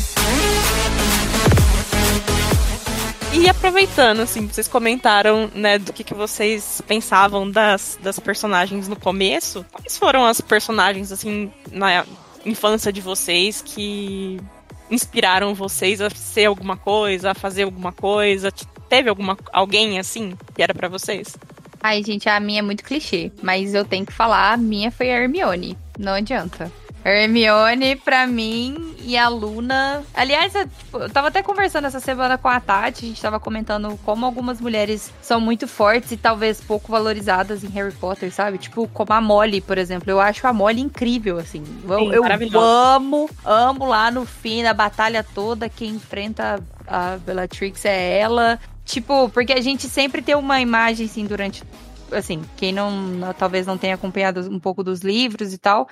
E 3.33 3.49
aproveitando, 3.49 4.21
assim, 4.21 4.47
vocês 4.47 4.67
comentaram, 4.67 5.49
né, 5.53 5.77
do 5.77 5.93
que, 5.93 6.03
que 6.03 6.13
vocês 6.13 6.81
pensavam 6.87 7.49
das, 7.49 7.99
das 8.01 8.19
personagens 8.19 8.87
no 8.87 8.95
começo. 8.95 9.65
Quais 9.71 9.97
foram 9.97 10.25
as 10.25 10.41
personagens, 10.41 11.11
assim, 11.11 11.51
na 11.71 12.05
infância 12.45 12.91
de 12.91 13.01
vocês 13.01 13.61
que 13.61 14.39
inspiraram 14.89 15.53
vocês 15.53 16.01
a 16.01 16.09
ser 16.09 16.45
alguma 16.45 16.77
coisa, 16.77 17.31
a 17.31 17.35
fazer 17.35 17.63
alguma 17.63 17.91
coisa? 17.91 18.51
Teve 18.89 19.09
alguma 19.09 19.37
alguém 19.51 19.99
assim 19.99 20.33
que 20.55 20.63
era 20.63 20.73
pra 20.73 20.87
vocês? 20.87 21.35
Ai, 21.83 22.03
gente, 22.03 22.27
a 22.27 22.39
minha 22.39 22.59
é 22.59 22.63
muito 22.63 22.83
clichê, 22.83 23.31
mas 23.41 23.73
eu 23.73 23.85
tenho 23.85 24.05
que 24.05 24.13
falar, 24.13 24.53
a 24.53 24.57
minha 24.57 24.89
foi 24.89 25.11
a 25.11 25.21
Hermione. 25.21 25.77
Não 25.99 26.13
adianta. 26.13 26.71
Hermione, 27.07 27.95
pra 27.95 28.27
mim, 28.27 28.93
e 28.99 29.17
a 29.17 29.29
Luna. 29.29 30.03
Aliás, 30.13 30.53
eu, 30.53 30.67
tipo, 30.67 30.97
eu 30.97 31.09
tava 31.09 31.29
até 31.29 31.41
conversando 31.41 31.85
essa 31.85 32.01
semana 32.01 32.37
com 32.37 32.49
a 32.49 32.59
Tati, 32.59 33.05
a 33.05 33.07
gente 33.07 33.21
tava 33.21 33.39
comentando 33.39 33.97
como 34.03 34.25
algumas 34.25 34.59
mulheres 34.59 35.13
são 35.21 35.39
muito 35.39 35.69
fortes 35.69 36.11
e 36.11 36.17
talvez 36.17 36.59
pouco 36.59 36.91
valorizadas 36.91 37.63
em 37.63 37.69
Harry 37.69 37.93
Potter, 37.93 38.29
sabe? 38.33 38.57
Tipo, 38.57 38.89
como 38.89 39.13
a 39.13 39.21
Molly, 39.21 39.61
por 39.61 39.77
exemplo. 39.77 40.11
Eu 40.11 40.19
acho 40.19 40.45
a 40.45 40.51
Molly 40.51 40.81
incrível, 40.81 41.37
assim. 41.37 41.63
Eu, 41.87 41.99
Sim, 41.99 42.13
eu 42.13 42.59
amo, 42.59 43.29
amo 43.45 43.85
lá 43.85 44.11
no 44.11 44.25
fim 44.25 44.61
da 44.61 44.73
batalha 44.73 45.23
toda. 45.23 45.69
Quem 45.69 45.91
enfrenta 45.91 46.61
a 46.85 47.17
Bellatrix 47.25 47.85
é 47.85 48.19
ela. 48.19 48.59
Tipo, 48.83 49.29
porque 49.29 49.53
a 49.53 49.61
gente 49.61 49.87
sempre 49.87 50.21
tem 50.21 50.35
uma 50.35 50.59
imagem, 50.59 51.05
assim, 51.05 51.25
durante. 51.25 51.63
Assim, 52.11 52.41
quem 52.57 52.73
não. 52.73 52.93
Talvez 53.37 53.65
não 53.65 53.77
tenha 53.77 53.95
acompanhado 53.95 54.41
um 54.51 54.59
pouco 54.59 54.83
dos 54.83 54.99
livros 54.99 55.53
e 55.53 55.57
tal. 55.57 55.87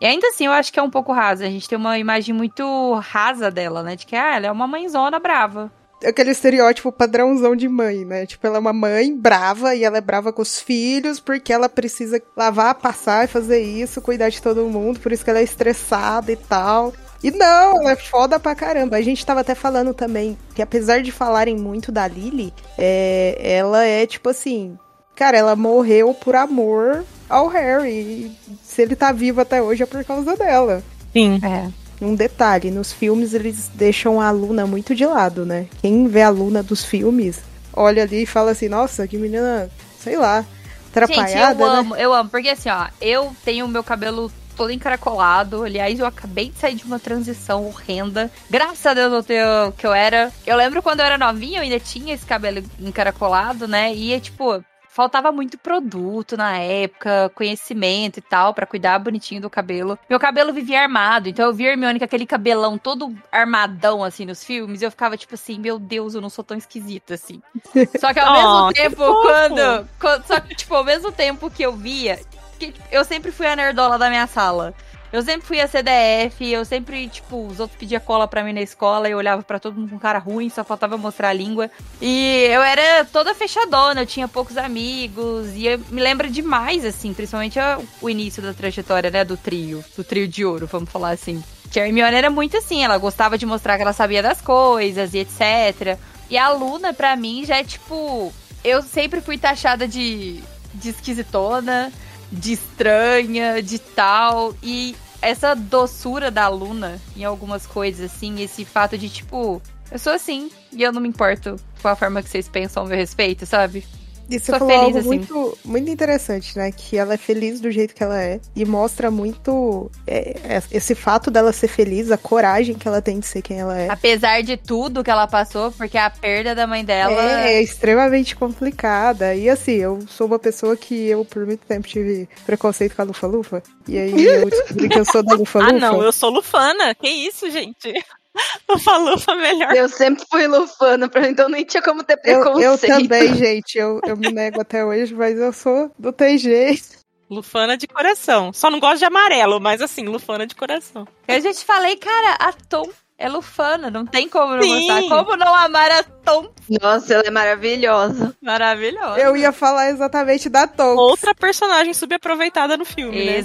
E 0.00 0.06
ainda 0.06 0.28
assim, 0.28 0.46
eu 0.46 0.52
acho 0.52 0.72
que 0.72 0.78
é 0.78 0.82
um 0.82 0.90
pouco 0.90 1.12
rasa. 1.12 1.44
A 1.44 1.50
gente 1.50 1.68
tem 1.68 1.76
uma 1.76 1.98
imagem 1.98 2.34
muito 2.34 2.94
rasa 2.94 3.50
dela, 3.50 3.82
né? 3.82 3.96
De 3.96 4.06
que 4.06 4.14
ah, 4.14 4.36
ela 4.36 4.46
é 4.46 4.52
uma 4.52 4.66
mãezona 4.66 5.18
brava. 5.18 5.72
Aquele 6.04 6.30
estereótipo 6.30 6.92
padrãozão 6.92 7.56
de 7.56 7.68
mãe, 7.68 8.04
né? 8.04 8.24
Tipo, 8.24 8.46
ela 8.46 8.56
é 8.56 8.60
uma 8.60 8.72
mãe 8.72 9.16
brava 9.16 9.74
e 9.74 9.82
ela 9.82 9.98
é 9.98 10.00
brava 10.00 10.32
com 10.32 10.40
os 10.40 10.60
filhos 10.60 11.18
porque 11.18 11.52
ela 11.52 11.68
precisa 11.68 12.22
lavar, 12.36 12.76
passar 12.76 13.24
e 13.24 13.28
fazer 13.28 13.60
isso, 13.60 14.00
cuidar 14.00 14.28
de 14.28 14.40
todo 14.40 14.68
mundo, 14.68 15.00
por 15.00 15.10
isso 15.10 15.24
que 15.24 15.30
ela 15.30 15.40
é 15.40 15.42
estressada 15.42 16.30
e 16.30 16.36
tal. 16.36 16.92
E 17.20 17.32
não, 17.32 17.80
ela 17.80 17.90
é 17.92 17.96
foda 17.96 18.38
pra 18.38 18.54
caramba. 18.54 18.96
A 18.96 19.02
gente 19.02 19.26
tava 19.26 19.40
até 19.40 19.56
falando 19.56 19.92
também 19.92 20.38
que 20.54 20.62
apesar 20.62 21.02
de 21.02 21.10
falarem 21.10 21.56
muito 21.56 21.90
da 21.90 22.06
Lily, 22.06 22.54
é, 22.78 23.36
ela 23.40 23.84
é 23.84 24.06
tipo 24.06 24.28
assim, 24.28 24.78
cara, 25.18 25.36
ela 25.36 25.56
morreu 25.56 26.14
por 26.14 26.36
amor 26.36 27.04
ao 27.28 27.48
Harry. 27.48 27.90
E 27.90 28.32
se 28.62 28.82
ele 28.82 28.94
tá 28.94 29.10
vivo 29.10 29.40
até 29.40 29.60
hoje 29.60 29.82
é 29.82 29.86
por 29.86 30.04
causa 30.04 30.36
dela. 30.36 30.80
Sim. 31.12 31.40
É. 31.42 31.68
Um 32.00 32.14
detalhe, 32.14 32.70
nos 32.70 32.92
filmes 32.92 33.34
eles 33.34 33.68
deixam 33.74 34.20
a 34.20 34.30
Luna 34.30 34.64
muito 34.64 34.94
de 34.94 35.04
lado, 35.04 35.44
né? 35.44 35.66
Quem 35.82 36.06
vê 36.06 36.22
a 36.22 36.28
Luna 36.28 36.62
dos 36.62 36.84
filmes, 36.84 37.40
olha 37.72 38.04
ali 38.04 38.22
e 38.22 38.26
fala 38.26 38.52
assim, 38.52 38.68
nossa, 38.68 39.08
que 39.08 39.18
menina, 39.18 39.68
sei 39.98 40.16
lá, 40.16 40.44
atrapalhada, 40.90 41.48
Gente, 41.48 41.60
eu 41.60 41.72
né? 41.72 41.78
amo, 41.78 41.96
eu 41.96 42.14
amo. 42.14 42.30
Porque 42.30 42.50
assim, 42.50 42.68
ó, 42.70 42.86
eu 43.00 43.34
tenho 43.44 43.66
o 43.66 43.68
meu 43.68 43.82
cabelo 43.82 44.30
todo 44.56 44.70
encaracolado. 44.70 45.64
Aliás, 45.64 45.98
eu 45.98 46.06
acabei 46.06 46.50
de 46.50 46.58
sair 46.58 46.76
de 46.76 46.84
uma 46.84 47.00
transição 47.00 47.66
horrenda. 47.66 48.30
Graças 48.48 48.86
a 48.86 48.94
Deus 48.94 49.12
eu 49.12 49.22
tenho 49.24 49.72
que 49.76 49.84
eu 49.84 49.92
era. 49.92 50.32
Eu 50.46 50.56
lembro 50.56 50.80
quando 50.80 51.00
eu 51.00 51.06
era 51.06 51.18
novinha, 51.18 51.58
eu 51.58 51.62
ainda 51.62 51.80
tinha 51.80 52.14
esse 52.14 52.24
cabelo 52.24 52.62
encaracolado, 52.78 53.66
né? 53.66 53.92
E 53.92 54.12
é 54.12 54.20
tipo. 54.20 54.62
Faltava 54.98 55.30
muito 55.30 55.56
produto 55.56 56.36
na 56.36 56.56
época, 56.58 57.30
conhecimento 57.32 58.16
e 58.16 58.20
tal, 58.20 58.52
pra 58.52 58.66
cuidar 58.66 58.98
bonitinho 58.98 59.40
do 59.40 59.48
cabelo. 59.48 59.96
Meu 60.10 60.18
cabelo 60.18 60.52
vivia 60.52 60.82
armado, 60.82 61.28
então 61.28 61.46
eu 61.46 61.54
via 61.54 61.70
Hermione 61.70 62.00
com 62.00 62.04
aquele 62.04 62.26
cabelão 62.26 62.76
todo 62.76 63.14
armadão, 63.30 64.02
assim, 64.02 64.26
nos 64.26 64.42
filmes, 64.42 64.82
e 64.82 64.84
eu 64.84 64.90
ficava 64.90 65.16
tipo 65.16 65.36
assim, 65.36 65.56
meu 65.56 65.78
Deus, 65.78 66.16
eu 66.16 66.20
não 66.20 66.28
sou 66.28 66.42
tão 66.42 66.56
esquisita, 66.56 67.14
assim. 67.14 67.40
Só 68.00 68.12
que 68.12 68.18
ao 68.18 68.28
Oh, 68.28 68.32
mesmo 68.66 68.68
que 68.72 68.74
tempo, 68.82 69.22
quando, 69.22 69.88
quando- 70.00 70.24
Só 70.26 70.40
que, 70.40 70.56
tipo, 70.56 70.74
ao 70.74 70.82
mesmo 70.82 71.12
tempo 71.12 71.48
que 71.48 71.62
eu 71.62 71.76
via. 71.76 72.18
Que, 72.58 72.74
eu 72.90 73.04
sempre 73.04 73.30
fui 73.30 73.46
a 73.46 73.54
nerdola 73.54 73.96
da 73.98 74.08
minha 74.10 74.26
sala. 74.26 74.74
Eu 75.12 75.22
sempre 75.22 75.46
fui 75.46 75.60
a 75.60 75.66
CDF, 75.66 76.46
eu 76.46 76.64
sempre, 76.64 77.08
tipo, 77.08 77.46
os 77.46 77.60
outros 77.60 77.78
pediam 77.78 78.00
cola 78.00 78.28
pra 78.28 78.44
mim 78.44 78.52
na 78.52 78.60
escola, 78.60 79.08
eu 79.08 79.16
olhava 79.16 79.42
pra 79.42 79.58
todo 79.58 79.78
mundo 79.78 79.90
com 79.90 79.98
cara 79.98 80.18
ruim, 80.18 80.50
só 80.50 80.62
faltava 80.62 80.98
mostrar 80.98 81.30
a 81.30 81.32
língua. 81.32 81.70
E 82.00 82.46
eu 82.50 82.62
era 82.62 83.04
toda 83.06 83.34
fechadona, 83.34 84.02
eu 84.02 84.06
tinha 84.06 84.28
poucos 84.28 84.58
amigos, 84.58 85.48
e 85.54 85.66
eu 85.66 85.78
me 85.88 86.00
lembra 86.00 86.28
demais, 86.28 86.84
assim, 86.84 87.14
principalmente 87.14 87.58
o 88.02 88.10
início 88.10 88.42
da 88.42 88.52
trajetória, 88.52 89.10
né, 89.10 89.24
do 89.24 89.36
trio, 89.36 89.82
do 89.96 90.04
trio 90.04 90.28
de 90.28 90.44
ouro, 90.44 90.66
vamos 90.66 90.90
falar 90.90 91.10
assim. 91.10 91.42
Que 91.70 91.80
a 91.80 91.86
Hermione 91.86 92.16
era 92.16 92.30
muito 92.30 92.56
assim, 92.56 92.84
ela 92.84 92.98
gostava 92.98 93.36
de 93.38 93.44
mostrar 93.46 93.76
que 93.76 93.82
ela 93.82 93.92
sabia 93.92 94.22
das 94.22 94.40
coisas 94.40 95.14
e 95.14 95.18
etc. 95.18 95.98
E 96.30 96.36
a 96.36 96.50
Luna, 96.50 96.92
pra 96.92 97.16
mim, 97.16 97.44
já 97.44 97.56
é 97.58 97.64
tipo. 97.64 98.32
Eu 98.64 98.82
sempre 98.82 99.20
fui 99.20 99.38
taxada 99.38 99.86
de, 99.86 100.42
de 100.74 100.90
esquisitona, 100.90 101.92
de 102.30 102.52
estranha, 102.52 103.62
de 103.62 103.78
tal. 103.78 104.54
E 104.62 104.94
essa 105.20 105.54
doçura 105.54 106.30
da 106.30 106.48
Luna 106.48 107.00
em 107.16 107.24
algumas 107.24 107.66
coisas, 107.66 108.12
assim, 108.12 108.40
esse 108.40 108.64
fato 108.64 108.96
de, 108.96 109.08
tipo, 109.08 109.60
eu 109.90 109.98
sou 109.98 110.12
assim 110.12 110.50
e 110.72 110.82
eu 110.82 110.92
não 110.92 111.00
me 111.00 111.08
importo 111.08 111.56
com 111.80 111.88
a 111.88 111.96
forma 111.96 112.22
que 112.22 112.28
vocês 112.28 112.48
pensam 112.48 112.84
a 112.84 112.86
meu 112.86 112.96
respeito, 112.96 113.46
sabe? 113.46 113.84
E 114.28 114.38
você 114.38 114.52
Sou 114.52 114.58
falou 114.58 114.68
feliz, 114.68 114.84
algo 114.84 114.98
assim. 114.98 115.08
muito, 115.08 115.58
muito 115.64 115.90
interessante, 115.90 116.56
né? 116.56 116.70
Que 116.70 116.96
ela 116.98 117.14
é 117.14 117.16
feliz 117.16 117.60
do 117.60 117.70
jeito 117.70 117.94
que 117.94 118.02
ela 118.02 118.20
é. 118.20 118.40
E 118.54 118.64
mostra 118.64 119.10
muito 119.10 119.90
é, 120.06 120.36
é, 120.44 120.62
esse 120.70 120.94
fato 120.94 121.30
dela 121.30 121.52
ser 121.52 121.68
feliz, 121.68 122.10
a 122.10 122.18
coragem 122.18 122.74
que 122.74 122.86
ela 122.86 123.00
tem 123.00 123.18
de 123.18 123.26
ser 123.26 123.42
quem 123.42 123.60
ela 123.60 123.78
é. 123.78 123.88
Apesar 123.90 124.42
de 124.42 124.56
tudo 124.56 125.02
que 125.02 125.10
ela 125.10 125.26
passou, 125.26 125.72
porque 125.72 125.96
a 125.96 126.10
perda 126.10 126.54
da 126.54 126.66
mãe 126.66 126.84
dela. 126.84 127.20
É, 127.20 127.54
é 127.54 127.62
extremamente 127.62 128.36
complicada. 128.36 129.34
E 129.34 129.48
assim, 129.48 129.76
eu 129.76 130.00
sou 130.08 130.26
uma 130.26 130.38
pessoa 130.38 130.76
que 130.76 131.06
eu 131.06 131.24
por 131.24 131.46
muito 131.46 131.66
tempo 131.66 131.88
tive 131.88 132.28
preconceito 132.44 132.94
com 132.94 133.02
a 133.02 133.04
Lufa-Lufa. 133.06 133.62
E 133.86 133.98
aí 133.98 134.24
eu 134.24 134.50
descobri 134.50 134.88
que 134.88 134.98
eu 134.98 135.04
sou 135.04 135.22
da 135.22 135.34
Lufa-Lufa. 135.36 135.74
Ah, 135.74 135.78
não, 135.78 136.02
eu 136.02 136.12
sou 136.12 136.30
lufana. 136.30 136.94
Que 136.94 137.08
isso, 137.08 137.50
gente? 137.50 137.92
Lufa-lufa 138.68 139.34
melhor. 139.34 139.74
Eu 139.74 139.88
sempre 139.88 140.24
fui 140.30 140.46
lufana, 140.46 141.08
pra 141.08 141.22
mim, 141.22 141.28
então 141.28 141.48
nem 141.48 141.64
tinha 141.64 141.82
como 141.82 142.02
ter 142.02 142.18
Eu, 142.24 142.40
preconceito. 142.42 142.90
eu 142.92 142.98
também, 142.98 143.34
gente. 143.36 143.78
Eu, 143.78 144.00
eu 144.06 144.16
me 144.16 144.30
nego 144.30 144.60
até 144.60 144.84
hoje, 144.84 145.14
mas 145.14 145.38
eu 145.38 145.52
sou 145.52 145.90
do 145.98 146.14
jeito. 146.36 146.98
Lufana 147.30 147.76
de 147.76 147.86
coração. 147.86 148.52
Só 148.52 148.70
não 148.70 148.80
gosto 148.80 148.98
de 148.98 149.04
amarelo, 149.04 149.60
mas 149.60 149.82
assim, 149.82 150.06
lufana 150.06 150.46
de 150.46 150.54
coração. 150.54 151.06
Eu 151.26 151.40
já 151.40 151.52
te 151.52 151.64
falei, 151.64 151.96
cara, 151.96 152.36
a 152.40 152.52
Tom 152.52 152.88
é 153.18 153.28
lufana, 153.28 153.90
não 153.90 154.06
tem 154.06 154.28
como 154.28 154.54
não 154.54 154.62
Sim. 154.62 154.86
gostar. 154.86 155.02
Como 155.08 155.36
não 155.36 155.54
amar 155.54 155.90
a 155.90 156.02
Tom? 156.04 156.48
Nossa, 156.80 157.14
ela 157.14 157.24
é 157.26 157.30
maravilhosa. 157.30 158.34
Maravilhosa. 158.40 159.20
Eu 159.20 159.36
ia 159.36 159.50
falar 159.52 159.90
exatamente 159.90 160.48
da 160.48 160.66
Tom. 160.66 160.94
Outra 160.96 161.34
personagem 161.34 161.92
subaproveitada 161.92 162.76
no 162.76 162.84
filme, 162.84 163.24
né? 163.24 163.42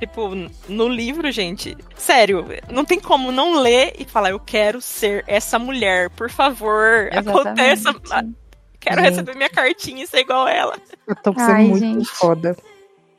Exatamente. 0.00 0.54
Tipo, 0.54 0.72
no 0.72 0.88
livro, 0.88 1.30
gente, 1.30 1.76
sério, 1.96 2.44
não 2.70 2.84
tem 2.84 3.00
como 3.00 3.32
não 3.32 3.60
ler 3.60 3.94
e 3.98 4.04
falar, 4.04 4.30
eu 4.30 4.40
quero 4.40 4.80
ser 4.80 5.24
essa 5.26 5.58
mulher, 5.58 6.10
por 6.10 6.30
favor, 6.30 7.08
aconteça. 7.12 7.90
Exatamente. 7.90 8.48
Quero 8.80 9.00
Gente. 9.02 9.10
receber 9.10 9.34
minha 9.34 9.50
cartinha 9.50 10.04
e 10.04 10.06
ser 10.06 10.20
igual 10.20 10.46
ela. 10.46 10.76
A 11.08 11.14
Tom 11.14 11.34
é 11.36 11.42
Ai, 11.42 11.64
muito 11.64 11.80
gente. 11.80 12.08
foda. 12.08 12.56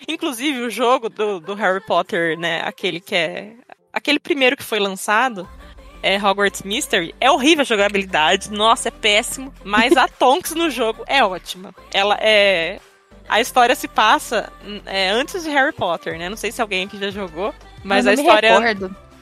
Inclusive, 0.08 0.62
o 0.62 0.70
jogo 0.70 1.10
do, 1.10 1.40
do 1.40 1.54
Harry 1.54 1.82
Potter, 1.86 2.38
né? 2.40 2.62
Aquele 2.62 3.00
que 3.00 3.14
é. 3.14 3.54
Aquele 3.92 4.20
primeiro 4.20 4.56
que 4.56 4.64
foi 4.64 4.80
lançado, 4.80 5.48
é 6.02 6.18
Hogwarts 6.18 6.62
Mystery, 6.64 7.14
é 7.20 7.30
horrível 7.30 7.64
a 7.64 7.66
jogabilidade, 7.66 8.52
nossa, 8.52 8.88
é 8.88 8.92
péssimo. 8.92 9.54
Mas 9.64 9.98
a 9.98 10.08
Tonks 10.10 10.56
no 10.56 10.70
jogo 10.70 11.04
é 11.08 11.24
ótima. 11.24 11.74
Ela 11.94 12.18
é. 12.22 12.80
A 13.30 13.40
história 13.40 13.76
se 13.76 13.88
passa 13.88 14.52
hum, 14.66 14.82
é, 14.86 15.10
antes 15.10 15.44
de 15.44 15.50
Harry 15.50 15.72
Potter, 15.72 16.18
né? 16.18 16.28
Não 16.28 16.38
sei 16.38 16.52
se 16.52 16.62
alguém 16.62 16.86
aqui 16.86 17.00
já 17.00 17.12
jogou, 17.12 17.54
mas 17.84 18.08
a 18.08 18.14
história 18.14 18.50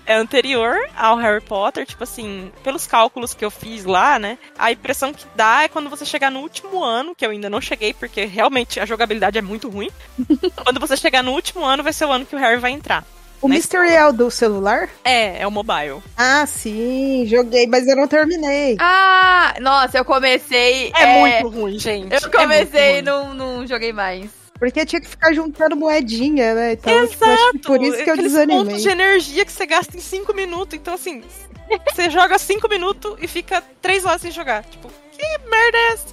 é 0.08 0.16
anterior 0.16 0.78
ao 0.96 1.18
Harry 1.18 1.42
Potter, 1.42 1.86
tipo 1.86 2.02
assim, 2.02 2.50
pelos 2.64 2.88
cálculos 2.88 3.34
que 3.34 3.44
eu 3.44 3.52
fiz 3.52 3.84
lá, 3.84 4.18
né? 4.18 4.38
A 4.58 4.72
impressão 4.72 5.14
que 5.14 5.26
dá 5.36 5.64
é 5.64 5.68
quando 5.68 5.90
você 5.90 6.06
chegar 6.06 6.32
no 6.32 6.40
último 6.40 6.82
ano, 6.82 7.14
que 7.14 7.26
eu 7.26 7.32
ainda 7.32 7.50
não 7.50 7.60
cheguei, 7.60 7.94
porque 7.94 8.24
realmente 8.24 8.80
a 8.80 8.86
jogabilidade 8.86 9.38
é 9.38 9.42
muito 9.42 9.70
ruim. 9.70 9.90
quando 10.64 10.80
você 10.80 10.96
chegar 10.96 11.22
no 11.22 11.34
último 11.34 11.64
ano, 11.66 11.84
vai 11.84 11.92
ser 11.92 12.06
o 12.06 12.12
ano 12.12 12.26
que 12.26 12.36
o 12.36 12.40
Harry 12.40 12.58
vai 12.58 12.72
entrar. 12.72 13.06
O 13.40 13.48
Mystery 13.48 13.92
é 13.92 14.06
o 14.08 14.12
do 14.12 14.32
celular? 14.32 14.90
É, 15.04 15.42
é 15.42 15.48
o 15.48 15.52
mobile. 15.52 16.02
Ah, 16.16 16.46
sim, 16.48 17.24
joguei, 17.28 17.68
mas 17.68 17.88
eu 17.88 17.96
não 17.96 18.08
terminei. 18.08 18.78
Ah, 18.80 19.54
nossa, 19.62 19.98
eu 20.00 20.06
comecei. 20.06 20.92
É, 20.96 21.20
muito 21.20 21.50
ruim, 21.50 21.78
gente. 21.78 22.14
Eu 22.14 22.32
comecei 22.32 22.82
é 22.82 23.00
e 23.00 23.02
não, 23.04 23.34
não 23.34 23.68
joguei 23.68 23.94
mais. 23.94 24.30
Porque 24.58 24.86
tinha 24.86 25.00
que 25.00 25.08
ficar 25.08 25.34
juntando 25.34 25.76
moedinha, 25.76 26.56
né? 26.56 26.74
Então, 26.74 27.08
tipo, 27.08 27.26
acho 27.26 27.52
que 27.52 27.60
por 27.60 27.82
isso 27.82 28.04
que 28.04 28.10
eu 28.10 28.14
Aqueles 28.14 28.32
desanimei. 28.32 28.66
pontos 28.66 28.82
de 28.82 28.90
energia 28.90 29.46
que 29.46 29.52
você 29.52 29.66
gasta 29.68 29.96
em 29.96 30.00
5 30.00 30.34
minutos. 30.34 30.74
Então, 30.74 30.96
assim, 30.96 31.24
você 31.94 32.10
joga 32.10 32.40
5 32.40 32.68
minutos 32.68 33.18
e 33.22 33.28
fica 33.28 33.62
3 33.82 34.06
horas 34.06 34.22
sem 34.22 34.32
jogar. 34.32 34.64
Tipo, 34.64 34.90
que 35.12 35.50
merda 35.50 35.78
é 35.78 35.94
essa? 35.94 36.08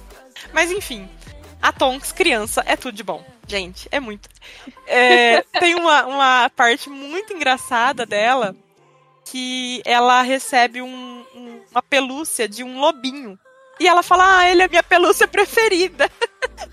Mas 0.53 0.71
enfim, 0.71 1.09
a 1.59 1.71
Tonks, 1.71 2.11
criança, 2.11 2.63
é 2.67 2.75
tudo 2.75 2.95
de 2.95 3.03
bom. 3.03 3.23
Gente, 3.47 3.87
é 3.91 3.99
muito. 3.99 4.27
É, 4.87 5.41
tem 5.59 5.75
uma, 5.75 6.05
uma 6.05 6.49
parte 6.55 6.89
muito 6.89 7.33
engraçada 7.33 8.05
dela 8.05 8.55
que 9.25 9.81
ela 9.85 10.21
recebe 10.21 10.81
um- 10.81 11.25
um- 11.35 11.61
uma 11.71 11.81
pelúcia 11.81 12.47
de 12.47 12.63
um 12.63 12.79
lobinho. 12.79 13.37
E 13.79 13.87
ela 13.87 14.01
fala, 14.01 14.39
ah, 14.39 14.49
ele 14.49 14.63
é 14.63 14.67
minha 14.67 14.83
pelúcia 14.83 15.27
preferida. 15.27 16.09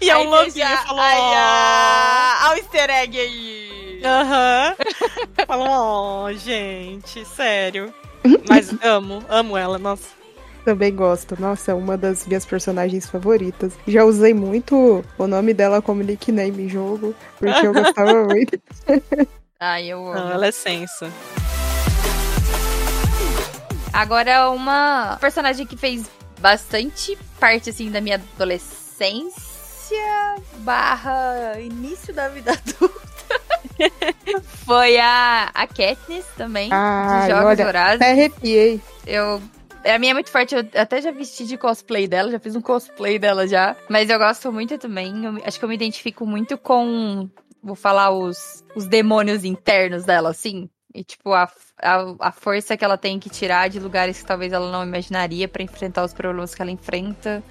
E 0.01 0.11
é 0.11 0.15
Aí 0.15 0.27
um 0.27 0.31
você 0.31 0.37
lobinho. 0.47 0.69
já- 0.69 0.77
Falou, 0.87 1.01
Ai, 1.03 1.19
"Ó." 1.19 1.33
ah, 1.35 2.41
Olha 2.51 2.55
o 2.55 2.59
easter 2.59 2.91
egg 2.91 3.19
aí. 3.21 4.01
Aham. 4.05 4.77
Falou, 5.47 6.25
oh, 6.27 6.33
gente, 6.35 7.25
sério. 7.25 7.93
Mas 8.49 8.71
amo, 8.83 9.25
amo 9.29 9.57
ela, 9.57 9.79
nossa. 9.79 10.09
Também 10.65 10.95
gosto. 10.95 11.41
Nossa, 11.41 11.73
é 11.73 11.75
uma 11.75 11.97
das 11.97 12.27
minhas 12.27 12.47
personagens 12.47 13.09
favoritas. 13.09 13.73
Já 13.87 14.05
usei 14.05 14.33
muito 14.33 15.05
o 15.19 15.27
nome 15.27 15.53
dela 15.53 15.83
como 15.83 16.03
nickname 16.03 16.65
em 16.65 16.69
jogo, 16.69 17.15
porque 17.39 17.67
eu 17.67 17.73
gostava 17.73 18.25
muito. 18.27 18.61
Ai, 19.59 19.89
eu 19.89 20.07
amo. 20.07 20.15
Não, 20.15 20.31
ela 20.33 20.47
é 20.47 20.53
sensa. 20.53 21.11
Agora, 23.93 24.51
uma 24.51 25.19
personagem 25.21 25.67
que 25.67 25.77
fez 25.77 26.09
bastante 26.41 27.19
parte, 27.39 27.71
assim, 27.71 27.91
da 27.91 28.01
minha 28.01 28.17
adolescência 28.37 29.53
barra 30.59 31.61
início 31.61 32.15
da 32.15 32.29
vida 32.29 32.53
adulta 32.57 33.13
foi 34.65 34.99
a, 34.99 35.51
a 35.53 35.67
Katniss 35.67 36.25
também, 36.37 36.69
Ai, 36.73 37.23
de 37.23 37.31
Jogos 37.31 37.47
olha, 37.47 37.65
Vorazes. 37.65 37.97
Até 38.01 38.11
arrepiei. 38.13 38.81
Eu... 39.07 39.43
A 39.85 39.99
minha 39.99 40.13
é 40.13 40.15
muito 40.15 40.31
forte, 40.31 40.55
eu 40.55 40.65
até 40.75 41.03
já 41.03 41.11
vesti 41.11 41.45
de 41.45 41.57
cosplay 41.57 42.07
dela, 42.07 42.31
já 42.31 42.39
fiz 42.39 42.55
um 42.55 42.61
cosplay 42.61 43.19
dela 43.19 43.47
já. 43.47 43.77
Mas 43.89 44.09
eu 44.09 44.19
gosto 44.19 44.53
muito 44.53 44.79
também, 44.79 45.25
eu 45.25 45.43
acho 45.45 45.59
que 45.59 45.65
eu 45.65 45.69
me 45.69 45.75
identifico 45.75 46.25
muito 46.27 46.57
com 46.57 47.29
vou 47.63 47.77
falar 47.77 48.11
os, 48.11 48.65
os 48.75 48.87
demônios 48.87 49.45
internos 49.45 50.05
dela, 50.05 50.31
assim. 50.31 50.69
E, 50.95 51.05
tipo, 51.05 51.33
a, 51.33 51.51
a, 51.81 52.15
a 52.19 52.33
força 52.33 52.77
que 52.77 52.85
ela 52.85 52.99
tem 52.99 53.19
que 53.19 53.31
tirar 53.31 53.69
de 53.69 53.79
lugares 53.79 54.21
que 54.21 54.27
talvez 54.27 54.53
ela 54.53 54.71
não 54.71 54.83
imaginaria 54.83 55.49
pra 55.49 55.63
enfrentar 55.63 56.05
os 56.05 56.13
problemas 56.13 56.55
que 56.55 56.61
ela 56.61 56.71
enfrenta. 56.71 57.43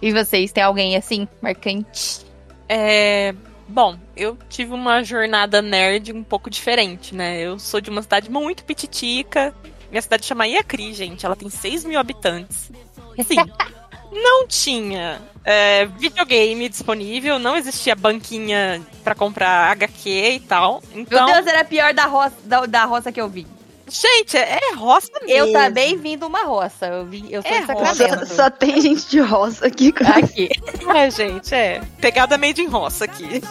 E 0.00 0.12
vocês, 0.12 0.50
tem 0.50 0.62
alguém 0.62 0.96
assim, 0.96 1.28
marcante? 1.40 2.24
É. 2.68 3.34
Bom, 3.68 3.98
eu 4.16 4.36
tive 4.48 4.72
uma 4.72 5.02
jornada 5.02 5.60
nerd 5.60 6.12
um 6.12 6.24
pouco 6.24 6.48
diferente, 6.48 7.14
né? 7.14 7.38
Eu 7.38 7.58
sou 7.58 7.80
de 7.80 7.90
uma 7.90 8.00
cidade 8.00 8.30
muito 8.30 8.64
pititica. 8.64 9.54
Minha 9.90 10.02
cidade 10.02 10.26
chama 10.26 10.46
Iacri, 10.46 10.92
gente. 10.92 11.24
Ela 11.24 11.36
tem 11.36 11.48
6 11.48 11.84
mil 11.84 11.98
habitantes. 11.98 12.70
Assim, 13.18 13.36
não 14.12 14.46
tinha 14.46 15.20
é, 15.44 15.86
videogame 15.86 16.68
disponível, 16.68 17.38
não 17.38 17.56
existia 17.56 17.94
banquinha 17.94 18.82
pra 19.02 19.14
comprar 19.14 19.70
HQ 19.72 20.10
e 20.10 20.40
tal. 20.40 20.82
Então, 20.94 21.24
Meu 21.26 21.34
Deus, 21.34 21.46
era 21.46 21.64
pior 21.64 21.94
da 21.94 22.04
roça, 22.06 22.34
da, 22.44 22.66
da 22.66 22.84
roça 22.84 23.10
que 23.10 23.20
eu 23.20 23.28
vi. 23.28 23.46
gente, 23.88 24.36
é, 24.36 24.58
é 24.60 24.74
roça 24.74 25.10
mesmo. 25.22 25.30
Eu 25.48 25.52
também 25.52 25.96
vim 25.96 26.18
de 26.18 26.24
uma 26.24 26.44
roça. 26.44 26.86
Eu, 26.86 27.06
vim, 27.06 27.26
eu 27.30 27.42
sou 27.42 27.50
É 27.50 27.60
de 27.62 28.26
Só, 28.26 28.34
só 28.34 28.50
tem 28.50 28.80
gente 28.80 29.08
de 29.08 29.20
roça 29.20 29.66
aqui. 29.66 29.92
cara. 29.92 30.18
Aqui. 30.18 30.48
É, 30.94 31.10
gente, 31.10 31.54
é. 31.54 31.82
Pegada 32.00 32.38
made 32.38 32.62
in 32.62 32.66
roça 32.66 33.04
aqui. 33.04 33.28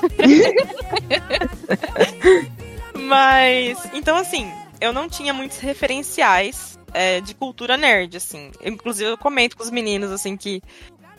Mas, 2.96 3.78
então 3.94 4.18
assim, 4.18 4.52
eu 4.80 4.94
não 4.94 5.10
tinha 5.10 5.34
muitos 5.34 5.58
referenciais 5.60 6.78
é, 6.94 7.22
de 7.22 7.34
cultura 7.34 7.78
nerd, 7.78 8.18
assim. 8.18 8.52
Inclusive, 8.64 9.12
eu 9.12 9.18
comento 9.18 9.58
com 9.58 9.64
os 9.64 9.72
meninos, 9.72 10.12
assim, 10.12 10.38
que 10.38 10.62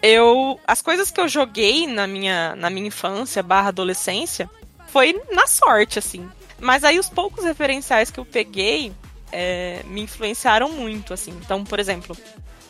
eu. 0.03 0.59
As 0.67 0.83
coisas 0.83 1.11
que 1.11 1.21
eu 1.21 1.29
joguei 1.29 1.87
na 1.87 2.07
minha, 2.07 2.55
na 2.57 2.71
minha 2.71 2.89
infância 2.89 3.43
barra 3.43 3.69
adolescência 3.69 4.49
foi 4.89 5.21
na 5.33 5.47
sorte, 5.47 5.99
assim. 5.99 6.29
Mas 6.59 6.83
aí 6.85 6.99
os 6.99 7.09
poucos 7.09 7.45
referenciais 7.45 8.11
que 8.11 8.19
eu 8.19 8.25
peguei 8.25 8.93
é, 9.31 9.83
me 9.85 10.03
influenciaram 10.03 10.71
muito, 10.71 11.15
assim. 11.15 11.31
Então, 11.45 11.65
por 11.65 11.79
exemplo, 11.79 12.17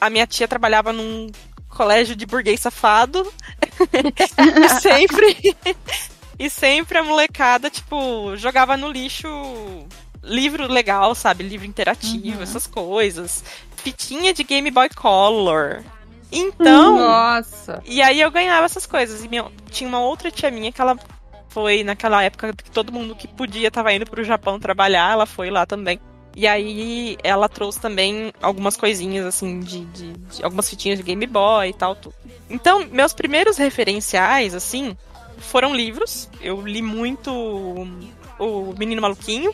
a 0.01 0.11
minha 0.11 0.27
tia 0.27 0.48
trabalhava 0.48 0.92
num 0.92 1.31
colégio 1.68 2.16
de 2.16 2.27
burguês 2.27 2.61
safado. 2.61 3.33
e 3.92 4.81
sempre. 4.81 5.57
e 6.38 6.51
sempre 6.51 6.98
a 6.98 7.05
molecada, 7.05 7.70
tipo, 7.70 8.37
jogava 8.37 8.77
no 8.77 8.90
lixo 8.90 9.29
livro 10.22 10.66
legal, 10.70 11.14
sabe? 11.14 11.44
Livro 11.44 11.66
interativo, 11.66 12.42
essas 12.42 12.66
coisas. 12.66 13.44
Fitinha 13.76 14.33
de 14.35 14.42
Game 14.44 14.70
Boy 14.70 14.88
Color. 14.88 15.83
Então. 16.31 16.98
Nossa. 16.98 17.83
E 17.87 18.02
aí 18.02 18.20
eu 18.20 18.31
ganhava 18.31 18.66
essas 18.66 18.87
coisas. 18.87 19.24
E 19.24 19.28
minha- 19.28 19.46
tinha 19.70 19.88
uma 19.88 20.00
outra 20.00 20.31
tia 20.31 20.50
minha 20.50 20.70
que 20.72 20.81
ela 20.81 20.98
foi 21.48 21.83
naquela 21.83 22.22
época 22.22 22.52
que 22.52 22.70
todo 22.70 22.92
mundo 22.92 23.14
que 23.14 23.26
podia 23.26 23.70
tava 23.70 23.92
indo 23.92 24.04
pro 24.04 24.22
Japão 24.22 24.61
trabalhar, 24.61 25.12
ela 25.12 25.24
foi 25.26 25.50
lá 25.50 25.64
também. 25.64 25.98
E 26.37 26.46
aí 26.46 27.16
ela 27.24 27.48
trouxe 27.48 27.81
também 27.81 28.33
algumas 28.40 28.76
coisinhas, 28.76 29.24
assim, 29.26 29.59
de, 29.61 29.85
de- 29.87 30.12
de 30.12 30.44
algumas 30.44 30.68
fitinhas 30.68 30.98
de 30.98 31.02
Game 31.04 31.26
Boy 31.26 31.70
e 31.70 31.72
tal, 31.72 31.96
tudo. 31.96 32.14
Então, 32.50 32.87
meus 32.92 33.12
primeiros 33.12 33.57
referenciais, 33.57 34.54
assim, 34.54 34.96
foram 35.38 35.74
livros. 35.74 36.28
Eu 36.40 36.61
li 36.61 36.83
muito 36.83 37.33
o 38.38 38.74
Menino 38.78 39.00
Maluquinho. 39.02 39.52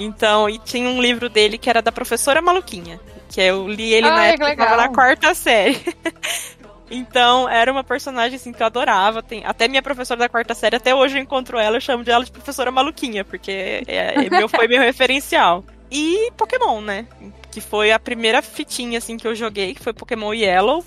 Então, 0.00 0.48
e 0.48 0.58
tinha 0.58 0.88
um 0.88 1.00
livro 1.00 1.28
dele 1.28 1.58
que 1.58 1.68
era 1.68 1.82
da 1.82 1.92
Professora 1.92 2.40
Maluquinha. 2.40 2.98
Que 3.28 3.42
eu 3.42 3.68
li 3.68 3.92
ele 3.92 4.08
na 4.08 4.16
Ai, 4.16 4.30
época 4.30 4.50
que 4.50 4.56
que 4.56 4.62
eu 4.62 4.64
tava 4.64 4.76
na 4.80 4.88
quarta 4.88 5.34
série. 5.34 5.78
Então, 6.92 7.48
era 7.48 7.70
uma 7.70 7.84
personagem 7.84 8.34
assim 8.34 8.52
que 8.52 8.60
eu 8.60 8.66
adorava. 8.66 9.22
Tem, 9.22 9.44
até 9.46 9.68
minha 9.68 9.80
professora 9.80 10.18
da 10.18 10.28
quarta 10.28 10.54
série, 10.54 10.74
até 10.74 10.92
hoje 10.92 11.16
eu 11.16 11.22
encontro 11.22 11.56
ela, 11.56 11.76
eu 11.76 11.80
chamo 11.80 12.02
de 12.02 12.10
ela 12.10 12.24
de 12.24 12.32
professora 12.32 12.72
maluquinha, 12.72 13.24
porque 13.24 13.84
é, 13.86 14.26
é 14.26 14.28
meu, 14.28 14.48
foi 14.48 14.66
meu 14.66 14.80
referencial. 14.80 15.64
E 15.88 16.32
Pokémon, 16.36 16.80
né? 16.80 17.06
Que 17.52 17.60
foi 17.60 17.92
a 17.92 17.98
primeira 18.00 18.42
fitinha 18.42 18.98
assim 18.98 19.16
que 19.16 19.24
eu 19.24 19.36
joguei, 19.36 19.72
que 19.72 19.80
foi 19.80 19.92
Pokémon 19.92 20.34
Yellow. 20.34 20.84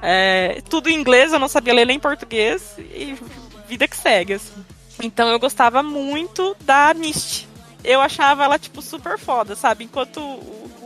É, 0.00 0.62
tudo 0.70 0.88
em 0.88 0.94
inglês, 0.94 1.34
eu 1.34 1.38
não 1.38 1.48
sabia 1.48 1.74
ler 1.74 1.86
nem 1.86 2.00
português. 2.00 2.76
E 2.78 3.14
vida 3.68 3.86
que 3.86 3.98
segue, 3.98 4.32
assim. 4.32 4.64
Então 5.02 5.28
eu 5.28 5.38
gostava 5.38 5.82
muito 5.82 6.56
da 6.62 6.94
Misty. 6.94 7.46
Eu 7.84 8.00
achava 8.00 8.44
ela, 8.44 8.58
tipo, 8.58 8.80
super 8.80 9.18
foda, 9.18 9.54
sabe? 9.54 9.84
Enquanto 9.84 10.18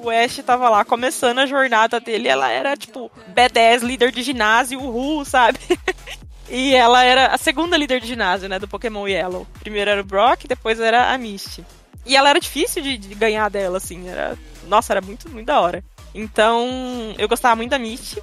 o 0.02 0.10
Ash 0.10 0.40
tava 0.44 0.68
lá 0.68 0.84
começando 0.84 1.38
a 1.38 1.46
jornada 1.46 2.00
dele, 2.00 2.28
ela 2.28 2.50
era, 2.50 2.76
tipo, 2.76 3.10
B10, 3.32 3.82
líder 3.82 4.10
de 4.10 4.22
ginásio, 4.22 4.80
uhul, 4.80 5.24
sabe? 5.24 5.58
e 6.50 6.74
ela 6.74 7.04
era 7.04 7.26
a 7.28 7.38
segunda 7.38 7.76
líder 7.76 8.00
de 8.00 8.08
ginásio, 8.08 8.48
né, 8.48 8.58
do 8.58 8.68
Pokémon 8.68 9.06
Yellow. 9.06 9.46
Primeiro 9.60 9.90
era 9.90 10.00
o 10.00 10.04
Brock, 10.04 10.46
depois 10.46 10.80
era 10.80 11.12
a 11.12 11.18
Misty. 11.18 11.64
E 12.04 12.16
ela 12.16 12.30
era 12.30 12.40
difícil 12.40 12.82
de, 12.82 12.96
de 12.98 13.14
ganhar 13.14 13.48
dela, 13.48 13.78
assim, 13.78 14.08
era... 14.08 14.36
Nossa, 14.66 14.92
era 14.92 15.00
muito, 15.00 15.28
muito 15.30 15.46
da 15.46 15.60
hora. 15.60 15.84
Então, 16.14 17.14
eu 17.16 17.28
gostava 17.28 17.54
muito 17.56 17.70
da 17.70 17.78
Misty. 17.78 18.20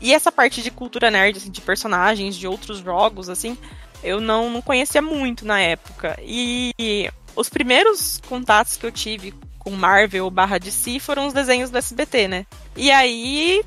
E 0.00 0.14
essa 0.14 0.30
parte 0.30 0.62
de 0.62 0.70
cultura 0.70 1.10
nerd, 1.10 1.38
assim, 1.38 1.50
de 1.50 1.60
personagens, 1.60 2.36
de 2.36 2.46
outros 2.46 2.78
jogos, 2.78 3.28
assim, 3.28 3.56
eu 4.02 4.20
não, 4.20 4.50
não 4.50 4.62
conhecia 4.62 5.02
muito 5.02 5.44
na 5.44 5.60
época. 5.60 6.18
E 6.22 7.10
os 7.38 7.48
primeiros 7.48 8.20
contatos 8.28 8.76
que 8.76 8.84
eu 8.84 8.92
tive 8.92 9.32
com 9.58 9.70
Marvel 9.70 10.28
barra 10.30 10.58
DC 10.58 10.98
foram 10.98 11.26
os 11.26 11.32
desenhos 11.32 11.70
do 11.70 11.78
SBT, 11.78 12.26
né? 12.26 12.46
E 12.76 12.90
aí 12.90 13.64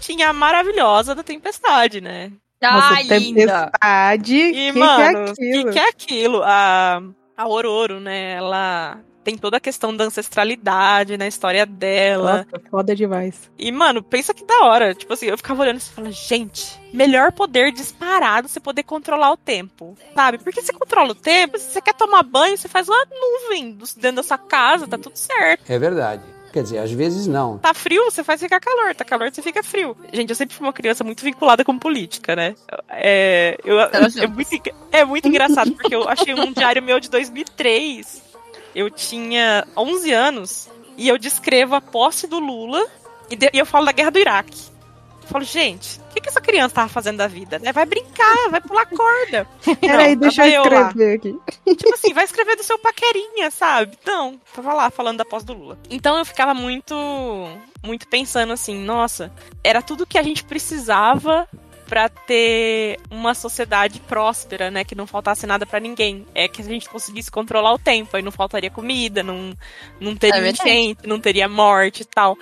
tinha 0.00 0.30
a 0.30 0.32
maravilhosa 0.32 1.14
da 1.14 1.22
Tempestade, 1.22 2.00
né? 2.00 2.32
Nossa, 2.60 2.94
Ai, 2.94 3.02
linda. 3.04 3.70
tempestade. 3.70 4.36
E, 4.36 4.72
que 4.72 4.78
mano, 4.78 5.34
que 5.34 5.44
é 5.44 5.50
aquilo? 5.50 5.64
que, 5.64 5.72
que 5.72 5.78
é 5.78 5.88
aquilo? 5.88 6.42
A, 6.44 7.00
a 7.36 7.48
Ororo, 7.48 8.00
né? 8.00 8.32
Ela 8.32 9.00
tem 9.22 9.36
toda 9.36 9.56
a 9.56 9.60
questão 9.60 9.94
da 9.96 10.04
ancestralidade 10.04 11.16
na 11.16 11.26
história 11.26 11.64
dela. 11.64 12.46
Nossa, 12.50 12.70
foda 12.70 12.94
demais. 12.94 13.50
E, 13.58 13.70
mano, 13.70 14.02
pensa 14.02 14.34
que 14.34 14.44
da 14.44 14.64
hora. 14.64 14.94
Tipo 14.94 15.12
assim, 15.12 15.26
eu 15.26 15.36
ficava 15.36 15.62
olhando 15.62 15.78
e 15.78 15.80
falando, 15.80 16.12
gente, 16.12 16.80
melhor 16.92 17.32
poder 17.32 17.72
disparado 17.72 18.48
você 18.48 18.60
poder 18.60 18.82
controlar 18.82 19.32
o 19.32 19.36
tempo. 19.36 19.96
Sabe? 20.14 20.38
Porque 20.38 20.60
você 20.60 20.72
controla 20.72 21.12
o 21.12 21.14
tempo, 21.14 21.58
se 21.58 21.72
você 21.72 21.80
quer 21.80 21.94
tomar 21.94 22.22
banho, 22.22 22.56
você 22.56 22.68
faz 22.68 22.88
uma 22.88 23.06
nuvem 23.06 23.78
dentro 23.96 24.16
da 24.16 24.22
sua 24.22 24.38
casa, 24.38 24.86
tá 24.86 24.98
tudo 24.98 25.16
certo. 25.16 25.70
É 25.70 25.78
verdade. 25.78 26.22
Quer 26.52 26.64
dizer, 26.64 26.78
às 26.78 26.92
vezes 26.92 27.26
não. 27.26 27.56
Tá 27.56 27.72
frio, 27.72 28.04
você 28.04 28.22
faz 28.22 28.38
ficar 28.38 28.60
calor. 28.60 28.94
Tá 28.94 29.04
calor, 29.04 29.32
você 29.32 29.40
fica 29.40 29.62
frio. 29.62 29.96
Gente, 30.12 30.28
eu 30.28 30.36
sempre 30.36 30.54
fui 30.54 30.66
uma 30.66 30.72
criança 30.72 31.02
muito 31.02 31.24
vinculada 31.24 31.64
com 31.64 31.78
política, 31.78 32.36
né? 32.36 32.54
É, 32.90 33.56
eu, 33.64 33.80
é, 33.80 34.26
muito, 34.26 34.50
é 34.92 35.04
muito 35.04 35.28
engraçado, 35.28 35.72
porque 35.72 35.94
eu 35.94 36.06
achei 36.06 36.34
um 36.34 36.52
diário 36.52 36.82
meu 36.82 37.00
de 37.00 37.08
2003. 37.08 38.31
Eu 38.74 38.90
tinha 38.90 39.66
11 39.76 40.12
anos 40.12 40.70
e 40.96 41.08
eu 41.08 41.18
descrevo 41.18 41.74
a 41.74 41.80
posse 41.80 42.26
do 42.26 42.38
Lula 42.38 42.84
e, 43.30 43.36
de- 43.36 43.50
e 43.52 43.58
eu 43.58 43.66
falo 43.66 43.86
da 43.86 43.92
guerra 43.92 44.10
do 44.10 44.18
Iraque. 44.18 44.72
Eu 45.22 45.28
falo, 45.28 45.44
gente, 45.44 45.98
o 46.00 46.14
que, 46.14 46.20
que 46.20 46.28
essa 46.28 46.40
criança 46.40 46.74
tava 46.74 46.88
fazendo 46.88 47.18
da 47.18 47.28
vida? 47.28 47.58
né? 47.58 47.72
Vai 47.72 47.86
brincar, 47.86 48.50
vai 48.50 48.60
pular 48.60 48.84
corda. 48.86 49.46
Peraí, 49.80 50.16
deixa 50.16 50.42
eu 50.48 50.62
escrever 50.88 51.14
aqui. 51.16 51.38
Tipo 51.76 51.94
assim, 51.94 52.12
vai 52.12 52.24
escrever 52.24 52.56
do 52.56 52.62
seu 52.64 52.78
paquerinha, 52.78 53.50
sabe? 53.50 53.96
Não, 54.04 54.38
tava 54.54 54.74
lá 54.74 54.90
falando 54.90 55.18
da 55.18 55.24
posse 55.24 55.46
do 55.46 55.54
Lula. 55.54 55.78
Então 55.88 56.18
eu 56.18 56.24
ficava 56.24 56.52
muito, 56.52 56.94
muito 57.84 58.06
pensando 58.08 58.52
assim, 58.52 58.74
nossa, 58.84 59.32
era 59.62 59.80
tudo 59.80 60.04
que 60.06 60.18
a 60.18 60.22
gente 60.22 60.44
precisava 60.44 61.48
pra 61.92 62.08
ter 62.08 62.98
uma 63.10 63.34
sociedade 63.34 64.00
próspera, 64.00 64.70
né, 64.70 64.82
que 64.82 64.94
não 64.94 65.06
faltasse 65.06 65.46
nada 65.46 65.66
pra 65.66 65.78
ninguém. 65.78 66.26
É 66.34 66.48
que 66.48 66.62
a 66.62 66.64
gente 66.64 66.88
conseguisse 66.88 67.30
controlar 67.30 67.74
o 67.74 67.78
tempo, 67.78 68.16
aí 68.16 68.22
não 68.22 68.32
faltaria 68.32 68.70
comida, 68.70 69.22
não, 69.22 69.54
não 70.00 70.16
teria 70.16 70.40
É 70.40 70.48
enchente, 70.48 71.06
não 71.06 71.20
teria 71.20 71.46
morte 71.46 72.00
e 72.00 72.06
tal. 72.06 72.38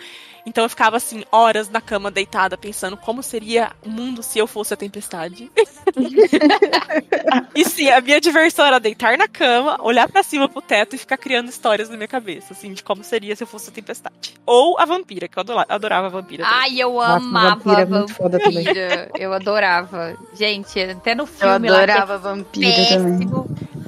Então 0.46 0.64
eu 0.64 0.70
ficava 0.70 0.96
assim, 0.96 1.22
horas 1.30 1.68
na 1.68 1.80
cama 1.80 2.10
deitada, 2.10 2.56
pensando 2.56 2.96
como 2.96 3.22
seria 3.22 3.72
o 3.84 3.88
mundo 3.90 4.22
se 4.22 4.38
eu 4.38 4.46
fosse 4.46 4.72
a 4.74 4.76
tempestade. 4.76 5.50
e 7.54 7.64
sim, 7.64 7.88
a 7.90 8.00
minha 8.00 8.20
diversão 8.20 8.64
era 8.64 8.78
deitar 8.80 9.16
na 9.18 9.28
cama, 9.28 9.76
olhar 9.82 10.08
pra 10.08 10.22
cima 10.22 10.48
pro 10.48 10.62
teto 10.62 10.94
e 10.94 10.98
ficar 10.98 11.16
criando 11.16 11.48
histórias 11.48 11.88
na 11.88 11.96
minha 11.96 12.08
cabeça, 12.08 12.52
assim, 12.52 12.72
de 12.72 12.82
como 12.82 13.04
seria 13.04 13.34
se 13.36 13.42
eu 13.42 13.46
fosse 13.46 13.68
a 13.70 13.72
tempestade. 13.72 14.34
Ou 14.46 14.78
a 14.78 14.84
vampira, 14.84 15.28
que 15.28 15.38
eu 15.38 15.40
adora- 15.42 15.66
adorava 15.68 16.06
a 16.06 16.10
vampira. 16.10 16.44
também. 16.44 16.58
Ai, 16.60 16.80
eu 16.80 16.94
Nossa, 16.94 17.16
amava 17.16 17.54
vampira 17.56 17.80
é 17.82 17.84
muito 17.86 18.14
foda 18.14 18.38
também. 18.38 18.64
vampira. 18.64 19.10
Eu 19.18 19.32
adorava. 19.32 20.16
Gente, 20.34 20.80
até 20.80 21.14
no 21.14 21.22
Eu 21.24 21.26
filme 21.26 21.68
lá, 21.70 21.84
que 21.84 21.90
é 21.90 21.94
adorava 21.94 22.18
vampira 22.18 22.86
também. 22.88 23.28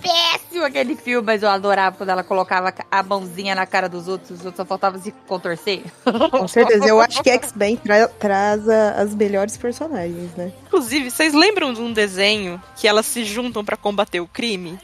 Péssimo, 0.02 0.64
aquele 0.64 0.96
filme, 0.96 1.24
mas 1.24 1.42
eu 1.42 1.48
adorava 1.48 1.96
quando 1.96 2.10
ela 2.10 2.24
colocava 2.24 2.72
a 2.90 3.02
mãozinha 3.02 3.54
na 3.54 3.64
cara 3.66 3.88
dos 3.88 4.08
outros, 4.08 4.30
os 4.40 4.46
outros 4.46 4.56
só 4.56 4.64
faltavam 4.64 5.00
se 5.00 5.12
contorcer. 5.26 5.82
Com 6.30 6.48
certeza. 6.48 6.86
Eu 6.86 7.00
acho 7.00 7.22
que 7.22 7.30
X-Men 7.30 7.76
tra- 7.76 8.08
traz 8.08 8.68
a- 8.68 8.92
as 9.00 9.14
melhores 9.14 9.56
personagens, 9.56 10.30
né? 10.36 10.52
Inclusive, 10.66 11.10
vocês 11.10 11.32
lembram 11.34 11.72
de 11.72 11.80
um 11.80 11.92
desenho 11.92 12.60
que 12.76 12.86
elas 12.88 13.06
se 13.06 13.24
juntam 13.24 13.64
pra 13.64 13.76
combater 13.76 14.20
o 14.20 14.26
crime? 14.26 14.78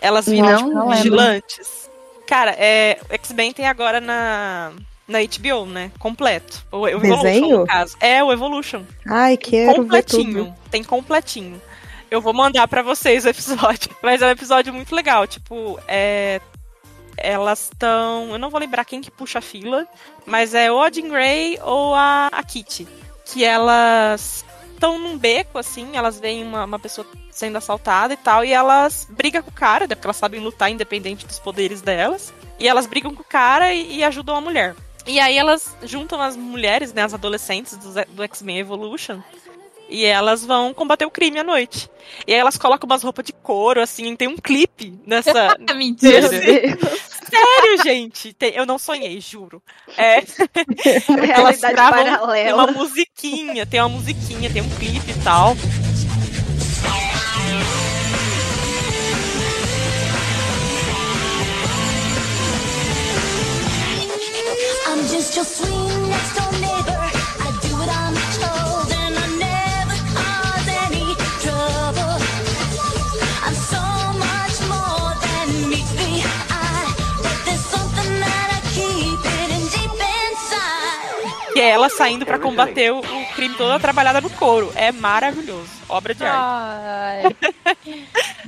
Elas 0.00 0.26
Não, 0.26 0.34
viram 0.34 0.48
não 0.50 0.58
tipo, 0.66 0.74
lembro. 0.78 0.96
vigilantes. 0.96 1.90
Cara, 2.26 2.54
é, 2.58 2.98
o 3.10 3.14
X-Men 3.14 3.52
tem 3.52 3.66
agora 3.66 4.00
na, 4.00 4.72
na 5.06 5.18
HBO, 5.20 5.66
né? 5.66 5.90
Completo. 5.98 6.64
O, 6.72 6.78
o 6.78 6.88
Evolution, 6.88 7.22
Desenho? 7.22 7.58
no 7.60 7.66
caso. 7.66 7.96
É, 8.00 8.22
o 8.24 8.32
Evolution. 8.32 8.82
Ai, 9.06 9.36
quero 9.36 9.84
ver 9.84 10.02
tudo. 10.02 10.24
completinho. 10.24 10.54
Tem 10.70 10.82
completinho. 10.82 11.60
Eu 12.12 12.20
vou 12.20 12.34
mandar 12.34 12.68
pra 12.68 12.82
vocês 12.82 13.24
o 13.24 13.30
episódio. 13.30 13.88
Mas 14.02 14.20
é 14.20 14.26
um 14.26 14.30
episódio 14.30 14.70
muito 14.74 14.94
legal. 14.94 15.26
Tipo, 15.26 15.80
é. 15.88 16.42
Elas 17.16 17.70
estão. 17.72 18.28
Eu 18.32 18.38
não 18.38 18.50
vou 18.50 18.60
lembrar 18.60 18.84
quem 18.84 19.00
que 19.00 19.10
puxa 19.10 19.38
a 19.38 19.42
fila, 19.42 19.86
mas 20.26 20.54
é 20.54 20.72
ou 20.72 20.82
a 20.82 20.90
Jean 20.90 21.08
Grey 21.08 21.58
ou 21.62 21.94
a, 21.94 22.28
a 22.32 22.42
Kitty. 22.42 22.88
Que 23.26 23.44
elas 23.44 24.44
estão 24.72 24.98
num 24.98 25.16
beco, 25.16 25.58
assim, 25.58 25.90
elas 25.94 26.18
veem 26.18 26.42
uma, 26.42 26.64
uma 26.64 26.78
pessoa 26.78 27.06
sendo 27.30 27.58
assaltada 27.58 28.14
e 28.14 28.16
tal, 28.16 28.44
e 28.44 28.52
elas 28.52 29.06
brigam 29.10 29.42
com 29.42 29.50
o 29.50 29.54
cara, 29.54 29.86
porque 29.86 30.06
elas 30.06 30.16
sabem 30.16 30.40
lutar 30.40 30.70
independente 30.70 31.26
dos 31.26 31.38
poderes 31.38 31.82
delas. 31.82 32.32
E 32.58 32.66
elas 32.66 32.86
brigam 32.86 33.14
com 33.14 33.22
o 33.22 33.26
cara 33.26 33.72
e, 33.72 33.98
e 33.98 34.04
ajudam 34.04 34.34
a 34.34 34.40
mulher. 34.40 34.74
E 35.06 35.20
aí 35.20 35.36
elas 35.36 35.76
juntam 35.82 36.20
as 36.20 36.36
mulheres, 36.36 36.92
né, 36.92 37.02
as 37.02 37.14
adolescentes 37.14 37.76
do, 37.76 37.92
do 38.14 38.22
X-Men 38.22 38.58
Evolution, 38.58 39.20
e 39.92 40.04
elas 40.04 40.44
vão 40.44 40.72
combater 40.72 41.04
o 41.04 41.10
crime 41.10 41.38
à 41.38 41.44
noite. 41.44 41.88
E 42.26 42.32
aí 42.32 42.38
elas 42.40 42.56
colocam 42.56 42.86
umas 42.88 43.02
roupas 43.02 43.24
de 43.24 43.32
couro, 43.32 43.80
assim, 43.80 44.16
tem 44.16 44.26
um 44.28 44.36
clipe 44.36 44.98
nessa. 45.06 45.56
Mentira. 45.76 46.28
nesse- 46.28 46.78
Sério, 47.32 47.82
gente? 47.84 48.32
Tem- 48.34 48.54
eu 48.54 48.66
não 48.66 48.78
sonhei, 48.78 49.20
juro. 49.20 49.62
É. 49.96 50.16
elas 51.16 51.60
Realidade 51.62 51.72
gravam 51.74 52.04
tem 52.04 52.12
paralela. 52.18 52.64
uma 52.64 52.72
musiquinha, 52.72 53.64
tem 53.66 53.80
uma 53.80 53.88
musiquinha, 53.88 54.50
tem 54.50 54.62
um 54.62 54.70
clipe 54.70 55.10
e 55.10 55.22
tal. 55.24 55.54
I'm 64.86 65.06
just 65.08 65.36
your 65.36 65.44
sweet 65.44 65.91
é 81.62 81.70
ela 81.70 81.88
saindo 81.88 82.26
pra 82.26 82.38
combater 82.38 82.92
o, 82.92 82.98
o 82.98 83.26
crime 83.34 83.54
toda 83.54 83.78
trabalhada 83.78 84.20
no 84.20 84.30
couro. 84.30 84.72
É 84.74 84.90
maravilhoso. 84.92 85.68
Obra 85.88 86.14
de 86.14 86.24
arte. 86.24 87.36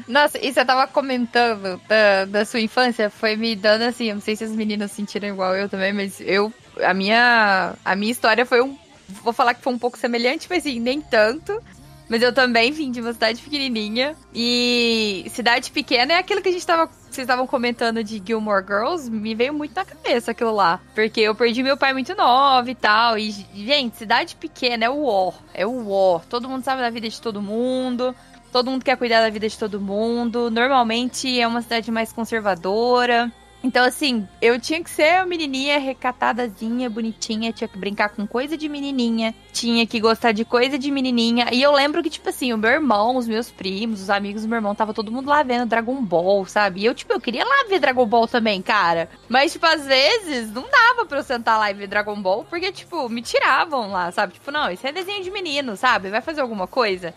Nossa, 0.08 0.38
e 0.38 0.52
você 0.52 0.64
tava 0.64 0.86
comentando 0.86 1.80
da, 1.88 2.24
da 2.24 2.44
sua 2.44 2.60
infância, 2.60 3.08
foi 3.08 3.36
me 3.36 3.54
dando 3.54 3.82
assim, 3.82 4.06
eu 4.06 4.14
não 4.14 4.22
sei 4.22 4.36
se 4.36 4.44
as 4.44 4.50
meninas 4.50 4.92
sentiram 4.92 5.28
igual 5.28 5.54
eu 5.56 5.68
também, 5.68 5.92
mas 5.92 6.20
eu, 6.20 6.52
a 6.82 6.92
minha, 6.92 7.74
a 7.84 7.96
minha 7.96 8.12
história 8.12 8.44
foi 8.44 8.60
um, 8.60 8.76
vou 9.22 9.32
falar 9.32 9.54
que 9.54 9.62
foi 9.62 9.72
um 9.72 9.78
pouco 9.78 9.98
semelhante, 9.98 10.46
mas 10.48 10.66
assim, 10.66 10.80
nem 10.80 11.00
tanto. 11.00 11.62
Mas 12.08 12.22
eu 12.22 12.32
também 12.32 12.70
vim 12.70 12.90
de 12.90 13.00
uma 13.00 13.12
cidade 13.12 13.40
pequenininha. 13.40 14.14
E 14.34 15.26
cidade 15.30 15.70
pequena 15.70 16.14
é 16.14 16.18
aquilo 16.18 16.42
que 16.42 16.48
a 16.48 16.52
gente 16.52 16.66
tava. 16.66 16.86
Vocês 16.86 17.24
estavam 17.24 17.46
comentando 17.46 18.02
de 18.02 18.22
Gilmore 18.24 18.64
Girls. 18.64 19.10
Me 19.10 19.34
veio 19.34 19.54
muito 19.54 19.74
na 19.74 19.84
cabeça 19.84 20.32
aquilo 20.32 20.54
lá. 20.54 20.80
Porque 20.94 21.20
eu 21.20 21.34
perdi 21.34 21.62
meu 21.62 21.76
pai 21.76 21.92
muito 21.92 22.14
novo 22.14 22.68
e 22.68 22.74
tal. 22.74 23.16
E, 23.18 23.30
gente, 23.30 23.96
cidade 23.96 24.36
pequena 24.36 24.84
é 24.84 24.90
o 24.90 25.04
ó. 25.04 25.32
É 25.54 25.66
o 25.66 25.90
ó. 25.90 26.20
Todo 26.28 26.48
mundo 26.48 26.64
sabe 26.64 26.82
da 26.82 26.90
vida 26.90 27.08
de 27.08 27.20
todo 27.20 27.40
mundo. 27.40 28.14
Todo 28.52 28.70
mundo 28.70 28.84
quer 28.84 28.96
cuidar 28.96 29.20
da 29.20 29.30
vida 29.30 29.48
de 29.48 29.58
todo 29.58 29.80
mundo. 29.80 30.50
Normalmente 30.50 31.40
é 31.40 31.46
uma 31.46 31.62
cidade 31.62 31.90
mais 31.90 32.12
conservadora. 32.12 33.32
Então, 33.64 33.82
assim, 33.82 34.28
eu 34.42 34.60
tinha 34.60 34.84
que 34.84 34.90
ser 34.90 35.14
a 35.14 35.24
menininha 35.24 35.78
recatadazinha, 35.78 36.90
bonitinha, 36.90 37.50
tinha 37.50 37.66
que 37.66 37.78
brincar 37.78 38.10
com 38.10 38.26
coisa 38.26 38.58
de 38.58 38.68
menininha, 38.68 39.34
tinha 39.54 39.86
que 39.86 39.98
gostar 39.98 40.32
de 40.32 40.44
coisa 40.44 40.78
de 40.78 40.90
menininha. 40.90 41.46
E 41.50 41.62
eu 41.62 41.72
lembro 41.72 42.02
que, 42.02 42.10
tipo 42.10 42.28
assim, 42.28 42.52
o 42.52 42.58
meu 42.58 42.70
irmão, 42.70 43.16
os 43.16 43.26
meus 43.26 43.50
primos, 43.50 44.02
os 44.02 44.10
amigos 44.10 44.42
do 44.42 44.48
meu 44.48 44.56
irmão, 44.56 44.74
tava 44.74 44.92
todo 44.92 45.10
mundo 45.10 45.30
lá 45.30 45.42
vendo 45.42 45.64
Dragon 45.64 46.04
Ball, 46.04 46.44
sabe? 46.44 46.82
E 46.82 46.84
eu, 46.84 46.94
tipo, 46.94 47.14
eu 47.14 47.20
queria 47.20 47.42
lá 47.42 47.64
ver 47.66 47.78
Dragon 47.78 48.04
Ball 48.04 48.28
também, 48.28 48.60
cara. 48.60 49.08
Mas, 49.30 49.54
tipo, 49.54 49.64
às 49.64 49.86
vezes 49.86 50.52
não 50.52 50.68
dava 50.70 51.06
pra 51.06 51.20
eu 51.20 51.24
sentar 51.24 51.58
lá 51.58 51.70
e 51.70 51.74
ver 51.74 51.86
Dragon 51.86 52.20
Ball, 52.20 52.44
porque, 52.44 52.70
tipo, 52.70 53.08
me 53.08 53.22
tiravam 53.22 53.90
lá, 53.90 54.12
sabe? 54.12 54.34
Tipo, 54.34 54.50
não, 54.50 54.70
isso 54.70 54.86
é 54.86 54.92
desenho 54.92 55.24
de 55.24 55.30
menino, 55.30 55.74
sabe? 55.74 56.10
Vai 56.10 56.20
fazer 56.20 56.42
alguma 56.42 56.66
coisa. 56.66 57.14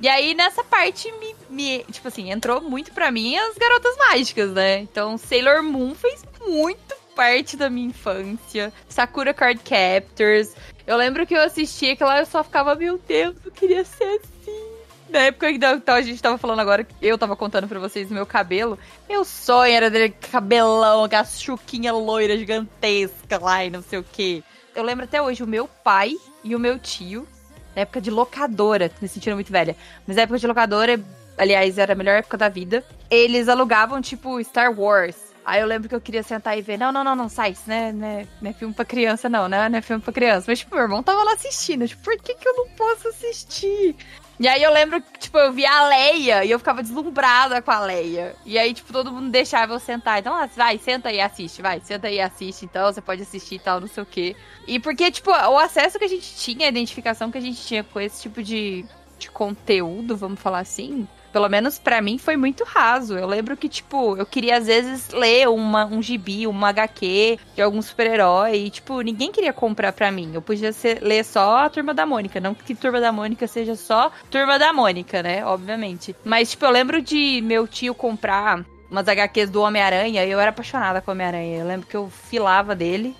E 0.00 0.08
aí, 0.08 0.32
nessa 0.34 0.62
parte, 0.62 1.10
me, 1.12 1.34
me- 1.50 1.84
tipo 1.90 2.06
assim, 2.08 2.30
entrou 2.30 2.60
muito 2.60 2.92
pra 2.92 3.10
mim 3.10 3.36
as 3.36 3.56
garotas 3.56 3.96
mágicas, 3.96 4.50
né? 4.52 4.78
Então, 4.80 5.18
Sailor 5.18 5.62
Moon 5.62 5.94
fez 5.94 6.24
muito 6.46 6.94
parte 7.16 7.56
da 7.56 7.68
minha 7.68 7.88
infância. 7.88 8.72
Sakura 8.88 9.34
Card 9.34 9.60
Captors. 9.64 10.54
Eu 10.86 10.96
lembro 10.96 11.26
que 11.26 11.34
eu 11.34 11.42
assistia 11.42 11.96
que 11.96 12.04
lá 12.04 12.20
eu 12.20 12.26
só 12.26 12.44
ficava, 12.44 12.74
meu 12.76 12.96
Deus, 12.98 13.34
eu 13.44 13.50
queria 13.50 13.84
ser 13.84 14.04
assim. 14.04 14.68
Na 15.10 15.20
época 15.20 15.48
que 15.48 15.54
então, 15.56 15.94
a 15.94 16.02
gente 16.02 16.22
tava 16.22 16.38
falando 16.38 16.60
agora, 16.60 16.86
eu 17.02 17.16
tava 17.18 17.34
contando 17.34 17.66
pra 17.66 17.80
vocês 17.80 18.08
do 18.08 18.14
meu 18.14 18.26
cabelo. 18.26 18.78
Meu 19.08 19.24
sonho 19.24 19.72
era 19.74 19.90
ter 19.90 20.10
cabelão, 20.12 21.04
aquela 21.04 21.24
chuquinha 21.24 21.92
loira 21.92 22.36
gigantesca 22.36 23.38
lá 23.40 23.64
e 23.64 23.70
não 23.70 23.82
sei 23.82 23.98
o 23.98 24.04
quê. 24.04 24.42
Eu 24.76 24.84
lembro 24.84 25.04
até 25.06 25.20
hoje, 25.20 25.42
o 25.42 25.46
meu 25.46 25.66
pai 25.66 26.12
e 26.44 26.54
o 26.54 26.58
meu 26.58 26.78
tio, 26.78 27.26
na 27.74 27.82
época 27.82 28.00
de 28.00 28.10
locadora, 28.10 28.90
me 29.00 29.08
sentindo 29.08 29.34
muito 29.34 29.52
velha, 29.52 29.76
mas 30.06 30.16
na 30.16 30.22
época 30.22 30.38
de 30.38 30.46
locadora, 30.46 31.00
aliás, 31.36 31.78
era 31.78 31.92
a 31.92 31.96
melhor 31.96 32.18
época 32.18 32.36
da 32.36 32.48
vida, 32.48 32.84
eles 33.10 33.48
alugavam, 33.48 34.00
tipo, 34.00 34.42
Star 34.42 34.78
Wars. 34.78 35.16
Aí 35.44 35.62
eu 35.62 35.66
lembro 35.66 35.88
que 35.88 35.94
eu 35.94 36.00
queria 36.00 36.22
sentar 36.22 36.58
e 36.58 36.60
ver, 36.60 36.78
não, 36.78 36.92
não, 36.92 37.02
não, 37.02 37.16
não, 37.16 37.28
sai, 37.28 37.52
isso 37.52 37.62
não 37.66 37.74
é, 37.74 37.92
não 37.92 38.06
é, 38.06 38.26
não 38.42 38.50
é 38.50 38.52
filme 38.52 38.74
pra 38.74 38.84
criança, 38.84 39.30
não, 39.30 39.48
né? 39.48 39.66
Não 39.70 39.78
é 39.78 39.80
filme 39.80 40.02
pra 40.02 40.12
criança. 40.12 40.44
Mas, 40.46 40.58
tipo, 40.58 40.74
meu 40.74 40.84
irmão 40.84 41.02
tava 41.02 41.22
lá 41.22 41.32
assistindo, 41.32 41.88
tipo, 41.88 42.02
por 42.02 42.18
que 42.18 42.34
que 42.34 42.46
eu 42.46 42.52
não 42.54 42.68
posso 42.76 43.08
assistir? 43.08 43.96
E 44.40 44.46
aí 44.46 44.62
eu 44.62 44.72
lembro 44.72 45.02
que, 45.02 45.18
tipo, 45.18 45.36
eu 45.36 45.52
via 45.52 45.68
a 45.70 45.88
Leia 45.88 46.44
e 46.44 46.50
eu 46.50 46.58
ficava 46.60 46.80
deslumbrada 46.80 47.60
com 47.60 47.72
a 47.72 47.80
Leia. 47.80 48.36
E 48.46 48.56
aí, 48.56 48.72
tipo, 48.72 48.92
todo 48.92 49.12
mundo 49.12 49.30
deixava 49.30 49.72
eu 49.72 49.80
sentar. 49.80 50.20
Então, 50.20 50.32
ah, 50.32 50.48
vai, 50.56 50.78
senta 50.78 51.08
aí 51.08 51.16
e 51.16 51.20
assiste, 51.20 51.60
vai, 51.60 51.80
senta 51.80 52.08
e 52.08 52.20
assiste, 52.20 52.64
então, 52.64 52.92
você 52.92 53.00
pode 53.00 53.22
assistir 53.22 53.56
e 53.56 53.58
tal, 53.58 53.80
não 53.80 53.88
sei 53.88 54.02
o 54.02 54.06
quê. 54.06 54.36
E 54.66 54.78
porque, 54.78 55.10
tipo, 55.10 55.30
o 55.30 55.58
acesso 55.58 55.98
que 55.98 56.04
a 56.04 56.08
gente 56.08 56.36
tinha, 56.36 56.66
a 56.66 56.68
identificação 56.68 57.32
que 57.32 57.38
a 57.38 57.40
gente 57.40 57.60
tinha 57.60 57.82
com 57.82 57.98
esse 57.98 58.22
tipo 58.22 58.40
de, 58.40 58.84
de 59.18 59.28
conteúdo, 59.28 60.16
vamos 60.16 60.40
falar 60.40 60.60
assim, 60.60 61.08
pelo 61.32 61.48
menos 61.48 61.78
pra 61.78 62.00
mim 62.00 62.18
foi 62.18 62.36
muito 62.36 62.64
raso. 62.64 63.16
Eu 63.16 63.26
lembro 63.26 63.56
que, 63.56 63.68
tipo, 63.68 64.16
eu 64.16 64.26
queria 64.26 64.56
às 64.56 64.66
vezes 64.66 65.10
ler 65.10 65.48
uma, 65.48 65.84
um 65.86 66.02
gibi, 66.02 66.46
uma 66.46 66.68
HQ 66.68 67.38
de 67.54 67.62
algum 67.62 67.80
super-herói. 67.82 68.56
E, 68.56 68.70
tipo, 68.70 69.00
ninguém 69.00 69.30
queria 69.32 69.52
comprar 69.52 69.92
pra 69.92 70.10
mim. 70.10 70.30
Eu 70.34 70.42
podia 70.42 70.72
ser, 70.72 71.02
ler 71.02 71.24
só 71.24 71.58
a 71.58 71.70
Turma 71.70 71.94
da 71.94 72.06
Mônica. 72.06 72.40
Não 72.40 72.54
que 72.54 72.74
Turma 72.74 73.00
da 73.00 73.12
Mônica 73.12 73.46
seja 73.46 73.74
só 73.76 74.10
Turma 74.30 74.58
da 74.58 74.72
Mônica, 74.72 75.22
né? 75.22 75.44
Obviamente. 75.44 76.14
Mas, 76.24 76.50
tipo, 76.50 76.64
eu 76.64 76.70
lembro 76.70 77.00
de 77.00 77.40
meu 77.42 77.66
tio 77.66 77.94
comprar 77.94 78.64
umas 78.90 79.06
HQs 79.06 79.50
do 79.50 79.60
Homem-Aranha 79.62 80.24
e 80.24 80.30
eu 80.30 80.40
era 80.40 80.50
apaixonada 80.50 81.00
com 81.00 81.10
Homem-Aranha. 81.10 81.58
Eu 81.58 81.66
lembro 81.66 81.86
que 81.86 81.96
eu 81.96 82.08
filava 82.08 82.74
dele. 82.74 83.14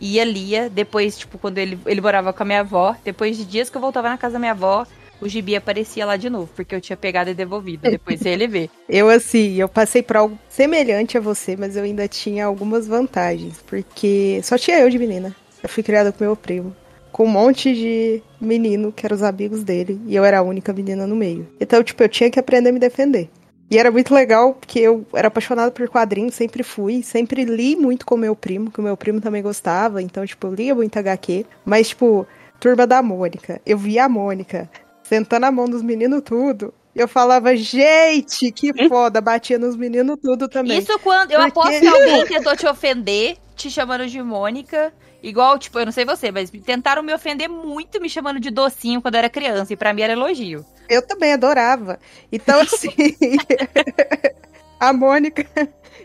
Ia, 0.00 0.24
lia, 0.24 0.68
depois, 0.68 1.16
tipo, 1.16 1.38
quando 1.38 1.58
ele, 1.58 1.78
ele 1.86 2.00
morava 2.00 2.32
com 2.32 2.42
a 2.42 2.46
minha 2.46 2.60
avó, 2.60 2.96
depois 3.04 3.36
de 3.36 3.44
dias 3.44 3.70
que 3.70 3.76
eu 3.76 3.80
voltava 3.80 4.08
na 4.08 4.18
casa 4.18 4.32
da 4.32 4.38
minha 4.40 4.50
avó, 4.50 4.84
o 5.22 5.28
gibi 5.28 5.54
aparecia 5.54 6.04
lá 6.04 6.16
de 6.16 6.28
novo, 6.28 6.50
porque 6.54 6.74
eu 6.74 6.80
tinha 6.80 6.96
pegado 6.96 7.30
e 7.30 7.34
devolvido. 7.34 7.88
Depois 7.88 8.20
ele 8.26 8.48
vê. 8.48 8.68
Eu, 8.88 9.08
assim, 9.08 9.54
eu 9.54 9.68
passei 9.68 10.02
por 10.02 10.16
algo 10.16 10.38
semelhante 10.48 11.16
a 11.16 11.20
você, 11.20 11.56
mas 11.56 11.76
eu 11.76 11.84
ainda 11.84 12.08
tinha 12.08 12.44
algumas 12.44 12.88
vantagens, 12.88 13.62
porque 13.66 14.40
só 14.42 14.58
tinha 14.58 14.80
eu 14.80 14.90
de 14.90 14.98
menina. 14.98 15.34
Eu 15.62 15.68
fui 15.68 15.82
criada 15.82 16.10
com 16.10 16.24
meu 16.24 16.34
primo, 16.34 16.74
com 17.12 17.24
um 17.24 17.28
monte 17.28 17.72
de 17.72 18.20
menino 18.40 18.90
que 18.90 19.06
eram 19.06 19.14
os 19.14 19.22
amigos 19.22 19.62
dele, 19.62 20.00
e 20.06 20.16
eu 20.16 20.24
era 20.24 20.40
a 20.40 20.42
única 20.42 20.72
menina 20.72 21.06
no 21.06 21.14
meio. 21.14 21.46
Então, 21.60 21.82
tipo, 21.84 22.02
eu 22.02 22.08
tinha 22.08 22.28
que 22.28 22.40
aprender 22.40 22.70
a 22.70 22.72
me 22.72 22.80
defender. 22.80 23.30
E 23.70 23.78
era 23.78 23.90
muito 23.90 24.12
legal, 24.12 24.54
porque 24.54 24.80
eu 24.80 25.06
era 25.14 25.28
apaixonada 25.28 25.70
por 25.70 25.88
quadrinhos, 25.88 26.34
sempre 26.34 26.62
fui, 26.62 27.02
sempre 27.02 27.44
li 27.44 27.74
muito 27.76 28.04
com 28.04 28.16
meu 28.16 28.34
primo, 28.34 28.70
que 28.70 28.80
o 28.80 28.82
meu 28.82 28.96
primo 28.96 29.20
também 29.20 29.42
gostava, 29.42 30.02
então, 30.02 30.26
tipo, 30.26 30.48
eu 30.48 30.54
lia 30.54 30.74
muito 30.74 30.98
HQ. 30.98 31.46
Mas, 31.64 31.88
tipo, 31.88 32.26
Turma 32.62 32.86
da 32.86 33.02
Mônica, 33.02 33.60
eu 33.66 33.76
via 33.76 34.04
a 34.04 34.08
Mônica 34.08 34.70
sentando 35.12 35.44
a 35.44 35.52
mão 35.52 35.66
dos 35.68 35.82
meninos 35.82 36.22
tudo. 36.24 36.72
E 36.96 36.98
eu 37.00 37.06
falava, 37.06 37.54
gente, 37.54 38.50
que 38.50 38.88
foda, 38.88 39.20
batia 39.20 39.58
nos 39.58 39.76
meninos 39.76 40.16
tudo 40.22 40.48
também. 40.48 40.78
Isso 40.78 40.98
quando. 41.00 41.32
Eu 41.32 41.40
Porque- 41.40 41.50
aposto 41.60 41.80
que 41.80 41.86
alguém 41.86 42.24
tentou 42.26 42.56
te 42.56 42.66
ofender, 42.66 43.36
te 43.54 43.70
chamando 43.70 44.06
de 44.06 44.22
Mônica. 44.22 44.90
Igual, 45.22 45.58
tipo, 45.58 45.78
eu 45.78 45.84
não 45.84 45.92
sei 45.92 46.04
você, 46.06 46.32
mas 46.32 46.50
tentaram 46.50 47.02
me 47.02 47.12
ofender 47.14 47.48
muito 47.48 48.00
me 48.00 48.08
chamando 48.08 48.40
de 48.40 48.50
docinho 48.50 49.02
quando 49.02 49.14
eu 49.14 49.18
era 49.18 49.28
criança. 49.30 49.72
E 49.72 49.76
pra 49.76 49.92
mim 49.92 50.00
era 50.02 50.14
elogio. 50.14 50.64
Eu 50.88 51.02
também 51.02 51.34
adorava. 51.34 51.98
Então, 52.32 52.58
assim, 52.62 52.88
a 54.80 54.92
Mônica, 54.92 55.46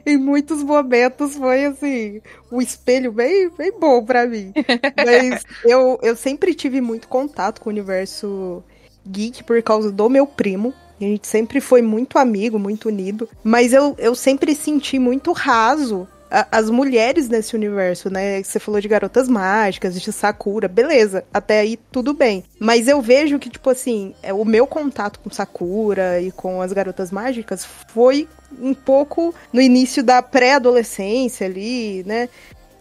em 0.06 0.18
muitos 0.18 0.62
momentos, 0.64 1.36
foi 1.36 1.66
assim, 1.66 2.22
um 2.52 2.62
espelho 2.62 3.12
bem, 3.12 3.50
bem 3.58 3.72
bom 3.80 4.04
pra 4.06 4.26
mim. 4.26 4.54
Mas 5.06 5.44
eu, 5.64 5.98
eu 6.04 6.16
sempre 6.16 6.54
tive 6.54 6.82
muito 6.82 7.08
contato 7.08 7.60
com 7.62 7.70
o 7.70 7.74
universo 7.74 8.64
geek 9.08 9.44
por 9.44 9.62
causa 9.62 9.92
do 9.92 10.10
meu 10.10 10.28
primo. 10.28 10.74
A 11.00 11.04
gente 11.04 11.28
sempre 11.28 11.62
foi 11.62 11.82
muito 11.82 12.18
amigo, 12.18 12.58
muito 12.58 12.90
unido. 12.90 13.30
Mas 13.44 13.74
eu, 13.74 13.96
eu 13.98 14.16
sempre 14.16 14.56
senti 14.56 14.98
muito 14.98 15.32
raso 15.32 16.08
as 16.30 16.70
mulheres 16.70 17.30
nesse 17.30 17.56
universo, 17.56 18.10
né? 18.10 18.44
Você 18.44 18.60
falou 18.60 18.82
de 18.82 18.88
garotas 18.88 19.28
mágicas, 19.28 20.00
de 20.00 20.12
Sakura, 20.12 20.68
beleza, 20.68 21.24
até 21.34 21.60
aí 21.60 21.78
tudo 21.92 22.14
bem. 22.14 22.44
Mas 22.60 22.88
eu 22.88 23.02
vejo 23.02 23.40
que, 23.40 23.50
tipo 23.50 23.70
assim, 23.70 24.14
é, 24.22 24.34
o 24.34 24.44
meu 24.44 24.68
contato 24.68 25.20
com 25.20 25.30
Sakura 25.30 26.22
e 26.22 26.32
com 26.32 26.62
as 26.62 26.74
garotas 26.74 27.12
mágicas 27.12 27.66
foi 27.88 28.28
um 28.60 28.74
pouco 28.74 29.34
no 29.52 29.62
início 29.62 30.04
da 30.04 30.22
pré-adolescência 30.22 31.48
ali, 31.48 32.04
né? 32.06 32.30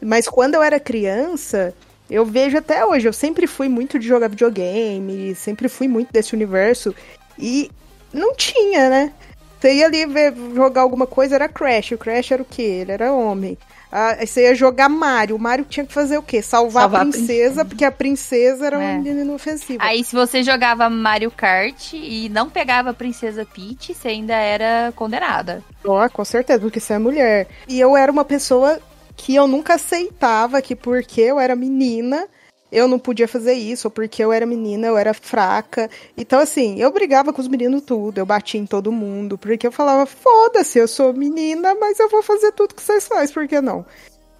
Mas 0.00 0.28
quando 0.28 0.54
eu 0.54 0.62
era 0.62 0.80
criança, 0.80 1.72
eu 2.10 2.24
vejo 2.24 2.56
até 2.58 2.84
hoje, 2.84 3.08
eu 3.08 3.12
sempre 3.12 3.46
fui 3.46 3.68
muito 3.68 3.98
de 3.98 4.06
jogar 4.06 4.28
videogame, 4.28 5.34
sempre 5.34 5.68
fui 5.68 5.88
muito 5.88 6.12
desse 6.12 6.34
universo. 6.34 6.94
E 7.38 7.70
não 8.12 8.34
tinha, 8.34 8.88
né? 8.88 9.12
Você 9.60 9.74
ia 9.74 9.86
ali 9.86 10.06
ver, 10.06 10.34
jogar 10.54 10.82
alguma 10.82 11.06
coisa, 11.06 11.34
era 11.34 11.48
Crash. 11.48 11.92
O 11.92 11.98
Crash 11.98 12.30
era 12.30 12.42
o 12.42 12.46
quê? 12.46 12.62
Ele 12.62 12.92
era 12.92 13.12
homem. 13.12 13.56
Ah, 13.90 14.16
você 14.24 14.42
ia 14.42 14.54
jogar 14.54 14.88
Mario. 14.88 15.36
O 15.36 15.38
Mario 15.38 15.64
tinha 15.64 15.86
que 15.86 15.92
fazer 15.92 16.18
o 16.18 16.22
quê? 16.22 16.42
Salvar, 16.42 16.82
Salvar 16.82 17.00
a 17.00 17.08
a 17.08 17.10
princesa, 17.10 17.64
porque 17.64 17.84
a 17.84 17.90
princesa 17.90 18.66
era 18.66 18.76
É. 18.76 18.78
uma 18.80 18.98
menina 18.98 19.22
inofensiva. 19.22 19.82
Aí, 19.82 20.04
se 20.04 20.14
você 20.14 20.42
jogava 20.42 20.90
Mario 20.90 21.30
Kart 21.30 21.92
e 21.94 22.28
não 22.28 22.50
pegava 22.50 22.90
a 22.90 22.94
Princesa 22.94 23.46
Peach, 23.46 23.94
você 23.94 24.08
ainda 24.08 24.34
era 24.34 24.92
condenada. 24.94 25.62
Ó, 25.84 26.06
com 26.10 26.24
certeza, 26.24 26.60
porque 26.60 26.80
você 26.80 26.92
é 26.94 26.98
mulher. 26.98 27.46
E 27.66 27.80
eu 27.80 27.96
era 27.96 28.12
uma 28.12 28.24
pessoa 28.24 28.78
que 29.16 29.34
eu 29.34 29.46
nunca 29.46 29.74
aceitava 29.74 30.60
que 30.60 30.76
porque 30.76 31.20
eu 31.20 31.40
era 31.40 31.56
menina, 31.56 32.28
eu 32.70 32.86
não 32.86 32.98
podia 32.98 33.26
fazer 33.26 33.54
isso, 33.54 33.88
ou 33.88 33.90
porque 33.90 34.22
eu 34.22 34.32
era 34.32 34.44
menina, 34.44 34.86
eu 34.86 34.96
era 34.96 35.14
fraca. 35.14 35.88
Então, 36.16 36.38
assim, 36.38 36.78
eu 36.80 36.92
brigava 36.92 37.32
com 37.32 37.40
os 37.40 37.48
meninos 37.48 37.82
tudo, 37.82 38.18
eu 38.18 38.26
batia 38.26 38.60
em 38.60 38.66
todo 38.66 38.92
mundo, 38.92 39.38
porque 39.38 39.66
eu 39.66 39.72
falava, 39.72 40.04
foda-se, 40.04 40.78
eu 40.78 40.88
sou 40.88 41.12
menina, 41.12 41.74
mas 41.74 41.98
eu 41.98 42.08
vou 42.08 42.22
fazer 42.22 42.52
tudo 42.52 42.74
que 42.74 42.82
vocês 42.82 43.06
fazem, 43.06 43.32
por 43.32 43.48
que 43.48 43.60
não? 43.60 43.84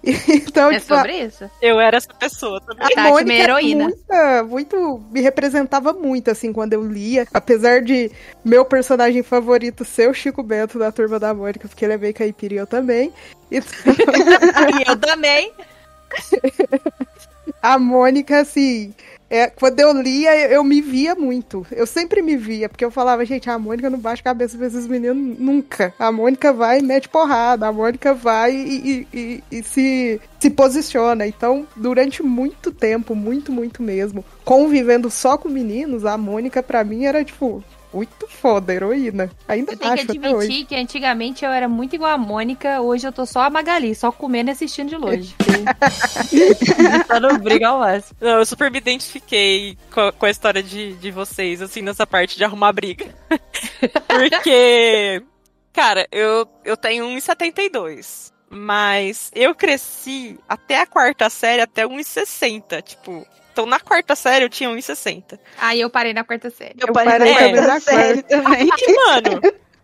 Então, 0.27 0.71
É 0.71 0.79
tipo, 0.79 0.95
sobre 0.95 1.17
isso. 1.25 1.49
Eu 1.61 1.79
era 1.79 1.97
essa 1.97 2.13
pessoa 2.13 2.61
também. 2.61 2.85
a 2.85 2.89
Tati, 2.89 3.09
Mônica 3.09 3.25
minha 3.25 3.43
heroína. 3.43 3.83
muita- 3.85 4.43
muito, 4.43 5.01
me 5.11 5.21
representava 5.21 5.91
muito, 5.93 6.31
assim, 6.31 6.53
quando 6.53 6.73
eu 6.73 6.83
lia. 6.85 7.27
Apesar 7.33 7.81
de 7.81 8.09
meu 8.43 8.63
personagem 8.65 9.21
favorito 9.23 9.83
ser 9.85 10.09
o 10.09 10.13
Chico 10.13 10.41
Bento 10.41 10.79
da 10.79 10.91
Turma 10.91 11.19
da 11.19 11.33
Mônica, 11.33 11.67
porque 11.67 11.83
ele 11.85 11.93
é 11.93 11.97
bem 11.97 12.13
caipira 12.13 12.53
e 12.53 12.57
eu 12.57 12.67
também. 12.67 13.11
Então, 13.51 13.69
E 14.79 14.89
eu 14.89 14.97
também. 14.97 15.51
a 17.61 17.77
Mônica, 17.79 18.39
assim, 18.39 18.93
é, 19.29 19.47
quando 19.47 19.79
eu 19.79 19.91
lia, 20.01 20.35
eu, 20.49 20.63
me 20.63 20.81
via 20.81 21.13
muito. 21.15 21.65
Eu 21.71 21.85
sempre 21.85 22.21
me 22.21 22.37
via, 22.37 22.69
porque 22.69 22.85
eu 22.85 22.91
falava, 22.91 23.25
gente, 23.25 23.49
a 23.49 23.59
Mônica 23.59 23.89
não 23.89 23.99
baixa 23.99 24.21
a 24.21 24.23
cabeça 24.23 24.57
desses 24.57 24.87
meninos 24.87 25.37
nunca. 25.39 25.93
A 25.99 26.11
Mônica 26.11 26.53
vai 26.53 26.79
e 26.79 26.83
mete 26.83 27.09
porrada, 27.09 27.67
a 27.67 27.73
Mônica 27.73 28.13
vai 28.13 28.53
e, 28.55 29.07
e- 29.13 29.17
e- 29.19 29.43
e 29.59 29.63
se, 29.63 30.21
se 30.39 30.49
posiciona. 30.49 31.27
Então, 31.27 31.67
durante 31.75 32.23
muito 32.23 32.71
tempo, 32.71 33.13
muito, 33.15 33.51
muito 33.51 33.83
mesmo, 33.83 34.23
convivendo 34.45 35.09
só 35.09 35.37
com 35.37 35.49
meninos, 35.49 36.05
a 36.05 36.17
Mônica, 36.17 36.63
pra 36.63 36.83
mim, 36.83 37.05
era, 37.05 37.23
tipo, 37.23 37.63
muito 37.97 38.27
foda, 38.27 38.71
heroína. 38.71 39.31
Ainda 39.47 39.73
Eu 39.73 39.77
tenho 39.77 39.93
que 39.93 39.99
acho 40.01 40.11
até 40.11 40.29
hoje. 40.29 40.45
admitir 40.45 40.65
que 40.67 40.75
antigamente 40.75 41.43
eu 41.43 41.51
era 41.51 41.67
muito 41.67 41.95
igual 41.95 42.11
a 42.11 42.17
Mônica, 42.17 42.79
hoje 42.79 43.07
eu 43.07 43.11
tô 43.11 43.25
só 43.25 43.41
a 43.41 43.49
Magali, 43.49 43.95
só 43.95 44.11
comendo 44.11 44.51
e 44.51 44.53
assistindo 44.53 44.89
de 44.89 44.95
longe. 44.95 45.35
Só 47.07 47.19
não 47.19 47.37
briga 47.39 47.69
ao 47.69 47.79
máximo. 47.79 48.17
Não, 48.21 48.39
eu 48.39 48.45
super 48.45 48.69
me 48.69 48.77
identifiquei 48.77 49.77
com, 49.91 50.11
com 50.11 50.25
a 50.25 50.29
história 50.29 50.61
de, 50.61 50.93
de 50.93 51.11
vocês, 51.11 51.61
assim, 51.61 51.81
nessa 51.81 52.05
parte 52.05 52.37
de 52.37 52.43
arrumar 52.43 52.71
briga. 52.71 53.05
Porque, 54.07 55.23
cara, 55.73 56.07
eu, 56.11 56.47
eu 56.63 56.77
tenho 56.77 57.05
1,72. 57.05 58.31
Mas 58.49 59.31
eu 59.35 59.53
cresci 59.53 60.39
até 60.47 60.81
a 60.81 60.87
quarta 60.87 61.29
série, 61.29 61.61
até 61.61 61.83
1,60. 61.85 62.81
Tipo, 62.81 63.25
então 63.57 63.65
na 63.65 63.79
quarta 63.79 64.15
série 64.15 64.45
eu 64.45 64.49
tinha 64.49 64.69
1,60. 64.69 65.39
Aí 65.57 65.81
eu 65.81 65.89
parei 65.89 66.13
na 66.13 66.23
quarta 66.23 66.47
série. 66.51 66.75
Eu 66.79 66.89
Eu 66.89 66.93
parei 66.93 67.11
parei 67.11 67.33
na 67.33 67.39
quarta 67.39 67.61
na 67.67 67.79
série 67.79 68.21
também. 68.21 68.69
E, 68.69 68.93
mano, 68.93 69.41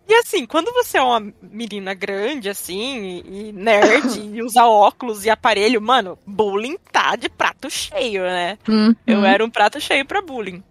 e 0.08 0.14
assim, 0.14 0.46
quando 0.46 0.72
você 0.72 0.96
é 0.98 1.02
uma 1.02 1.32
menina 1.42 1.92
grande, 1.92 2.48
assim, 2.48 3.20
e, 3.26 3.52
nerd, 3.52 4.20
e 4.32 4.40
usa 4.44 4.64
óculos 4.64 5.24
e 5.24 5.30
aparelho, 5.30 5.82
mano, 5.82 6.16
bullying 6.24 6.76
tá 6.92 7.16
de 7.16 7.28
prato 7.28 7.68
cheio, 7.68 8.22
né? 8.22 8.58
Eu 9.04 9.24
era 9.24 9.44
um 9.44 9.50
prato 9.50 9.80
cheio 9.80 10.06
pra 10.06 10.22
bullying. 10.22 10.62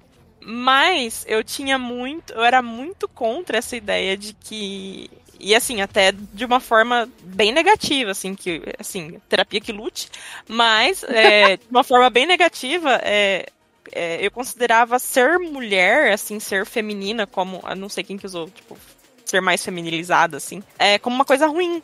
Mas 0.45 1.25
eu 1.27 1.43
tinha 1.43 1.77
muito. 1.77 2.31
Eu 2.33 2.43
era 2.43 2.61
muito 2.61 3.07
contra 3.09 3.57
essa 3.57 3.75
ideia 3.75 4.15
de 4.15 4.33
que. 4.33 5.09
E 5.43 5.53
assim, 5.53 5.81
até 5.81 6.13
de 6.13 6.45
uma 6.45 6.61
forma 6.61 7.09
bem 7.21 7.51
negativa, 7.51 8.11
assim, 8.11 8.33
que, 8.33 8.61
assim, 8.79 9.19
terapia 9.27 9.59
que 9.59 9.73
lute, 9.73 10.09
mas 10.47 11.03
é, 11.03 11.57
de 11.59 11.67
uma 11.69 11.83
forma 11.83 12.09
bem 12.09 12.25
negativa, 12.25 12.97
é, 13.03 13.47
é, 13.91 14.25
eu 14.25 14.31
considerava 14.31 14.97
ser 14.99 15.37
mulher, 15.37 16.13
assim, 16.13 16.39
ser 16.39 16.65
feminina, 16.65 17.27
como. 17.27 17.61
eu 17.67 17.75
Não 17.75 17.89
sei 17.89 18.05
quem 18.05 18.17
que 18.17 18.25
usou, 18.25 18.49
tipo, 18.49 18.77
ser 19.25 19.41
mais 19.41 19.63
feminilizada, 19.63 20.37
assim, 20.37 20.63
é, 20.79 20.97
como 20.97 21.13
uma 21.13 21.25
coisa 21.25 21.45
ruim. 21.45 21.83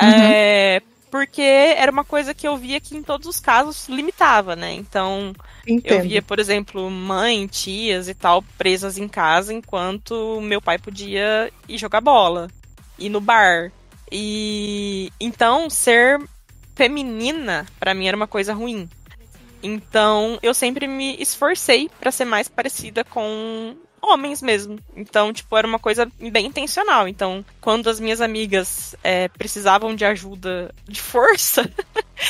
É, 0.00 0.80
porque 1.10 1.42
era 1.42 1.92
uma 1.92 2.04
coisa 2.04 2.32
que 2.32 2.48
eu 2.48 2.56
via 2.56 2.80
que 2.80 2.96
em 2.96 3.02
todos 3.02 3.26
os 3.26 3.38
casos 3.38 3.86
limitava, 3.88 4.56
né? 4.56 4.72
Então, 4.72 5.34
eu 5.66 5.74
Entendo. 5.74 6.02
via, 6.02 6.22
por 6.22 6.38
exemplo, 6.38 6.90
mãe, 6.90 7.46
tias 7.46 8.08
e 8.08 8.14
tal 8.14 8.42
presas 8.56 8.96
em 8.96 9.08
casa 9.08 9.52
enquanto 9.52 10.40
meu 10.40 10.62
pai 10.62 10.78
podia 10.78 11.52
ir 11.68 11.76
jogar 11.76 12.00
bola, 12.00 12.48
ir 12.98 13.08
no 13.08 13.20
bar. 13.20 13.70
E 14.10 15.12
então 15.20 15.68
ser 15.68 16.20
feminina 16.74 17.66
pra 17.78 17.94
mim 17.94 18.06
era 18.06 18.16
uma 18.16 18.26
coisa 18.26 18.54
ruim. 18.54 18.88
Então, 19.62 20.38
eu 20.42 20.54
sempre 20.54 20.86
me 20.86 21.20
esforcei 21.20 21.90
pra 21.98 22.12
ser 22.12 22.24
mais 22.24 22.48
parecida 22.48 23.02
com 23.02 23.76
homens 24.00 24.40
mesmo. 24.40 24.78
Então, 24.96 25.32
tipo, 25.32 25.56
era 25.56 25.66
uma 25.66 25.78
coisa 25.78 26.10
bem 26.30 26.46
intencional. 26.46 27.08
Então, 27.08 27.44
quando 27.60 27.90
as 27.90 27.98
minhas 27.98 28.20
amigas 28.20 28.94
é, 29.02 29.28
precisavam 29.28 29.94
de 29.94 30.04
ajuda 30.04 30.74
de 30.86 31.00
força, 31.00 31.68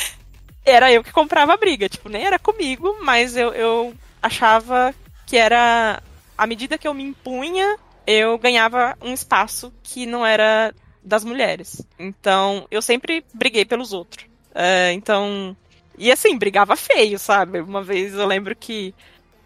era 0.65 0.91
eu 0.91 1.03
que 1.03 1.11
comprava 1.11 1.53
a 1.53 1.57
briga. 1.57 1.87
Tipo, 1.87 2.09
nem 2.09 2.25
era 2.25 2.39
comigo, 2.39 2.97
mas 3.03 3.35
eu, 3.35 3.53
eu 3.53 3.93
achava 4.21 4.93
que 5.25 5.37
era. 5.37 6.01
À 6.37 6.47
medida 6.47 6.77
que 6.77 6.87
eu 6.87 6.93
me 6.93 7.03
impunha, 7.03 7.77
eu 8.09 8.39
ganhava 8.39 8.97
um 9.01 9.13
espaço 9.13 9.71
que 9.83 10.07
não 10.07 10.25
era 10.25 10.73
das 11.03 11.23
mulheres. 11.23 11.85
Então, 11.99 12.65
eu 12.71 12.81
sempre 12.81 13.23
briguei 13.31 13.63
pelos 13.63 13.93
outros. 13.93 14.25
É, 14.55 14.91
então. 14.93 15.55
E 15.95 16.11
assim, 16.11 16.35
brigava 16.35 16.75
feio, 16.75 17.19
sabe? 17.19 17.61
Uma 17.61 17.83
vez 17.83 18.15
eu 18.15 18.25
lembro 18.25 18.55
que 18.55 18.95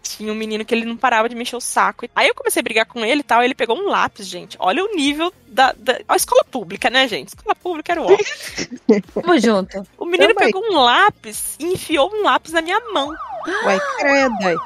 tinha 0.02 0.32
um 0.32 0.34
menino 0.34 0.64
que 0.64 0.74
ele 0.74 0.86
não 0.86 0.96
parava 0.96 1.28
de 1.28 1.34
mexer 1.34 1.56
o 1.56 1.60
saco. 1.60 2.06
Aí 2.14 2.28
eu 2.28 2.34
comecei 2.34 2.60
a 2.60 2.62
brigar 2.62 2.86
com 2.86 3.04
ele 3.04 3.20
e 3.20 3.24
tal, 3.24 3.42
ele 3.42 3.54
pegou 3.54 3.76
um 3.76 3.88
lápis, 3.88 4.26
gente. 4.26 4.56
Olha 4.58 4.82
o 4.82 4.94
nível 4.94 5.32
da, 5.46 5.74
da... 5.76 6.00
A 6.08 6.16
escola 6.16 6.42
pública, 6.44 6.88
né, 6.88 7.06
gente? 7.06 7.28
Escola 7.28 7.54
pública 7.54 7.92
era 7.92 8.00
o 8.00 8.06
ó. 8.06 8.16
Tamo 9.20 9.38
junto. 9.38 9.86
O 9.98 10.06
menino 10.06 10.32
Também. 10.32 10.52
pegou 10.52 10.62
um 10.70 10.80
lápis 10.80 11.56
e 11.58 11.66
enfiou 11.66 12.10
um 12.14 12.22
lápis 12.22 12.52
na 12.52 12.62
minha 12.62 12.80
mão. 12.92 13.14
Ué, 13.66 13.78
credo. 13.98 14.46
aí. 14.46 14.56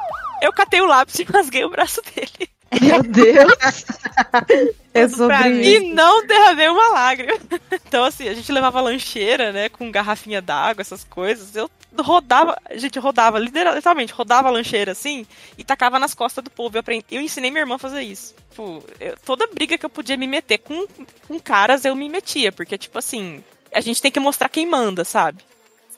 Eu 0.41 0.53
catei 0.53 0.81
o 0.81 0.87
lápis 0.87 1.19
e 1.19 1.25
rasguei 1.25 1.65
o 1.65 1.71
braço 1.71 2.01
dele. 2.15 2.49
Meu 2.81 3.03
Deus. 3.03 3.85
É 4.95 5.07
sobre 5.07 5.37
isso. 5.61 5.85
E 5.85 5.95
não 5.95 6.27
derramei 6.27 6.69
uma 6.69 6.89
lágrima. 6.89 7.39
Então, 7.87 8.05
assim, 8.05 8.29
a 8.29 8.35
gente 8.35 8.51
levava 8.53 8.81
lancheira, 8.81 9.51
né? 9.53 9.69
Com 9.71 9.91
garrafinha 9.91 10.43
d'água, 10.43 10.83
essas 10.83 11.05
coisas. 11.05 11.55
Eu 11.57 11.71
rodava, 11.99 12.55
a 12.69 12.77
gente 12.77 12.99
rodava, 12.99 13.39
literal- 13.39 13.75
literalmente, 13.75 14.13
rodava 14.13 14.49
a 14.49 14.51
lancheira 14.51 14.93
assim 14.93 15.25
e 15.57 15.65
tacava 15.65 15.99
nas 15.99 16.13
costas 16.15 16.45
do 16.45 16.51
povo. 16.51 16.77
Eu, 16.77 16.81
aprendi, 16.81 17.05
eu 17.11 17.21
ensinei 17.21 17.51
minha 17.51 17.63
irmã 17.63 17.77
a 17.77 17.79
fazer 17.79 18.03
isso. 18.03 18.35
Tipo, 18.51 18.85
eu- 19.01 19.17
toda 19.25 19.47
briga 19.47 19.79
que 19.79 19.87
eu 19.87 19.91
podia 19.91 20.17
me 20.19 20.27
meter 20.27 20.59
com, 20.59 20.87
com 21.27 21.39
caras, 21.41 21.85
eu 21.87 21.95
me 21.95 22.09
metia. 22.09 22.51
Porque, 22.53 22.77
tipo 22.77 22.99
assim, 22.99 23.43
a 23.73 23.81
gente 23.81 24.03
tem 24.03 24.11
que 24.11 24.21
mostrar 24.21 24.49
quem 24.51 24.67
manda, 24.67 25.05
sabe? 25.05 25.43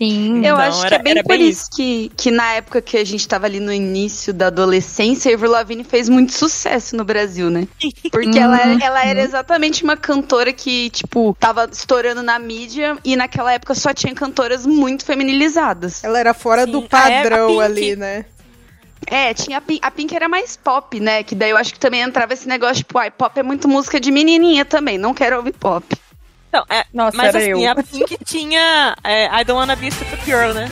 Sim. 0.00 0.36
Eu 0.38 0.54
Então, 0.54 0.58
acho 0.60 0.80
que 0.80 0.86
era- 0.86 0.96
é 0.96 0.98
bem 1.02 1.22
por 1.22 1.36
bem 1.36 1.48
isso 1.48 1.68
que, 1.70 2.10
que 2.16 2.30
na 2.30 2.54
época 2.54 2.80
que 2.80 2.96
a 2.96 3.04
gente 3.04 3.28
tava 3.28 3.44
ali 3.44 3.60
no 3.60 3.70
início 3.72 4.32
da 4.32 4.46
adolescência, 4.46 5.30
a 5.30 5.34
Avril 5.34 5.50
Lavigne 5.50 5.84
fez 5.84 6.08
muito 6.08 6.32
sucesso 6.32 6.96
no 6.96 7.04
Brasil, 7.04 7.50
né? 7.50 7.68
Porque 8.10 8.38
ela, 8.38 8.58
era, 8.58 8.82
ela 8.84 9.04
era 9.04 9.20
exatamente 9.20 9.84
uma 9.84 9.98
cantora 9.98 10.54
que, 10.54 10.88
tipo, 10.88 11.36
tava 11.38 11.68
estourando 11.70 12.22
na 12.22 12.38
mídia 12.38 12.96
e 13.04 13.14
naquela 13.14 13.52
época 13.52 13.74
só 13.74 13.92
tinha 13.92 14.14
cantoras 14.14 14.64
muito 14.64 15.04
feminilizadas. 15.04 16.02
Ela 16.02 16.18
era 16.18 16.32
fora 16.32 16.64
Sim, 16.64 16.72
do 16.72 16.78
a 16.78 16.88
padrão 16.88 17.60
ali, 17.60 17.94
né? 17.94 18.24
É, 19.06 19.34
tinha 19.34 19.58
a 19.58 19.60
Pink, 19.60 19.80
a 19.82 19.90
Pink 19.90 20.14
era 20.14 20.28
mais 20.28 20.56
pop, 20.56 20.98
né? 21.00 21.22
Que 21.22 21.34
daí 21.34 21.50
eu 21.50 21.56
acho 21.56 21.72
que 21.74 21.80
também 21.80 22.00
entrava 22.00 22.32
esse 22.32 22.48
negócio, 22.48 22.76
tipo, 22.76 22.96
ai, 22.98 23.10
pop 23.10 23.38
é 23.38 23.42
muito 23.42 23.68
música 23.68 23.98
de 24.00 24.10
menininha 24.10 24.64
também, 24.64 24.96
não 24.96 25.12
quero 25.12 25.36
ouvir 25.36 25.52
pop. 25.52 25.84
Então, 26.50 26.64
é, 26.68 26.84
Nossa, 26.92 27.16
mas 27.16 27.28
era 27.28 27.38
assim, 27.38 27.64
eu. 27.64 27.70
a 27.70 27.74
Pink 27.76 28.18
tinha 28.26 28.96
é, 29.04 29.26
I 29.26 29.44
Don't 29.44 29.52
Wanna 29.52 29.76
Be 29.76 29.86
a 29.86 29.90
Stupid 29.92 30.24
Girl, 30.24 30.52
né? 30.52 30.68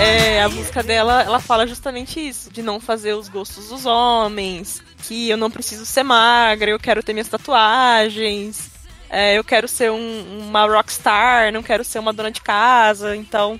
É, 0.00 0.42
a 0.42 0.48
música 0.48 0.80
dela, 0.82 1.22
ela 1.24 1.40
fala 1.40 1.66
justamente 1.66 2.20
isso, 2.26 2.50
de 2.52 2.62
não 2.62 2.78
fazer 2.78 3.14
os 3.14 3.28
gostos 3.28 3.68
dos 3.68 3.84
homens, 3.84 4.80
que 5.02 5.28
eu 5.28 5.36
não 5.36 5.50
preciso 5.50 5.84
ser 5.84 6.04
magra, 6.04 6.70
eu 6.70 6.78
quero 6.78 7.02
ter 7.02 7.12
minhas 7.12 7.26
tatuagens, 7.28 8.70
é, 9.10 9.36
eu 9.36 9.42
quero 9.42 9.66
ser 9.66 9.90
um- 9.90 10.46
uma 10.48 10.66
rockstar, 10.66 11.52
não 11.52 11.64
quero 11.64 11.82
ser 11.82 11.98
uma 11.98 12.12
dona 12.12 12.30
de 12.30 12.40
casa. 12.40 13.16
Então, 13.16 13.58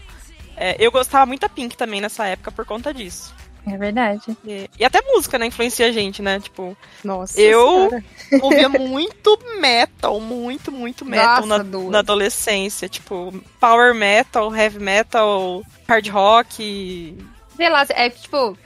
é, 0.57 0.77
eu 0.79 0.93
gostava 0.93 1.27
muito 1.27 1.41
da 1.41 1.49
Pink 1.49 1.77
também 1.77 2.01
nessa 2.01 2.25
época 2.27 2.53
por 2.53 2.65
conta 2.65 2.95
disso. 2.95 3.35
É 3.73 3.77
verdade. 3.77 4.37
E, 4.45 4.69
e 4.79 4.85
até 4.85 5.01
música, 5.03 5.39
né? 5.39 5.47
Influencia 5.47 5.87
a 5.87 5.93
gente, 5.93 6.23
né? 6.23 6.41
Tipo, 6.41 6.77
Nossa 7.05 7.41
Eu- 7.41 7.89
senhora. 7.91 8.05
ouvia 8.43 8.69
muito 8.69 9.39
metal, 9.61 10.21
muito, 10.21 10.71
muito 10.73 11.05
metal 11.05 11.47
Nossa, 11.47 11.65
na, 11.65 11.79
na 11.91 11.99
adolescência. 12.01 12.89
Tipo, 12.89 13.33
power 13.61 13.95
metal, 13.95 14.55
heavy 14.55 14.79
metal, 14.79 15.63
hard 15.89 16.09
rock. 16.09 17.17
Sei 17.57 17.69
lá, 17.69 17.87
é 17.91 18.11
que, 18.11 18.21
tipo, 18.23 18.57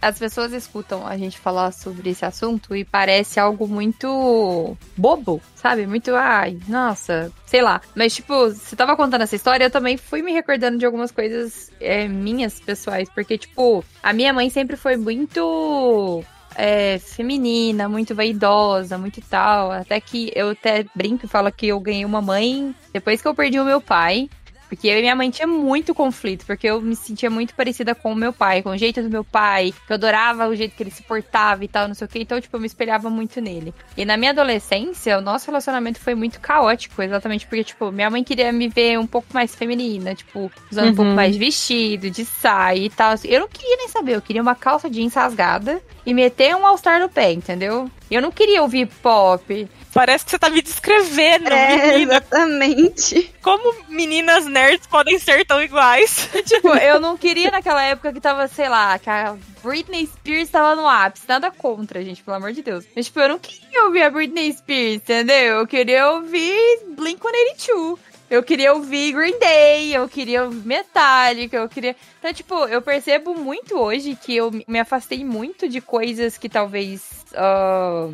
as 0.00 0.18
pessoas 0.18 0.52
escutam 0.52 1.06
a 1.06 1.16
gente 1.16 1.38
falar 1.38 1.72
sobre 1.72 2.10
esse 2.10 2.24
assunto 2.24 2.74
e 2.74 2.84
parece 2.84 3.38
algo 3.38 3.68
muito 3.68 4.76
bobo, 4.96 5.40
sabe? 5.54 5.86
Muito, 5.86 6.14
ai, 6.14 6.58
nossa, 6.68 7.30
sei 7.46 7.62
lá. 7.62 7.80
Mas, 7.94 8.14
tipo, 8.14 8.34
você 8.50 8.74
tava 8.74 8.96
contando 8.96 9.22
essa 9.22 9.36
história, 9.36 9.64
eu 9.64 9.70
também 9.70 9.96
fui 9.96 10.22
me 10.22 10.32
recordando 10.32 10.78
de 10.78 10.86
algumas 10.86 11.10
coisas 11.10 11.70
é, 11.80 12.08
minhas 12.08 12.58
pessoais, 12.58 13.08
porque, 13.08 13.38
tipo, 13.38 13.84
a 14.02 14.12
minha 14.12 14.32
mãe 14.32 14.50
sempre 14.50 14.76
foi 14.76 14.96
muito. 14.96 16.24
é, 16.56 16.98
feminina, 16.98 17.88
muito 17.88 18.14
vaidosa, 18.14 18.98
muito 18.98 19.20
tal. 19.22 19.70
Até 19.70 20.00
que 20.00 20.32
eu 20.34 20.50
até 20.50 20.84
brinco 20.94 21.24
e 21.24 21.28
falo 21.28 21.50
que 21.52 21.68
eu 21.68 21.80
ganhei 21.80 22.04
uma 22.04 22.20
mãe 22.20 22.74
depois 22.92 23.22
que 23.22 23.28
eu 23.28 23.34
perdi 23.34 23.58
o 23.60 23.64
meu 23.64 23.80
pai. 23.80 24.28
Porque 24.70 24.86
eu 24.86 24.96
e 24.96 25.00
minha 25.00 25.16
mãe 25.16 25.28
tinha 25.30 25.48
muito 25.48 25.92
conflito, 25.92 26.46
porque 26.46 26.68
eu 26.68 26.80
me 26.80 26.94
sentia 26.94 27.28
muito 27.28 27.56
parecida 27.56 27.92
com 27.92 28.12
o 28.12 28.14
meu 28.14 28.32
pai, 28.32 28.62
com 28.62 28.70
o 28.70 28.78
jeito 28.78 29.02
do 29.02 29.10
meu 29.10 29.24
pai, 29.24 29.74
que 29.84 29.92
eu 29.92 29.94
adorava 29.94 30.46
o 30.46 30.54
jeito 30.54 30.76
que 30.76 30.82
ele 30.84 30.92
se 30.92 31.02
portava 31.02 31.64
e 31.64 31.68
tal, 31.68 31.88
não 31.88 31.94
sei 31.94 32.04
o 32.04 32.08
que, 32.08 32.20
então, 32.20 32.40
tipo, 32.40 32.56
eu 32.56 32.60
me 32.60 32.68
espelhava 32.68 33.10
muito 33.10 33.40
nele. 33.40 33.74
E 33.96 34.04
na 34.04 34.16
minha 34.16 34.30
adolescência, 34.30 35.18
o 35.18 35.20
nosso 35.20 35.46
relacionamento 35.46 35.98
foi 35.98 36.14
muito 36.14 36.38
caótico, 36.40 37.02
exatamente 37.02 37.48
porque, 37.48 37.64
tipo, 37.64 37.90
minha 37.90 38.08
mãe 38.08 38.22
queria 38.22 38.52
me 38.52 38.68
ver 38.68 38.96
um 38.96 39.08
pouco 39.08 39.26
mais 39.34 39.56
feminina, 39.56 40.14
tipo, 40.14 40.52
usando 40.70 40.92
um 40.92 40.94
pouco 40.94 41.10
mais 41.10 41.32
de 41.32 41.40
vestido, 41.40 42.08
de 42.08 42.24
saia 42.24 42.78
e 42.78 42.90
tal. 42.90 43.16
Eu 43.24 43.40
não 43.40 43.48
queria 43.48 43.76
nem 43.76 43.88
saber, 43.88 44.14
eu 44.14 44.22
queria 44.22 44.40
uma 44.40 44.54
calça 44.54 44.88
jeans 44.88 45.14
rasgada 45.14 45.82
e 46.06 46.14
meter 46.14 46.54
um 46.54 46.64
all-star 46.64 47.00
no 47.00 47.08
pé, 47.08 47.32
entendeu? 47.32 47.90
Eu 48.10 48.20
não 48.22 48.30
queria 48.32 48.60
ouvir 48.62 48.86
pop. 49.02 49.68
Parece 49.92 50.24
que 50.24 50.30
você 50.30 50.38
tá 50.38 50.48
me 50.48 50.62
descrevendo, 50.62 51.48
É, 51.48 51.92
menina. 51.92 52.14
exatamente. 52.14 53.34
Como 53.42 53.74
meninas 53.88 54.46
nerds 54.46 54.86
podem 54.86 55.18
ser 55.18 55.44
tão 55.44 55.60
iguais? 55.62 56.28
Tipo, 56.46 56.68
eu 56.76 57.00
não 57.00 57.16
queria 57.16 57.50
naquela 57.50 57.82
época 57.84 58.12
que 58.12 58.20
tava, 58.20 58.46
sei 58.48 58.68
lá, 58.68 58.98
que 58.98 59.10
a 59.10 59.36
Britney 59.62 60.06
Spears 60.06 60.48
tava 60.48 60.74
no 60.76 60.88
ápice. 60.88 61.24
Nada 61.28 61.50
contra, 61.50 62.02
gente, 62.04 62.22
pelo 62.22 62.36
amor 62.36 62.52
de 62.52 62.62
Deus. 62.62 62.84
Mas, 62.94 63.06
tipo, 63.06 63.18
eu 63.20 63.28
não 63.30 63.38
queria 63.38 63.84
ouvir 63.84 64.02
a 64.02 64.10
Britney 64.10 64.52
Spears, 64.52 64.96
entendeu? 64.96 65.56
Eu 65.58 65.66
queria 65.66 66.08
ouvir 66.10 66.80
Blink-182. 66.96 67.98
Eu 68.30 68.42
queria 68.44 68.72
ouvir 68.72 69.12
Green 69.12 69.38
Day, 69.40 69.92
eu 69.94 70.08
queria 70.08 70.44
ouvir 70.44 70.64
Metallica, 70.64 71.56
eu 71.56 71.68
queria... 71.68 71.96
Então, 72.18 72.32
tipo, 72.32 72.54
eu 72.66 72.80
percebo 72.80 73.34
muito 73.34 73.76
hoje 73.76 74.14
que 74.16 74.36
eu 74.36 74.52
me 74.68 74.78
afastei 74.78 75.24
muito 75.24 75.68
de 75.68 75.80
coisas 75.80 76.38
que 76.38 76.48
talvez 76.48 77.24
ah, 77.34 78.08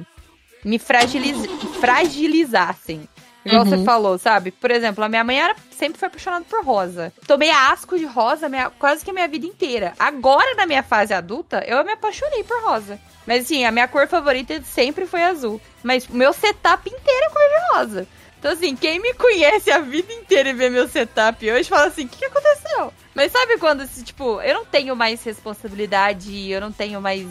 me 0.65 0.79
fragiliz... 0.79 1.37
fragilizassem. 1.81 3.09
Igual 3.45 3.63
Uhum. 3.65 3.69
você 3.71 3.85
falou, 3.85 4.19
sabe? 4.19 4.51
Por 4.51 4.71
exemplo, 4.73 5.05
a 5.05 5.09
minha 5.09 5.23
mãe 5.23 5.39
era, 5.41 5.55
sempre 5.71 5.99
foi 6.01 6.09
apaixonada 6.09 6.45
por 6.49 6.65
rosa. 6.65 7.13
Tomei 7.29 7.51
asco 7.51 7.97
de 7.97 8.05
rosa 8.05 8.49
minha- 8.49 8.71
quase 8.71 9.05
que 9.05 9.11
a 9.11 9.15
minha 9.15 9.29
vida 9.29 9.47
inteira. 9.47 9.93
Agora, 9.99 10.55
na 10.57 10.67
minha 10.67 10.83
fase 10.83 11.15
adulta, 11.15 11.63
eu 11.65 11.85
me 11.85 11.93
apaixonei 11.93 12.43
por 12.43 12.61
rosa. 12.65 12.99
Mas 13.25 13.45
assim, 13.45 13.65
a 13.65 13.71
minha 13.71 13.87
cor 13.87 14.09
favorita 14.09 14.61
sempre 14.63 15.07
foi 15.07 15.23
azul. 15.23 15.61
Mas 15.85 16.07
o 16.09 16.15
meu 16.17 16.33
setup 16.33 16.89
inteiro 16.89 17.27
é 17.27 17.31
cor 17.31 17.43
de 17.43 17.75
rosa. 17.79 18.09
Então, 18.47 18.55
assim, 18.55 18.77
quem 18.77 19.01
me 19.01 19.13
conhece 19.13 19.73
a 19.73 19.81
vida 19.81 20.13
inteira 20.13 20.51
e 20.51 20.53
vê 20.53 20.71
meu 20.71 20.87
setup 20.87 21.51
hoje 21.51 21.69
fala 21.69 21.89
assim: 21.89 22.05
o 22.05 22.09
que, 22.09 22.19
que 22.19 22.25
aconteceu? 22.27 22.93
Mas 23.13 23.33
sabe 23.33 23.59
quando, 23.59 23.85
tipo, 24.05 24.41
eu 24.41 24.55
não 24.55 24.65
tenho 24.65 24.95
mais 24.95 25.21
responsabilidade, 25.25 26.49
eu 26.49 26.61
não 26.61 26.71
tenho 26.71 27.01
mais. 27.01 27.27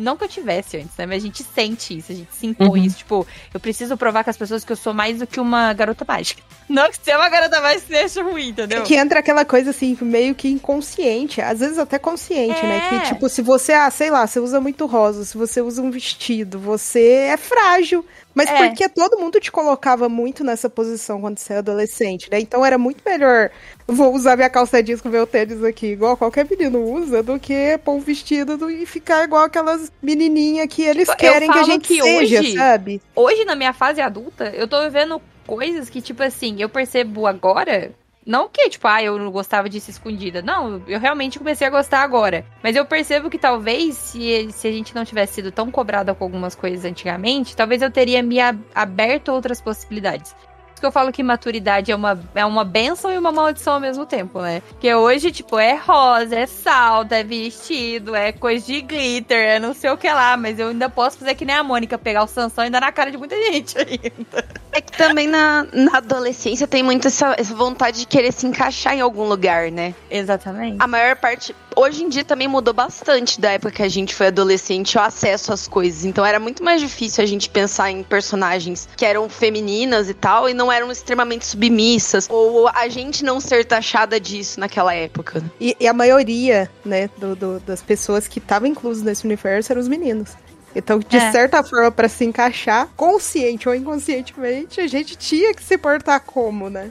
Não 0.00 0.16
que 0.16 0.24
eu 0.24 0.28
tivesse 0.28 0.76
antes, 0.78 0.96
né? 0.96 1.06
Mas 1.06 1.22
a 1.22 1.26
gente 1.26 1.42
sente 1.44 1.96
isso, 1.98 2.10
a 2.12 2.14
gente 2.14 2.34
se 2.34 2.46
impõe 2.46 2.68
Uhum. 2.68 2.76
isso. 2.86 2.98
Tipo, 2.98 3.26
eu 3.52 3.60
preciso 3.60 3.96
provar 3.96 4.24
com 4.24 4.30
as 4.30 4.36
pessoas 4.36 4.64
que 4.64 4.72
eu 4.72 4.76
sou 4.76 4.94
mais 4.94 5.18
do 5.18 5.26
que 5.26 5.38
uma 5.40 5.72
garota 5.72 6.04
mágica. 6.06 6.42
Não 6.68 6.88
que 6.88 6.98
ser 7.02 7.16
uma 7.16 7.28
garota 7.28 7.60
mágica 7.60 7.86
seja 7.88 8.22
ruim, 8.22 8.48
entendeu? 8.50 8.82
É 8.82 8.84
que 8.84 8.94
entra 8.94 9.18
aquela 9.20 9.44
coisa 9.44 9.70
assim, 9.70 9.96
meio 10.00 10.34
que 10.34 10.48
inconsciente, 10.48 11.40
às 11.40 11.58
vezes 11.60 11.78
até 11.78 11.98
consciente, 11.98 12.62
né? 12.64 12.78
É. 12.78 12.88
Que 13.00 13.06
tipo, 13.14 13.28
se 13.28 13.42
você, 13.42 13.72
ah, 13.72 13.90
sei 13.90 14.10
lá, 14.10 14.26
você 14.26 14.38
usa 14.40 14.60
muito 14.60 14.86
rosa, 14.86 15.24
se 15.24 15.36
você 15.36 15.60
usa 15.60 15.82
um 15.82 15.90
vestido, 15.90 16.58
você 16.58 17.28
é 17.32 17.36
frágil. 17.36 18.04
Mas 18.32 18.48
É. 18.48 18.68
porque 18.68 18.88
todo 18.88 19.18
mundo 19.18 19.40
te 19.40 19.50
colocava 19.50 20.08
muito 20.08 20.44
nessa 20.44 20.70
posição 20.70 21.20
quando 21.20 21.38
você 21.38 21.54
é 21.54 21.58
adolescente, 21.58 22.28
né? 22.30 22.38
Então 22.40 22.64
era 22.64 22.78
muito 22.78 23.02
melhor, 23.04 23.50
vou 23.92 24.14
usar 24.14 24.36
minha 24.36 24.48
calça 24.50 24.82
jeans 24.82 25.00
com 25.00 25.08
meu 25.08 25.26
tênis 25.26 25.62
aqui, 25.64 25.88
igual 25.88 26.16
qualquer 26.16 26.46
menino 26.48 26.82
usa, 26.82 27.22
do 27.22 27.38
que 27.38 27.78
pôr 27.84 27.94
um 27.94 28.00
vestido 28.00 28.56
do- 28.56 28.70
e 28.70 28.86
ficar 28.86 29.24
igual 29.24 29.44
aquelas 29.44 29.90
menininhas 30.02 30.66
que 30.68 30.82
eles 30.82 31.08
eu 31.08 31.16
querem 31.16 31.50
que 31.50 31.58
a 31.58 31.62
gente 31.64 31.88
que 31.88 32.00
seja, 32.02 32.40
hoje- 32.40 32.54
sabe? 32.56 33.02
Hoje, 33.14 33.44
na 33.44 33.54
minha 33.54 33.72
fase 33.72 34.00
adulta, 34.00 34.50
eu 34.54 34.66
tô 34.68 34.82
vivendo 34.82 35.20
coisas 35.46 35.88
que, 35.90 36.00
tipo 36.00 36.22
assim, 36.22 36.56
eu 36.60 36.68
percebo 36.68 37.26
agora. 37.26 37.92
Não 38.26 38.48
que, 38.48 38.68
tipo, 38.68 38.86
ah, 38.86 39.02
eu 39.02 39.18
não 39.18 39.30
gostava 39.32 39.68
disso 39.68 39.90
escondida. 39.90 40.42
Não, 40.42 40.82
eu 40.86 41.00
realmente 41.00 41.38
comecei 41.38 41.66
a 41.66 41.70
gostar 41.70 42.02
agora. 42.02 42.44
Mas 42.62 42.76
eu 42.76 42.84
percebo 42.84 43.30
que 43.30 43.38
talvez, 43.38 43.96
se, 43.96 44.46
se 44.52 44.68
a 44.68 44.70
gente 44.70 44.94
não 44.94 45.06
tivesse 45.06 45.34
sido 45.36 45.50
tão 45.50 45.70
cobrada 45.70 46.14
com 46.14 46.22
algumas 46.22 46.54
coisas 46.54 46.84
antigamente, 46.84 47.56
talvez 47.56 47.80
eu 47.80 47.90
teria 47.90 48.22
me 48.22 48.36
aberto 48.74 49.30
a 49.30 49.34
outras 49.34 49.60
possibilidades. 49.60 50.36
Por 50.80 50.84
isso 50.84 50.86
que 50.86 50.86
eu 50.86 50.92
falo 50.92 51.12
que 51.12 51.22
maturidade 51.22 51.92
é 51.92 51.94
uma, 51.94 52.18
é 52.34 52.44
uma 52.44 52.64
benção 52.64 53.12
e 53.12 53.18
uma 53.18 53.30
maldição 53.30 53.74
ao 53.74 53.80
mesmo 53.80 54.06
tempo, 54.06 54.40
né? 54.40 54.62
Porque 54.66 54.94
hoje, 54.94 55.30
tipo, 55.30 55.58
é 55.58 55.74
rosa, 55.74 56.34
é 56.34 56.46
salto, 56.46 57.12
é 57.12 57.22
vestido, 57.22 58.14
é 58.14 58.32
coisa 58.32 58.64
de 58.64 58.80
glitter, 58.80 59.38
é 59.38 59.58
não 59.58 59.74
sei 59.74 59.90
o 59.90 59.98
que 59.98 60.10
lá. 60.10 60.38
Mas 60.38 60.58
eu 60.58 60.68
ainda 60.68 60.88
posso 60.88 61.18
fazer 61.18 61.34
que 61.34 61.44
nem 61.44 61.54
a 61.54 61.62
Mônica, 61.62 61.98
pegar 61.98 62.24
o 62.24 62.26
Sansão 62.26 62.64
e 62.64 62.70
dar 62.70 62.80
na 62.80 62.90
cara 62.90 63.10
de 63.10 63.18
muita 63.18 63.36
gente 63.36 63.76
ainda. 63.78 64.48
É 64.72 64.80
que 64.80 64.96
também 64.96 65.26
na, 65.26 65.66
na 65.70 65.98
adolescência 65.98 66.66
tem 66.66 66.82
muito 66.82 67.08
essa, 67.08 67.34
essa 67.36 67.54
vontade 67.54 67.98
de 67.98 68.06
querer 68.06 68.32
se 68.32 68.46
encaixar 68.46 68.94
em 68.94 69.02
algum 69.02 69.24
lugar, 69.24 69.70
né? 69.70 69.94
Exatamente. 70.10 70.76
A 70.78 70.86
maior 70.86 71.14
parte. 71.16 71.54
Hoje 71.76 72.02
em 72.04 72.08
dia 72.08 72.24
também 72.24 72.48
mudou 72.48 72.74
bastante 72.74 73.40
da 73.40 73.52
época 73.52 73.70
que 73.72 73.82
a 73.82 73.88
gente 73.88 74.14
foi 74.14 74.26
adolescente, 74.26 74.98
o 74.98 75.00
acesso 75.00 75.52
às 75.52 75.66
coisas. 75.68 76.04
Então 76.04 76.24
era 76.24 76.38
muito 76.40 76.62
mais 76.64 76.80
difícil 76.80 77.22
a 77.22 77.26
gente 77.26 77.48
pensar 77.48 77.90
em 77.90 78.02
personagens 78.02 78.88
que 78.96 79.04
eram 79.04 79.28
femininas 79.28 80.08
e 80.08 80.14
tal, 80.14 80.48
e 80.48 80.54
não 80.54 80.70
eram 80.70 80.90
extremamente 80.90 81.46
submissas. 81.46 82.26
Ou 82.28 82.68
a 82.68 82.88
gente 82.88 83.24
não 83.24 83.40
ser 83.40 83.64
taxada 83.64 84.18
disso 84.20 84.58
naquela 84.60 84.94
época. 84.94 85.42
E, 85.60 85.76
e 85.80 85.86
a 85.86 85.92
maioria, 85.92 86.70
né, 86.84 87.08
do, 87.16 87.34
do- 87.36 87.60
das 87.60 87.80
pessoas 87.82 88.26
que 88.28 88.38
estavam 88.38 88.68
inclusas 88.68 89.02
nesse 89.02 89.24
universo 89.24 89.72
eram 89.72 89.80
os 89.80 89.88
meninos. 89.88 90.30
Então, 90.74 90.98
de 90.98 91.16
É. 91.16 91.32
certa 91.32 91.62
forma, 91.64 91.90
pra 91.90 92.08
se 92.08 92.24
encaixar, 92.24 92.88
consciente 92.96 93.68
ou 93.68 93.74
inconscientemente, 93.74 94.80
a 94.80 94.86
gente 94.86 95.16
tinha 95.16 95.52
que 95.54 95.62
se 95.62 95.76
portar 95.78 96.20
como, 96.20 96.68
né? 96.70 96.90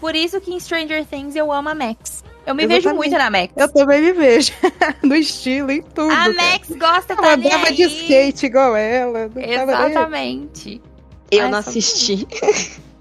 Por 0.00 0.14
isso 0.14 0.40
que 0.40 0.52
em 0.52 0.60
Stranger 0.60 1.04
Things 1.04 1.34
eu 1.36 1.52
amo 1.52 1.68
a 1.68 1.74
Max. 1.74 2.22
Eu 2.48 2.54
me 2.54 2.62
Exatamente. 2.62 2.84
vejo 2.84 2.96
muito 2.96 3.18
na 3.18 3.30
Max. 3.30 3.52
Eu 3.54 3.70
também 3.70 4.00
me 4.00 4.12
vejo. 4.12 4.54
no 5.04 5.14
estilo, 5.14 5.70
em 5.70 5.82
tudo. 5.82 6.10
A 6.10 6.16
cara. 6.16 6.32
Max 6.32 6.68
gosta 6.70 7.12
Eu 7.12 7.16
tá 7.18 7.36
nem 7.36 7.52
andava 7.52 7.70
de 7.70 7.82
skate 7.82 8.46
igual 8.46 8.74
ela. 8.74 9.30
Exatamente. 9.36 10.80
Eu 11.30 11.42
Ai, 11.44 11.50
não 11.50 11.58
assisti. 11.58 12.26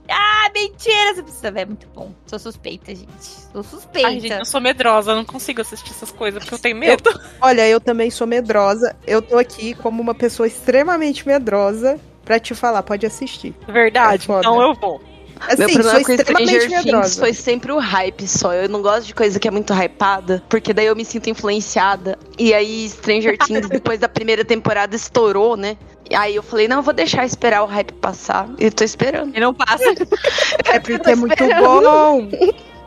Ah, 0.09 0.49
mentira! 0.53 1.15
Você 1.15 1.23
precisa 1.23 1.49
ver, 1.49 1.61
é 1.61 1.65
muito 1.65 1.87
bom. 1.95 2.11
Sou 2.25 2.37
suspeita, 2.37 2.93
gente. 2.93 3.07
Sou 3.21 3.63
suspeita. 3.63 4.09
Ai, 4.09 4.19
gente, 4.19 4.33
eu 4.33 4.45
sou 4.45 4.59
medrosa, 4.59 5.11
eu 5.11 5.15
não 5.15 5.23
consigo 5.23 5.61
assistir 5.61 5.91
essas 5.91 6.11
coisas 6.11 6.43
porque 6.43 6.55
eu 6.55 6.59
tenho 6.59 6.75
medo. 6.75 7.09
Olha, 7.39 7.65
eu 7.69 7.79
também 7.79 8.11
sou 8.11 8.27
medrosa. 8.27 8.97
Eu 9.07 9.21
tô 9.21 9.37
aqui 9.37 9.73
como 9.75 10.01
uma 10.01 10.13
pessoa 10.13 10.45
extremamente 10.45 11.25
medrosa 11.25 11.97
pra 12.25 12.37
te 12.37 12.53
falar, 12.53 12.83
pode 12.83 13.05
assistir. 13.05 13.55
Verdade, 13.65 14.29
É 14.29 14.39
então 14.39 14.61
eu 14.61 14.73
vou. 14.73 15.01
Assim, 15.41 15.57
Meu 15.57 15.69
problema 15.69 16.03
com 16.03 16.17
Stranger 16.17 16.83
Things 16.83 17.19
foi 17.19 17.33
sempre 17.33 17.71
o 17.71 17.79
hype 17.79 18.27
só. 18.27 18.53
Eu 18.53 18.69
não 18.69 18.81
gosto 18.81 19.07
de 19.07 19.13
coisa 19.15 19.39
que 19.39 19.47
é 19.47 19.51
muito 19.51 19.73
hypada, 19.73 20.43
porque 20.49 20.73
daí 20.73 20.85
eu 20.87 20.95
me 20.95 21.05
sinto 21.05 21.29
influenciada. 21.29 22.17
E 22.37 22.53
aí, 22.53 22.87
Stranger 22.89 23.37
Things, 23.45 23.67
depois 23.69 23.99
da 23.99 24.09
primeira 24.09 24.43
temporada, 24.45 24.95
estourou, 24.95 25.55
né? 25.57 25.77
E 26.09 26.15
aí 26.15 26.35
eu 26.35 26.43
falei, 26.43 26.67
não, 26.67 26.77
eu 26.77 26.83
vou 26.83 26.93
deixar 26.93 27.25
esperar 27.25 27.63
o 27.63 27.65
hype 27.65 27.91
passar. 27.93 28.47
E 28.57 28.71
tô 28.71 28.83
esperando. 28.83 29.35
E 29.35 29.39
não 29.39 29.53
passa. 29.53 29.83
É 30.65 30.79
porque 30.79 31.09
é 31.09 31.15
muito 31.15 31.35
bom. 31.61 32.29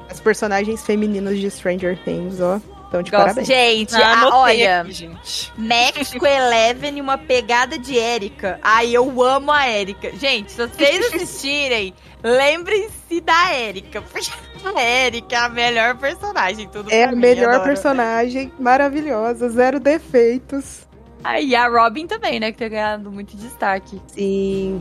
As 0.09 0.21
personagens 0.21 0.83
femininas 0.85 1.39
de 1.39 1.51
Stranger 1.51 1.99
Things, 2.05 2.41
ó. 2.41 2.61
Então, 2.89 3.03
de 3.03 3.11
Gosto. 3.13 3.23
parabéns. 3.23 3.47
Gente, 3.47 3.95
Ah, 3.95 3.99
a- 4.09 4.13
anotei 4.23 4.39
olha, 4.41 4.81
aqui, 4.81 4.93
gente. 4.93 5.53
Max 5.57 6.13
com 6.19 6.27
Eleven 6.27 6.99
e 6.99 7.01
uma 7.01 7.17
pegada 7.17 7.79
de 7.79 7.95
Erika. 7.97 8.59
Ai, 8.63 8.91
eu 8.91 9.23
amo 9.23 9.53
a 9.53 9.69
Erika. 9.71 10.11
Gente, 10.17 10.51
se 10.51 10.67
vocês 10.67 11.07
assistirem, 11.15 11.95
lembrem-se 12.23 13.21
da 13.21 13.55
Erika. 13.59 14.03
Porque 14.03 14.31
a 14.77 14.83
Erika 14.83 15.35
é 15.35 15.39
a 15.39 15.49
melhor 15.49 15.97
personagem. 15.99 16.69
Tudo 16.69 16.91
É 16.93 17.05
a 17.05 17.13
mim, 17.13 17.17
melhor 17.19 17.51
adoro. 17.55 17.65
personagem, 17.65 18.53
maravilhosa, 18.59 19.49
zero 19.49 19.81
defeitos. 19.81 20.87
Ah, 21.23 21.41
e 21.41 21.55
a 21.55 21.69
Robin 21.69 22.07
também, 22.07 22.41
né? 22.41 22.51
Que 22.53 22.59
tem 22.59 22.71
ganhado 22.71 23.11
muito 23.11 23.37
destaque. 23.37 24.01
Sim. 24.09 24.81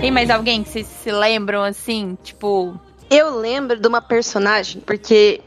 Tem 0.00 0.10
mais 0.12 0.30
alguém 0.30 0.62
que 0.62 0.68
vocês 0.70 0.86
se 0.86 1.10
lembram, 1.10 1.62
assim? 1.62 2.16
Tipo... 2.22 2.78
Eu 3.10 3.34
lembro 3.36 3.80
de 3.80 3.88
uma 3.88 4.00
personagem, 4.02 4.80
porque 4.82 5.40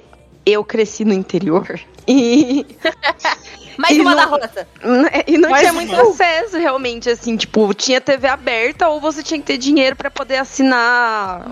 eu 0.45 0.63
cresci 0.63 1.05
no 1.05 1.13
interior. 1.13 1.79
E, 2.07 2.65
Mais 3.77 3.97
E 3.97 4.01
uma 4.01 4.15
não- 4.15 4.17
da 4.17 4.25
roça. 4.25 4.67
e 5.27 5.37
não 5.37 5.49
Mais 5.49 5.61
tinha 5.61 5.73
uma. 5.73 5.81
muito 5.81 6.01
acesso, 6.11 6.57
realmente, 6.57 7.09
assim, 7.09 7.35
tipo, 7.37 7.73
tinha 7.73 7.99
TV 8.01 8.27
aberta 8.27 8.87
ou 8.89 8.99
você 8.99 9.21
tinha 9.23 9.39
que 9.39 9.45
ter 9.45 9.57
dinheiro 9.57 9.95
pra 9.95 10.09
poder 10.11 10.37
assinar 10.37 11.45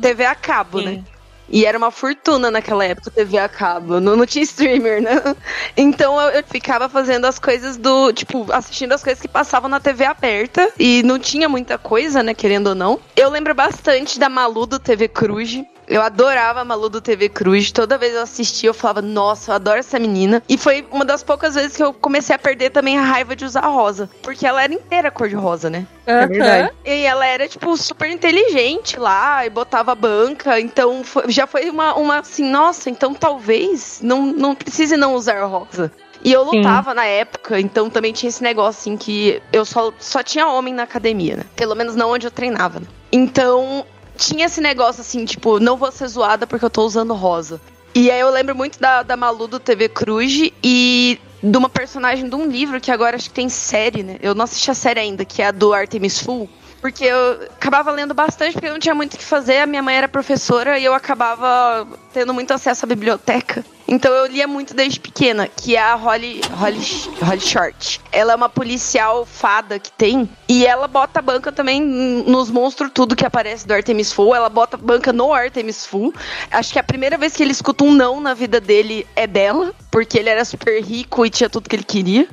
TV 0.00 0.24
a 0.24 0.34
cabo, 0.34 0.80
Sim. 0.80 0.84
né? 0.84 1.04
E 1.50 1.64
era 1.64 1.78
uma 1.78 1.90
fortuna 1.90 2.50
naquela 2.50 2.84
época 2.84 3.10
TV 3.10 3.38
a 3.38 3.48
cabo. 3.48 4.00
Não, 4.00 4.14
não 4.14 4.26
tinha 4.26 4.42
streamer, 4.44 5.00
né? 5.00 5.34
Então 5.78 6.20
eu, 6.20 6.28
eu 6.30 6.44
ficava 6.44 6.90
fazendo 6.90 7.24
as 7.24 7.38
coisas 7.38 7.78
do. 7.78 8.12
Tipo, 8.12 8.52
assistindo 8.52 8.92
as 8.92 9.02
coisas 9.02 9.18
que 9.22 9.28
passavam 9.28 9.66
na 9.70 9.80
TV 9.80 10.04
aberta. 10.04 10.70
E 10.78 11.02
não 11.04 11.18
tinha 11.18 11.48
muita 11.48 11.78
coisa, 11.78 12.22
né? 12.22 12.34
Querendo 12.34 12.66
ou 12.68 12.74
não. 12.74 13.00
Eu 13.16 13.30
lembro 13.30 13.54
bastante 13.54 14.18
da 14.18 14.28
Malu 14.28 14.66
do 14.66 14.78
TV 14.78 15.08
Cruz. 15.08 15.58
Eu 15.88 16.02
adorava 16.02 16.60
a 16.60 16.64
Malu 16.64 16.88
do 16.88 17.00
TV 17.00 17.28
Cruz. 17.30 17.72
Toda 17.72 17.96
vez 17.96 18.14
eu 18.14 18.22
assistia, 18.22 18.68
eu 18.68 18.74
falava, 18.74 19.00
nossa, 19.00 19.50
eu 19.50 19.54
adoro 19.54 19.78
essa 19.78 19.98
menina. 19.98 20.42
E 20.48 20.58
foi 20.58 20.86
uma 20.92 21.04
das 21.04 21.22
poucas 21.22 21.54
vezes 21.54 21.76
que 21.76 21.82
eu 21.82 21.94
comecei 21.94 22.36
a 22.36 22.38
perder 22.38 22.70
também 22.70 22.98
a 22.98 23.02
raiva 23.02 23.34
de 23.34 23.44
usar 23.44 23.66
rosa. 23.66 24.08
Porque 24.22 24.46
ela 24.46 24.62
era 24.62 24.72
inteira 24.72 25.10
cor 25.10 25.28
de 25.28 25.34
rosa, 25.34 25.70
né? 25.70 25.86
É 26.04 26.26
verdade. 26.26 26.70
E 26.84 27.04
ela 27.04 27.24
era, 27.26 27.48
tipo, 27.48 27.74
super 27.76 28.08
inteligente 28.10 28.98
lá 29.00 29.46
e 29.46 29.50
botava 29.50 29.94
banca. 29.94 30.60
Então 30.60 31.02
foi- 31.02 31.30
já 31.30 31.46
foi 31.46 31.70
uma, 31.70 31.94
uma 31.94 32.18
assim, 32.18 32.44
nossa, 32.50 32.90
então 32.90 33.14
talvez 33.14 34.00
não, 34.02 34.26
não 34.26 34.54
precise 34.54 34.96
não 34.96 35.14
usar 35.14 35.42
rosa. 35.44 35.90
E 36.22 36.32
eu 36.32 36.44
Sim. 36.50 36.56
lutava 36.56 36.92
na 36.92 37.04
época, 37.04 37.60
então 37.60 37.88
também 37.88 38.12
tinha 38.12 38.28
esse 38.28 38.42
negócio 38.42 38.80
assim 38.80 38.96
que 38.96 39.40
eu 39.52 39.64
só, 39.64 39.92
só 40.00 40.22
tinha 40.22 40.48
homem 40.48 40.74
na 40.74 40.82
academia, 40.82 41.36
né? 41.36 41.44
Pelo 41.54 41.74
menos 41.76 41.94
não 41.94 42.10
onde 42.10 42.26
eu 42.26 42.30
treinava. 42.30 42.80
né? 42.80 42.86
Então 43.12 43.86
tinha 44.18 44.46
esse 44.46 44.60
negócio 44.60 45.00
assim, 45.00 45.24
tipo, 45.24 45.58
não 45.60 45.76
vou 45.76 45.90
ser 45.90 46.08
zoada 46.08 46.46
porque 46.46 46.64
eu 46.64 46.70
tô 46.70 46.84
usando 46.84 47.14
rosa. 47.14 47.60
E 47.94 48.10
aí 48.10 48.20
eu 48.20 48.30
lembro 48.30 48.54
muito 48.54 48.78
da, 48.78 49.02
da 49.02 49.16
Malu 49.16 49.46
do 49.46 49.58
TV 49.58 49.88
Cruz 49.88 50.50
e 50.62 51.18
de 51.42 51.56
uma 51.56 51.68
personagem 51.68 52.28
de 52.28 52.34
um 52.34 52.46
livro 52.46 52.80
que 52.80 52.90
agora 52.90 53.16
acho 53.16 53.28
que 53.30 53.34
tem 53.34 53.48
série, 53.48 54.02
né? 54.02 54.16
Eu 54.20 54.34
não 54.34 54.44
assisti 54.44 54.70
a 54.70 54.74
série 54.74 55.00
ainda, 55.00 55.24
que 55.24 55.40
é 55.40 55.46
a 55.46 55.50
do 55.50 55.72
Artemis 55.72 56.20
Fowl. 56.20 56.48
Porque 56.80 57.04
eu 57.04 57.42
acabava 57.56 57.90
lendo 57.90 58.14
bastante, 58.14 58.52
porque 58.52 58.66
eu 58.68 58.72
não 58.72 58.78
tinha 58.78 58.94
muito 58.94 59.14
o 59.14 59.16
que 59.18 59.24
fazer. 59.24 59.58
A 59.58 59.66
minha 59.66 59.82
mãe 59.82 59.96
era 59.96 60.08
professora 60.08 60.78
e 60.78 60.84
eu 60.84 60.94
acabava 60.94 61.86
tendo 62.12 62.34
muito 62.34 62.52
acesso 62.52 62.84
à 62.84 62.88
biblioteca. 62.88 63.64
Então 63.90 64.12
eu 64.12 64.26
lia 64.26 64.46
muito 64.46 64.74
desde 64.74 65.00
pequena, 65.00 65.48
que 65.48 65.74
é 65.74 65.80
a 65.80 65.94
Holly, 65.94 66.42
Holly, 66.52 66.82
Holly 67.22 67.40
Short. 67.40 67.98
Ela 68.12 68.34
é 68.34 68.36
uma 68.36 68.48
policial 68.50 69.24
fada 69.24 69.78
que 69.78 69.90
tem. 69.90 70.28
E 70.46 70.66
ela 70.66 70.86
bota 70.86 71.22
banca 71.22 71.50
também 71.50 71.80
nos 71.80 72.50
monstros, 72.50 72.90
tudo 72.92 73.16
que 73.16 73.24
aparece 73.24 73.66
do 73.66 73.72
Artemis 73.72 74.12
Fowl. 74.12 74.34
Ela 74.34 74.50
bota 74.50 74.76
banca 74.76 75.10
no 75.10 75.32
Artemis 75.32 75.86
Fowl. 75.86 76.12
Acho 76.50 76.72
que 76.74 76.78
a 76.78 76.82
primeira 76.82 77.16
vez 77.16 77.34
que 77.34 77.42
ele 77.42 77.52
escuta 77.52 77.82
um 77.82 77.92
não 77.92 78.20
na 78.20 78.34
vida 78.34 78.60
dele 78.60 79.06
é 79.16 79.26
dela. 79.26 79.72
Porque 79.90 80.18
ele 80.18 80.28
era 80.28 80.44
super 80.44 80.82
rico 80.82 81.24
e 81.24 81.30
tinha 81.30 81.48
tudo 81.48 81.66
que 81.68 81.74
ele 81.74 81.82
queria. 81.84 82.28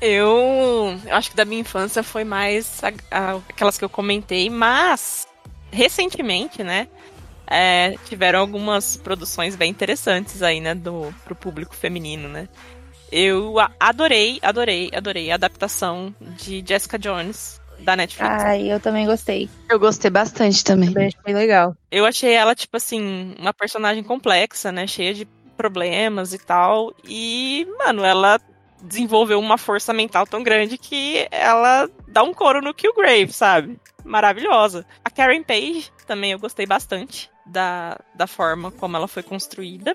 Eu, 0.00 0.98
eu 1.06 1.14
acho 1.16 1.30
que 1.30 1.36
da 1.36 1.44
minha 1.44 1.60
infância 1.60 2.02
foi 2.02 2.24
mais 2.24 2.82
a- 2.82 2.92
a- 3.10 3.38
aquelas 3.50 3.76
que 3.76 3.84
eu 3.84 3.90
comentei, 3.90 4.48
mas 4.48 5.26
recentemente, 5.70 6.64
né? 6.64 6.88
É, 7.50 7.94
tiveram 8.04 8.40
algumas 8.40 8.96
produções 8.96 9.56
bem 9.56 9.70
interessantes 9.70 10.42
aí, 10.42 10.60
né, 10.60 10.74
do, 10.74 11.12
pro 11.24 11.34
público 11.34 11.74
feminino, 11.74 12.28
né? 12.28 12.48
Eu 13.10 13.54
adorei, 13.80 14.38
adorei, 14.42 14.90
adorei 14.94 15.30
a 15.30 15.34
adaptação 15.34 16.14
de 16.20 16.62
Jessica 16.66 16.98
Jones 16.98 17.58
da 17.78 17.96
Netflix. 17.96 18.44
Ai, 18.44 18.70
eu 18.70 18.78
também 18.78 19.06
gostei. 19.06 19.48
Eu 19.70 19.78
gostei 19.78 20.10
bastante 20.10 20.62
também. 20.62 20.92
Também 20.92 21.10
foi 21.22 21.32
legal. 21.32 21.74
Eu 21.90 22.04
achei 22.04 22.32
ela, 22.32 22.54
tipo 22.54 22.76
assim, 22.76 23.34
uma 23.38 23.54
personagem 23.54 24.02
complexa, 24.02 24.70
né? 24.70 24.86
Cheia 24.86 25.14
de 25.14 25.26
problemas 25.56 26.34
e 26.34 26.38
tal. 26.38 26.92
E, 27.02 27.66
mano, 27.78 28.04
ela 28.04 28.38
desenvolveu 28.82 29.40
uma 29.40 29.56
força 29.56 29.92
mental 29.94 30.26
tão 30.26 30.42
grande 30.42 30.76
que 30.76 31.26
ela 31.30 31.88
dá 32.06 32.22
um 32.22 32.34
coro 32.34 32.60
no 32.60 32.74
Killgrave, 32.74 33.32
sabe? 33.32 33.80
Maravilhosa. 34.04 34.84
A 35.02 35.10
Karen 35.10 35.42
Page 35.42 35.90
também 36.06 36.32
eu 36.32 36.38
gostei 36.38 36.66
bastante 36.66 37.30
da, 37.48 37.98
da 38.14 38.26
forma 38.26 38.70
como 38.70 38.96
ela 38.96 39.08
foi 39.08 39.22
construída. 39.22 39.94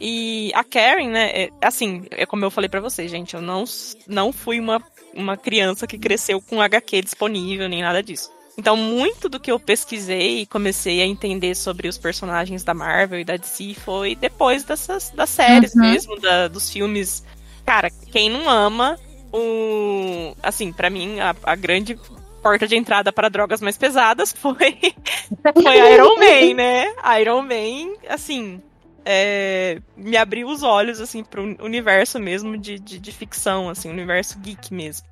E 0.00 0.52
a 0.54 0.62
Karen, 0.62 1.08
né, 1.08 1.30
é, 1.44 1.50
assim, 1.62 2.04
é 2.10 2.26
como 2.26 2.44
eu 2.44 2.50
falei 2.50 2.68
pra 2.68 2.80
vocês, 2.80 3.10
gente, 3.10 3.34
eu 3.34 3.40
não, 3.40 3.64
não 4.06 4.30
fui 4.32 4.60
uma, 4.60 4.82
uma 5.14 5.36
criança 5.38 5.86
que 5.86 5.98
cresceu 5.98 6.40
com 6.40 6.60
HQ 6.60 7.00
disponível, 7.02 7.68
nem 7.68 7.80
nada 7.82 8.02
disso. 8.02 8.30
Então, 8.58 8.76
muito 8.76 9.28
do 9.28 9.38
que 9.40 9.50
eu 9.50 9.60
pesquisei 9.60 10.40
e 10.40 10.46
comecei 10.46 11.00
a 11.02 11.06
entender 11.06 11.54
sobre 11.54 11.88
os 11.88 11.98
personagens 11.98 12.62
da 12.64 12.72
Marvel 12.74 13.20
e 13.20 13.24
da 13.24 13.36
DC 13.36 13.74
foi 13.74 14.14
depois 14.14 14.64
dessas 14.64 15.10
das 15.10 15.28
séries 15.30 15.74
Uhum. 15.74 15.80
mesmo, 15.82 16.20
da- 16.20 16.48
dos 16.48 16.70
filmes. 16.70 17.22
Cara, 17.66 17.90
quem 17.90 18.30
não 18.30 18.48
ama 18.48 18.98
o. 19.32 20.34
Assim, 20.42 20.72
pra 20.72 20.88
mim, 20.88 21.20
a, 21.20 21.34
a 21.42 21.54
grande 21.54 21.98
porta 22.46 22.64
de 22.64 22.76
entrada 22.76 23.12
para 23.12 23.28
drogas 23.28 23.60
mais 23.60 23.76
pesadas 23.76 24.32
foi, 24.32 24.54
foi 25.60 25.92
Iron 25.92 26.14
Man, 26.14 26.54
né? 26.54 26.86
Iron 27.20 27.42
Man, 27.42 27.96
assim. 28.08 28.62
é, 29.04 29.80
me 29.96 30.16
abriu 30.16 30.46
os 30.48 30.62
olhos, 30.62 31.00
assim, 31.00 31.24
pro 31.24 31.42
universo 31.64 32.20
mesmo 32.20 32.56
de, 32.56 32.78
de, 32.78 33.00
de 33.00 33.12
ficção, 33.12 33.68
assim, 33.68 33.90
universo 33.90 34.38
geek 34.38 34.72
mesmo. 34.72 35.06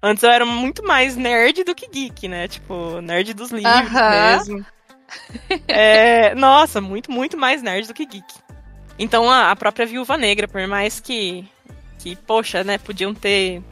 Antes 0.00 0.22
eu 0.22 0.30
era 0.30 0.46
muito 0.46 0.84
mais 0.86 1.16
nerd 1.16 1.64
do 1.64 1.74
que 1.74 1.88
geek, 1.88 2.28
né? 2.28 2.46
Tipo, 2.46 3.00
nerd 3.00 3.34
dos 3.34 3.50
livros 3.50 3.90
Aham. 3.90 4.10
mesmo. 4.10 4.66
É, 5.66 6.32
nossa, 6.36 6.80
muito, 6.80 7.10
muito 7.10 7.36
mais 7.36 7.60
nerd 7.60 7.88
do 7.88 7.94
que 7.94 8.06
geek. 8.06 8.34
Então 8.96 9.28
a, 9.28 9.50
a 9.50 9.56
própria 9.56 9.84
Viúva 9.86 10.16
Negra, 10.16 10.46
por 10.46 10.64
mais 10.68 11.00
que, 11.00 11.44
que, 11.98 12.14
poxa, 12.14 12.62
né, 12.62 12.78
podiam 12.78 13.12
ter 13.12 13.62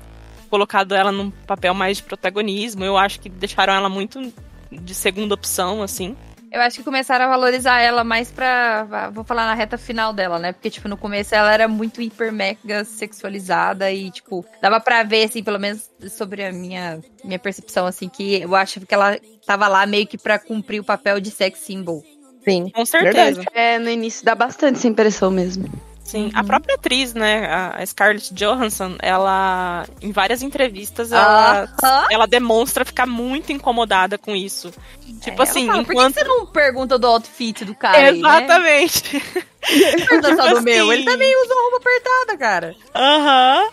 colocado 0.47 0.95
ela 0.95 1.13
num 1.13 1.31
papel 1.31 1.75
mais 1.75 1.99
de 1.99 2.03
protagonismo, 2.03 2.85
eu 2.85 2.97
acho 2.97 3.21
que 3.21 3.29
deixaram 3.29 3.73
ela 3.75 3.89
muito 3.89 4.33
de 4.71 4.95
segunda 4.95 5.35
opção, 5.35 5.83
assim. 5.83 6.17
Eu 6.51 6.61
acho 6.63 6.79
que 6.79 6.85
começaram 6.85 7.27
a 7.27 7.29
valorizar 7.29 7.81
ela 7.81 8.03
mais 8.05 8.31
pra. 8.31 9.11
Vou 9.13 9.25
falar 9.25 9.47
na 9.47 9.55
reta 9.55 9.77
final 9.77 10.13
dela, 10.13 10.39
né? 10.39 10.53
Porque, 10.53 10.71
tipo, 10.71 10.89
no 10.89 10.97
começo 10.97 11.35
ela 11.35 11.53
era 11.53 11.69
muito 11.69 12.01
hiper 12.01 12.33
mega 12.33 12.85
sexualizada 12.85 13.91
e, 13.93 14.11
tipo, 14.11 14.45
dava 14.63 14.81
pra 14.81 15.03
ver, 15.03 15.25
assim, 15.25 15.43
pelo 15.43 15.59
menos 15.59 15.91
sobre 16.09 16.45
a 16.45 16.53
minha, 16.53 17.01
minha 17.25 17.39
percepção, 17.39 17.87
assim, 17.87 18.09
que 18.09 18.41
eu 18.41 18.55
acho 18.55 18.81
que 18.81 18.95
ela 18.95 19.19
tava 19.45 19.69
lá 19.69 19.85
meio 19.87 20.07
que 20.07 20.17
pra 20.17 20.39
cumprir 20.39 20.81
o 20.81 20.85
papel 20.85 21.21
de 21.21 21.31
sex 21.31 21.59
symbol. 21.59 22.03
Sim. 22.43 22.71
Com 22.71 22.87
certeza. 22.87 23.43
É, 23.53 23.79
no 23.79 23.91
início 23.91 24.25
dá 24.25 24.35
bastante 24.35 24.79
essa 24.79 24.89
impressão 24.89 25.31
mesmo. 25.31 25.69
Sim, 26.07 26.31
a 26.35 26.45
própria 26.45 26.77
atriz, 26.77 27.15
né, 27.15 27.47
a 27.53 27.85
Scarlett 27.85 28.33
Johansson, 28.33 28.97
ela, 29.03 29.85
em 30.01 30.13
várias 30.13 30.41
entrevistas, 30.41 31.11
ela, 31.11 31.69
ela 32.09 32.27
demonstra 32.29 32.85
ficar 32.85 33.07
muito 33.07 33.51
incomodada 33.53 34.17
com 34.17 34.35
isso. 34.37 34.73
Tipo 35.21 35.43
É, 35.43 35.45
assim, 35.45 35.67
fala, 35.67 35.79
Por 35.79 35.87
que 35.87 35.93
enquanto... 35.95 36.15
você 36.15 36.23
não 36.25 36.47
pergunta 36.47 36.97
do 36.97 37.09
outfit 37.09 37.65
do 37.65 37.75
cara 37.75 37.99
aí, 37.99 38.23
né? 38.23 38.29
Exatamente. 38.29 39.21
Pergunta 39.67 40.37
só 40.37 40.43
do 40.43 40.49
Tipo 40.51 40.63
meu. 40.63 40.93
Ele 40.93 41.03
assim. 41.03 41.11
também 41.11 41.43
usa 41.45 41.55
roupa 41.55 41.77
apertada, 41.79 42.39
cara. 42.39 42.77
Aham. 42.95 43.69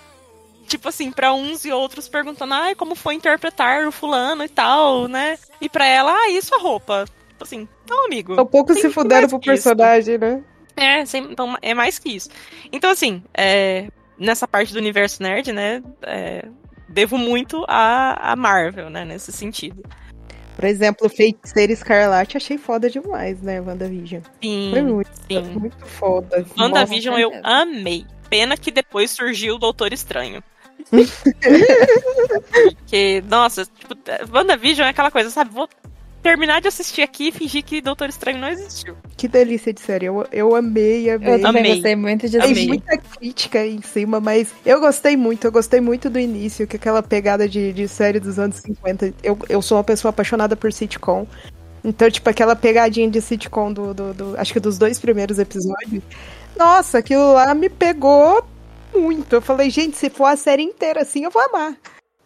Tipo 0.68 0.90
assim, 0.90 1.12
pra 1.12 1.34
uns 1.34 1.66
e 1.66 1.72
outros 1.72 2.08
perguntando, 2.10 2.56
ai, 2.56 2.74
como 2.74 2.96
foi 2.96 3.14
interpretar 3.14 3.86
o 3.86 3.92
fulano 3.92 4.44
e 4.44 4.50
tal, 4.50 5.08
né? 5.08 5.38
E 5.62 5.70
pra 5.70 5.86
ela, 5.86 6.12
ah, 6.12 6.30
isso 6.32 6.56
a 6.56 6.58
roupa. 6.58 7.06
Tipo 7.30 7.44
assim, 7.44 7.68
então, 7.86 8.06
amigo. 8.06 8.42
Um 8.42 8.46
pouco 8.46 8.74
se 8.74 8.90
fuderam 8.90 9.28
pro 9.30 9.40
que 9.40 9.52
isso. 9.54 9.64
personagem, 9.66 10.18
né? 10.18 10.42
É, 10.76 11.06
sem- 11.06 11.32
então, 11.32 11.56
é 11.62 11.74
mais 11.74 12.00
que 12.00 12.10
isso. 12.10 12.30
Então, 12.72 12.90
assim, 12.92 13.24
é, 13.34 13.88
nessa 14.18 14.48
parte 14.48 14.74
do 14.74 14.80
universo 14.80 15.22
nerd, 15.22 15.52
né? 15.52 15.82
é, 16.04 16.46
devo 16.90 17.18
muito 17.18 17.64
a, 17.68 18.32
a 18.32 18.36
Marvel, 18.36 18.90
né? 18.90 19.04
Nesse 19.06 19.32
sentido. 19.32 19.84
Por 20.56 20.66
exemplo, 20.66 21.10
Feiticeira 21.10 21.74
Escarlate, 21.74 22.38
achei 22.38 22.58
foda 22.60 22.88
demais, 22.90 23.42
né, 23.42 23.60
WandaVision? 23.60 24.22
Sim, 24.42 24.70
Foi 24.72 24.82
muito, 24.84 25.10
sim. 25.28 25.42
muito 25.60 25.86
foda. 25.86 26.38
assim. 26.38 26.52
WandaVision 26.62 27.18
eu 27.18 27.32
certeza. 27.32 27.56
amei. 27.56 28.06
Pena 28.30 28.56
que 28.56 28.70
depois 28.72 29.10
surgiu 29.12 29.56
o 29.56 29.60
Doutor 29.60 29.92
Estranho. 29.94 30.44
Porque, 32.52 33.24
nossa, 33.28 33.66
tipo, 33.66 33.96
WandaVision 34.32 34.88
é 34.88 34.90
aquela 34.92 35.12
coisa, 35.12 35.30
sabe? 35.30 35.52
Terminar 36.24 36.62
de 36.62 36.70
assistir 36.70 37.02
aqui 37.02 37.28
e 37.28 37.32
fingir 37.34 37.64
que 37.66 37.82
Doutor 37.82 38.08
Estranho 38.08 38.38
não 38.40 38.48
existiu. 38.48 38.96
Que 39.18 39.28
delícia 39.28 39.74
de 39.74 39.82
série. 39.82 40.06
Eu, 40.06 40.26
eu 40.32 40.56
amei, 40.56 41.10
amei. 41.10 41.34
Eu 41.36 41.42
também 41.42 41.62
Amei. 41.62 41.74
gostei 41.74 41.96
muito 41.98 42.30
de 42.30 42.40
Tem 42.40 42.52
Amei. 42.52 42.68
muita 42.68 42.98
crítica 42.98 43.60
aí 43.60 43.76
em 43.76 43.82
cima, 43.82 44.22
mas 44.22 44.48
eu 44.66 44.80
gostei 44.80 45.18
muito. 45.18 45.46
Eu 45.46 45.52
gostei 45.52 45.82
muito 45.82 46.10
do 46.10 46.18
início, 46.18 46.66
que 46.66 46.78
aquela 46.78 47.04
pegada 47.04 47.48
de, 47.48 47.74
de 47.74 47.88
série 47.90 48.22
dos 48.22 48.40
anos 48.40 48.56
50. 48.58 49.14
Eu, 49.22 49.38
eu 49.50 49.62
sou 49.62 49.78
uma 49.78 49.84
pessoa 49.84 50.12
apaixonada 50.12 50.56
por 50.56 50.72
sitcom. 50.72 51.28
Então, 51.84 52.10
tipo, 52.10 52.30
aquela 52.30 52.56
pegadinha 52.56 53.10
de 53.10 53.22
sitcom 53.22 53.74
do, 53.74 53.94
do, 53.94 54.14
do- 54.14 54.38
Acho 54.40 54.54
que 54.54 54.60
dos 54.62 54.78
dois 54.78 54.98
primeiros 55.00 55.38
episódios. 55.40 56.02
Nossa, 56.58 57.00
aquilo 57.00 57.34
lá 57.34 57.54
me 57.54 57.68
pegou 57.70 58.46
muito. 58.96 59.34
Eu 59.36 59.42
falei, 59.42 59.70
gente, 59.70 59.98
se 59.98 60.10
for 60.10 60.26
a 60.28 60.38
série 60.38 60.64
inteira 60.64 61.02
assim, 61.02 61.26
eu 61.26 61.32
vou 61.32 61.42
amar. 61.42 61.76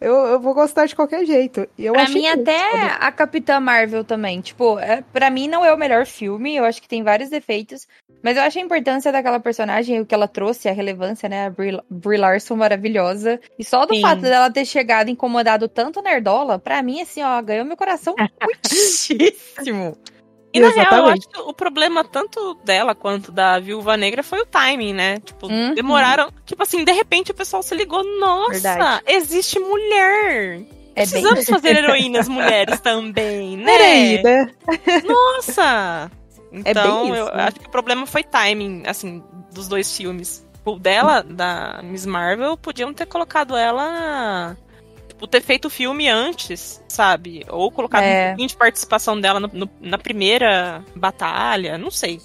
Eu, 0.00 0.14
eu 0.14 0.40
vou 0.40 0.54
gostar 0.54 0.86
de 0.86 0.94
qualquer 0.94 1.24
jeito. 1.24 1.66
E 1.76 1.84
eu 1.84 1.92
Pra 1.92 2.02
achei 2.02 2.20
mim, 2.22 2.26
até 2.28 2.70
foda. 2.70 2.86
a 3.00 3.10
Capitã 3.12 3.58
Marvel 3.58 4.04
também. 4.04 4.40
Tipo, 4.40 4.78
é, 4.78 5.02
pra 5.12 5.28
mim 5.28 5.48
não 5.48 5.64
é 5.64 5.72
o 5.74 5.78
melhor 5.78 6.06
filme. 6.06 6.54
Eu 6.54 6.64
acho 6.64 6.80
que 6.80 6.88
tem 6.88 7.02
vários 7.02 7.28
defeitos. 7.30 7.86
Mas 8.22 8.36
eu 8.36 8.42
acho 8.42 8.58
a 8.58 8.62
importância 8.62 9.12
daquela 9.12 9.38
personagem, 9.38 10.00
o 10.00 10.06
que 10.06 10.14
ela 10.14 10.26
trouxe, 10.26 10.68
a 10.68 10.72
relevância, 10.72 11.28
né? 11.28 11.46
A 11.46 11.50
Brie, 11.50 11.80
Brie 11.88 12.18
Larson 12.18 12.56
maravilhosa. 12.56 13.40
E 13.58 13.64
só 13.64 13.86
do 13.86 13.94
Sim. 13.94 14.00
fato 14.02 14.22
dela 14.22 14.50
ter 14.50 14.64
chegado 14.64 15.08
incomodado 15.08 15.68
tanto 15.68 16.02
Nerdola, 16.02 16.58
pra 16.58 16.82
mim, 16.82 17.00
assim, 17.00 17.22
ó, 17.22 17.40
ganhou 17.42 17.64
meu 17.64 17.76
coração 17.76 18.14
muitíssimo. 18.42 19.96
E 20.52 20.60
na 20.60 20.68
real, 20.70 20.86
eu 20.86 20.90
Exatamente. 20.92 21.18
acho 21.18 21.28
que 21.28 21.40
o 21.50 21.52
problema 21.52 22.02
tanto 22.04 22.54
dela 22.64 22.94
quanto 22.94 23.30
da 23.30 23.58
Viúva 23.58 23.96
Negra 23.96 24.22
foi 24.22 24.40
o 24.40 24.46
timing, 24.46 24.94
né? 24.94 25.18
Tipo, 25.20 25.46
Uhum. 25.46 25.74
demoraram. 25.74 26.30
Tipo 26.46 26.62
assim, 26.62 26.84
de 26.84 26.92
repente 26.92 27.30
o 27.30 27.34
pessoal 27.34 27.62
se 27.62 27.74
ligou: 27.74 28.02
nossa, 28.18 28.52
Verdade. 28.52 29.02
existe 29.08 29.58
mulher. 29.58 30.60
É 30.96 31.06
bem. 31.06 31.22
Precisamos 31.22 31.44
fazer 31.46 31.76
heroínas 31.76 32.28
mulheres 32.28 32.80
também, 32.80 33.56
né? 33.58 33.64
Peraí, 33.66 34.22
né? 34.22 34.50
Nossa! 35.04 36.10
É 36.64 36.70
Então, 36.70 37.02
bem 37.02 37.12
isso, 37.12 37.20
eu 37.28 37.36
né? 37.36 37.44
acho 37.44 37.60
que 37.60 37.66
o 37.66 37.70
problema 37.70 38.06
foi 38.06 38.24
timing, 38.24 38.82
assim, 38.86 39.22
dos 39.52 39.68
dois 39.68 39.94
filmes. 39.94 40.46
O 40.64 40.78
dela, 40.78 41.22
da 41.22 41.82
Miss 41.82 42.06
Marvel, 42.06 42.56
podiam 42.56 42.94
ter 42.94 43.04
colocado 43.04 43.54
ela. 43.54 44.56
Tipo, 45.18 45.26
ter 45.26 45.40
feito 45.42 45.64
o 45.64 45.70
filme 45.70 46.08
antes, 46.08 46.80
sabe? 46.86 47.44
Ou 47.48 47.72
colocado 47.72 48.04
É. 48.04 48.26
um 48.26 48.28
pouquinho 48.28 48.48
de 48.50 48.56
participação 48.56 49.20
dela 49.20 49.40
no- 49.40 49.50
no- 49.52 49.70
na 49.80 49.98
primeira 49.98 50.80
batalha, 50.94 51.76
não 51.76 51.90
sei. 51.90 52.20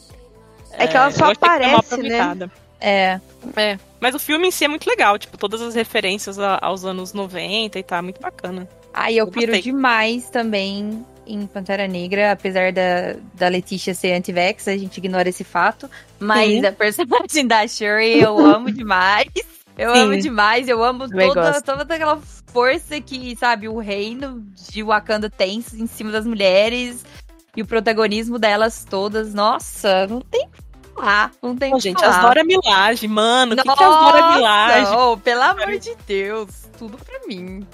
É 0.74 0.86
que 0.86 0.96
ela 0.96 1.10
só 1.10 1.26
foi 1.26 1.36
mal 1.41 1.52
aparece, 1.56 1.72
né? 1.72 1.76
aproveitada. 2.20 2.52
É. 2.80 3.20
É, 3.56 3.80
mas 4.00 4.14
o 4.14 4.20
filme 4.20 4.48
em 4.48 4.52
si 4.52 4.64
é 4.66 4.68
muito 4.68 4.88
legal, 4.88 5.18
tipo, 5.18 5.38
todas 5.39 5.60
as 5.62 5.74
referências 5.74 6.38
a- 6.38 6.60
aos 6.62 6.86
anos 6.86 7.14
90 7.14 7.80
e 7.80 7.84
tá 7.84 8.00
muito 8.00 8.22
bacana. 8.22 8.70
Aí 8.94 9.18
eu 9.18 9.26
Eu 9.26 9.32
piro 9.32 9.54
gostei. 9.54 9.72
demais 9.72 10.30
também 10.30 11.04
em 11.26 11.48
Pantera 11.48 11.88
Negra, 11.88 12.32
apesar 12.34 12.72
da, 12.72 13.16
da 13.34 13.48
Letícia 13.48 13.96
ser 13.96 14.14
anti-vax, 14.14 14.68
a 14.68 14.78
gente 14.78 14.98
ignora 14.98 15.28
esse 15.30 15.44
fato. 15.44 15.89
Mas 16.20 16.52
Sim. 16.52 16.66
a 16.68 16.72
personagem 16.72 17.48
da 17.48 17.68
Shuri 17.68 18.20
eu 18.22 18.38
amo 18.38 18.72
demais. 18.72 19.30
Eu 19.76 19.96
Sim. 19.96 20.02
amo 20.02 20.18
demais, 20.20 20.70
eu 20.70 20.84
amo 20.84 21.10
toda, 21.10 21.60
toda 21.62 21.96
aquela 21.96 22.22
força 22.54 23.01
que, 23.01 23.36
sabe, 23.36 23.68
o 23.68 23.80
reino 23.80 24.41
de 24.72 24.84
Wakanda 24.84 25.30
tem 25.30 25.64
em 25.74 25.88
cima 25.88 26.12
das 26.12 26.26
mulheres 26.26 27.04
e 27.58 27.62
o 27.62 27.66
protagonismo 27.66 28.38
delas 28.39 28.86
todas. 28.88 29.34
Nossa, 29.34 30.06
não 30.08 30.22
tem 30.22 30.45
o 30.45 30.49
que 30.49 30.93
falar. 30.95 31.32
Não 31.41 31.56
tem 31.58 31.70
o 31.70 31.72
Pô, 31.72 31.78
que 31.78 31.84
gente, 31.84 31.99
falar. 31.99 32.16
as 32.18 32.22
Dora 32.22 32.43
Milaje, 32.43 33.08
mano, 33.08 33.54
o 33.54 33.56
que, 33.58 33.64
que 33.64 33.70
é 33.70 33.86
as 33.86 33.99
Dora 33.99 34.36
Milaje? 34.36 34.91
oh, 34.95 35.18
pelo 35.18 35.41
amor 35.41 35.78
de 35.80 35.95
Deus, 36.08 36.49
tudo 36.78 36.97
pra 36.97 37.20
mim. 37.28 37.66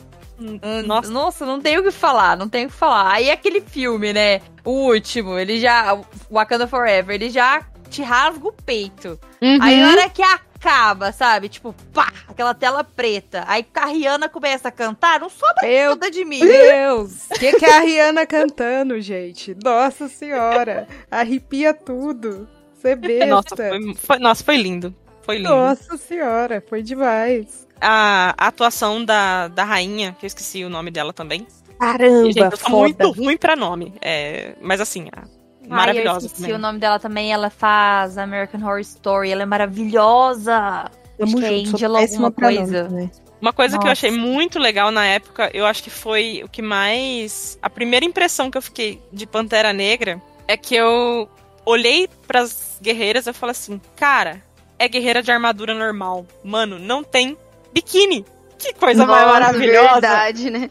Nossa, 0.85 1.11
Nossa, 1.11 1.45
não 1.45 1.59
tenho 1.59 1.81
o 1.81 1.83
que 1.83 1.91
falar, 1.91 2.37
não 2.37 2.47
tenho 2.47 2.67
o 2.67 2.71
que 2.71 2.75
falar. 2.77 3.11
Aí 3.11 3.29
aquele 3.29 3.59
filme, 3.59 4.13
né? 4.13 4.39
O 4.63 4.71
último, 4.87 5.37
ele 5.37 5.59
já. 5.59 5.93
o 5.93 6.05
Wakanda 6.31 6.65
Forever, 6.65 7.13
ele 7.15 7.29
já 7.29 7.61
te 7.89 8.01
rasga 8.01 8.47
o 8.47 8.53
peito. 8.53 9.19
Aí 9.41 9.75
Uhum. 9.75 9.81
na 9.85 9.89
hora 9.91 10.09
que 10.09 10.21
acaba, 10.59 11.11
sabe? 11.11 11.47
Tipo, 11.49 11.73
pá, 11.93 12.11
aquela 12.27 12.53
tela 12.53 12.83
preta. 12.83 13.43
Aí 13.47 13.65
a 13.73 13.85
Rihanna 13.85 14.27
começa 14.29 14.67
a 14.67 14.71
cantar, 14.71 15.19
não 15.19 15.29
sobra 15.29 15.55
Meu 15.67 15.91
nada 15.91 16.11
de 16.11 16.25
mim. 16.25 16.39
Deus! 16.41 17.27
O 17.31 17.39
que, 17.39 17.53
que 17.53 17.65
é 17.65 17.77
a 17.77 17.79
Rihanna 17.79 18.25
cantando, 18.25 18.99
gente? 18.99 19.55
Nossa 19.63 20.07
senhora! 20.09 20.87
Arrepia 21.09 21.73
tudo. 21.73 22.47
Você 22.73 22.95
besta. 22.95 23.25
nossa, 23.27 23.55
foi, 23.55 23.93
foi- 23.95 24.19
nossa, 24.19 24.43
foi 24.43 24.57
lindo. 24.57 24.93
Foi 25.21 25.37
lindo. 25.37 25.49
Nossa 25.49 25.97
senhora, 25.97 26.63
foi 26.67 26.81
demais. 26.81 27.67
A, 27.81 28.33
a 28.37 28.47
atuação 28.47 29.03
da, 29.03 29.47
da 29.47 29.63
rainha, 29.63 30.15
que 30.19 30.25
eu 30.25 30.27
esqueci 30.27 30.63
o 30.63 30.69
nome 30.69 30.91
dela 30.91 31.13
também. 31.13 31.45
Caramba, 31.79 32.25
Gente, 32.25 32.39
eu 32.39 32.57
sou 32.57 32.79
muito 32.79 33.11
ruim 33.11 33.37
pra 33.37 33.55
nome. 33.55 33.93
É, 34.01 34.53
mas 34.61 34.81
assim, 34.81 35.07
a- 35.15 35.23
Ai, 35.69 35.73
eu 35.73 35.75
maravilhosa 35.75 36.25
esqueci 36.25 36.41
também. 36.43 36.55
o 36.55 36.59
nome 36.59 36.79
dela 36.79 36.99
também. 36.99 37.31
Ela 37.31 37.49
faz 37.49 38.17
American 38.17 38.61
Horror 38.61 38.79
Story. 38.79 39.31
Ela 39.31 39.43
é 39.43 39.45
maravilhosa. 39.45 40.89
Tamo 41.17 41.37
Acho 41.37 41.37
que 41.37 41.45
é 41.45 41.65
junto, 41.65 41.85
alguma 41.85 42.29
nome 42.29 42.31
coisa. 42.31 43.11
Uma 43.41 43.53
coisa 43.53 43.77
que 43.77 43.85
eu 43.85 43.89
Nossa. 43.89 44.07
achei 44.07 44.11
muito 44.11 44.59
legal 44.59 44.91
na 44.91 45.05
época, 45.05 45.49
eu 45.53 45.65
acho 45.65 45.81
que 45.81 45.89
foi 45.89 46.41
o 46.43 46.49
que 46.49 46.61
mais. 46.61 47.57
A 47.61 47.69
primeira 47.69 48.05
impressão 48.05 48.51
que 48.51 48.57
eu 48.57 48.61
fiquei 48.61 49.01
de 49.13 49.25
Pantera 49.25 49.71
Negra 49.71 50.21
é 50.47 50.57
que 50.57 50.75
eu 50.75 51.29
olhei 51.65 52.09
pras 52.27 52.77
guerreiras 52.81 53.25
e 53.25 53.29
eu 53.29 53.33
falei 53.33 53.51
assim: 53.51 53.79
cara, 53.95 54.41
é 54.77 54.87
guerreira 54.89 55.21
de 55.23 55.31
armadura 55.31 55.73
normal. 55.73 56.25
Mano, 56.43 56.77
não 56.79 57.01
tem 57.03 57.37
biquíni. 57.73 58.25
Que 58.57 58.73
coisa 58.73 59.05
mais 59.05 59.25
Nossa, 59.25 59.39
maravilhosa. 59.39 59.89
verdade, 60.01 60.49
né? 60.49 60.69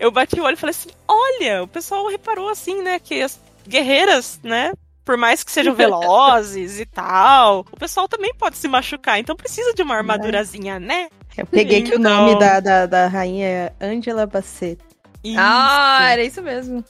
Eu 0.00 0.10
bati 0.10 0.40
o 0.40 0.44
olho 0.44 0.54
e 0.54 0.56
falei 0.56 0.70
assim: 0.70 0.90
olha, 1.06 1.62
o 1.62 1.68
pessoal 1.68 2.06
reparou 2.08 2.48
assim, 2.48 2.80
né? 2.82 2.98
Que 2.98 3.20
as 3.20 3.38
guerreiras, 3.68 4.40
né? 4.42 4.72
Por 5.04 5.16
mais 5.16 5.42
que 5.42 5.50
sejam 5.50 5.74
velozes 5.74 6.78
e 6.80 6.84
tal, 6.84 7.64
o 7.72 7.76
pessoal 7.78 8.06
também 8.08 8.34
pode 8.34 8.58
se 8.58 8.68
machucar, 8.68 9.18
então 9.18 9.34
precisa 9.34 9.72
de 9.72 9.82
uma 9.82 9.96
armadurazinha, 9.96 10.78
né? 10.78 11.08
Eu 11.36 11.46
peguei 11.46 11.82
que 11.82 11.92
o 11.92 11.98
Então. 11.98 12.26
nome 12.26 12.38
da, 12.38 12.60
da, 12.60 12.84
da 12.86 13.06
rainha 13.08 13.46
é 13.46 13.72
Angela 13.80 14.26
Bassett. 14.26 14.78
Isso. 15.24 15.36
Ah, 15.40 16.08
era 16.12 16.22
isso 16.22 16.42
mesmo. 16.42 16.84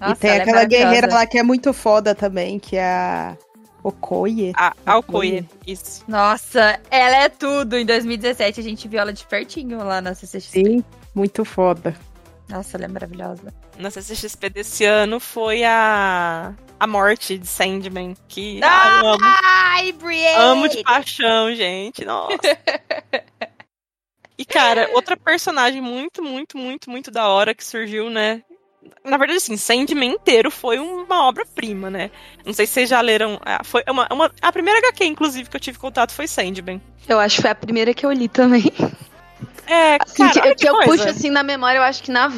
Nossa, 0.00 0.12
e 0.12 0.16
tem 0.16 0.30
é 0.30 0.40
aquela 0.40 0.64
guerreira 0.64 0.86
maravilhosa. 1.08 1.16
lá 1.16 1.26
que 1.26 1.38
é 1.38 1.42
muito 1.42 1.72
foda 1.72 2.14
também, 2.14 2.58
que 2.58 2.76
é 2.76 2.84
a 2.84 3.36
Okoye. 3.82 4.52
A 4.56 4.72
Alcoia, 4.86 5.44
isso. 5.66 6.04
Nossa, 6.08 6.78
ela 6.90 7.16
é 7.24 7.28
tudo. 7.28 7.76
Em 7.76 7.84
2017 7.84 8.60
a 8.60 8.62
gente 8.62 8.88
viu 8.88 9.00
ela 9.00 9.12
de 9.12 9.24
pertinho 9.26 9.78
lá 9.84 10.00
na 10.00 10.14
CCXP. 10.14 10.52
Sim, 10.64 10.84
muito 11.14 11.44
foda. 11.44 11.94
Nossa, 12.48 12.76
ela 12.76 12.86
é 12.86 12.88
maravilhosa. 12.88 13.52
Na 13.78 13.90
CCXP 13.90 14.48
desse 14.50 14.84
ano 14.84 15.20
foi 15.20 15.64
a. 15.64 16.54
A 16.80 16.86
morte 16.86 17.36
de 17.36 17.46
Sandman, 17.46 18.16
que 18.28 18.60
ah, 18.62 19.00
eu 19.02 19.08
amo. 19.08 19.24
Ai, 19.42 19.92
Brienne! 19.92 20.36
Amo 20.36 20.68
de 20.68 20.82
paixão, 20.84 21.52
gente. 21.54 22.04
Nossa. 22.04 22.38
E, 24.38 24.44
cara, 24.44 24.88
outra 24.92 25.16
personagem 25.16 25.80
muito, 25.82 26.22
muito, 26.22 26.56
muito, 26.56 26.88
muito 26.88 27.10
da 27.10 27.26
hora 27.28 27.52
que 27.54 27.64
surgiu, 27.64 28.08
né? 28.08 28.44
Na 29.04 29.16
verdade, 29.16 29.38
assim, 29.38 29.56
Sandman 29.56 30.12
inteiro 30.12 30.50
foi 30.52 30.78
uma 30.78 31.24
obra-prima, 31.26 31.90
né? 31.90 32.10
Não 32.46 32.52
sei 32.52 32.64
se 32.64 32.74
vocês 32.74 32.88
já 32.88 33.00
leram. 33.00 33.40
ah, 33.44 33.62
Foi 33.64 33.82
uma, 33.90 34.06
uma- 34.12 34.32
a 34.40 34.52
primeira 34.52 34.78
HQ, 34.78 35.04
inclusive, 35.04 35.50
que 35.50 35.56
eu 35.56 35.60
tive 35.60 35.78
contato 35.78 36.12
foi 36.12 36.28
Sandman. 36.28 36.80
Eu 37.08 37.18
acho 37.18 37.36
que 37.36 37.42
foi 37.42 37.50
a 37.50 37.54
primeira 37.56 37.92
que 37.92 38.06
eu 38.06 38.12
li 38.12 38.28
também. 38.28 38.62
É, 39.68 39.98
Assim, 40.00 40.16
cara, 40.26 40.40
que, 40.40 40.54
que 40.54 40.68
eu 40.68 40.74
coisa. 40.74 40.90
puxo 40.92 41.08
assim 41.08 41.30
na 41.30 41.42
memória, 41.42 41.78
eu 41.78 41.82
acho 41.82 42.02
que 42.02 42.10
na, 42.10 42.30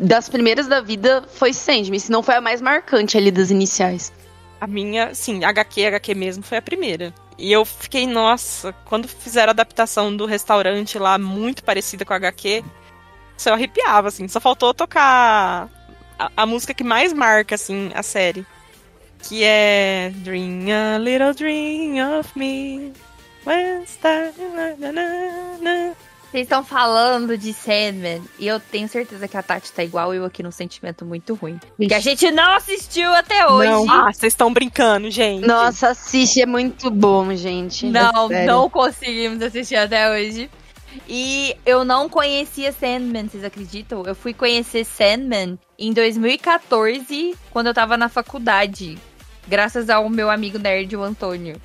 das 0.00 0.28
primeiras 0.28 0.66
da 0.66 0.80
vida 0.80 1.22
foi 1.34 1.52
Sandman, 1.52 1.98
se 1.98 2.10
não 2.10 2.22
foi 2.22 2.36
a 2.36 2.40
mais 2.40 2.60
marcante 2.62 3.18
ali 3.18 3.30
das 3.30 3.50
iniciais. 3.50 4.10
A 4.60 4.66
minha, 4.66 5.14
sim, 5.14 5.44
HQ, 5.44 5.84
HQ 5.86 6.14
mesmo, 6.14 6.42
foi 6.42 6.58
a 6.58 6.62
primeira. 6.62 7.12
E 7.38 7.50
eu 7.52 7.64
fiquei, 7.64 8.06
nossa, 8.06 8.72
quando 8.86 9.08
fizeram 9.08 9.50
a 9.50 9.52
adaptação 9.52 10.14
do 10.14 10.24
restaurante 10.26 10.98
lá, 10.98 11.18
muito 11.18 11.62
parecida 11.64 12.04
com 12.04 12.12
a 12.12 12.16
HQ, 12.16 12.62
isso 13.36 13.48
eu 13.48 13.54
arrepiava, 13.54 14.08
assim. 14.08 14.26
Só 14.28 14.38
faltou 14.40 14.72
tocar 14.74 15.68
a, 16.18 16.30
a 16.36 16.46
música 16.46 16.74
que 16.74 16.84
mais 16.84 17.12
marca, 17.12 17.54
assim, 17.54 17.90
a 17.94 18.02
série. 18.02 18.44
Que 19.22 19.44
é 19.44 20.12
Dream 20.16 20.66
a 20.94 20.98
Little 20.98 21.34
Dream 21.34 22.18
of 22.18 22.30
Me. 22.38 22.92
when 23.46 23.82
star- 23.86 24.32
na, 24.38 24.76
na, 24.78 24.92
na, 24.92 25.58
na. 25.60 25.92
Vocês 26.30 26.44
estão 26.44 26.62
falando 26.62 27.36
de 27.36 27.52
Sandman 27.52 28.22
e 28.38 28.46
eu 28.46 28.60
tenho 28.60 28.88
certeza 28.88 29.26
que 29.26 29.36
a 29.36 29.42
Tati 29.42 29.72
tá 29.72 29.82
igual 29.82 30.14
eu 30.14 30.24
aqui 30.24 30.44
num 30.44 30.52
sentimento 30.52 31.04
muito 31.04 31.34
ruim. 31.34 31.58
Que 31.76 31.92
a 31.92 31.98
gente 31.98 32.30
não 32.30 32.52
assistiu 32.52 33.12
até 33.12 33.48
hoje. 33.48 33.68
Não. 33.68 33.90
Ah, 33.90 34.12
vocês 34.12 34.32
estão 34.32 34.52
brincando, 34.52 35.10
gente. 35.10 35.44
Nossa, 35.44 35.88
assiste, 35.88 36.40
é 36.40 36.46
muito 36.46 36.88
bom, 36.88 37.34
gente. 37.34 37.86
Não, 37.86 38.28
sério. 38.28 38.46
não 38.46 38.70
conseguimos 38.70 39.42
assistir 39.42 39.74
até 39.74 40.08
hoje. 40.08 40.48
E 41.08 41.56
eu 41.66 41.84
não 41.84 42.08
conhecia 42.08 42.70
Sandman, 42.70 43.26
vocês 43.26 43.42
acreditam? 43.42 44.04
Eu 44.06 44.14
fui 44.14 44.32
conhecer 44.32 44.84
Sandman 44.84 45.58
em 45.76 45.92
2014, 45.92 47.34
quando 47.50 47.66
eu 47.66 47.74
tava 47.74 47.96
na 47.96 48.08
faculdade. 48.08 48.96
Graças 49.48 49.90
ao 49.90 50.08
meu 50.08 50.30
amigo 50.30 50.58
nerd, 50.58 50.96
o 50.96 51.02
Antônio. 51.02 51.60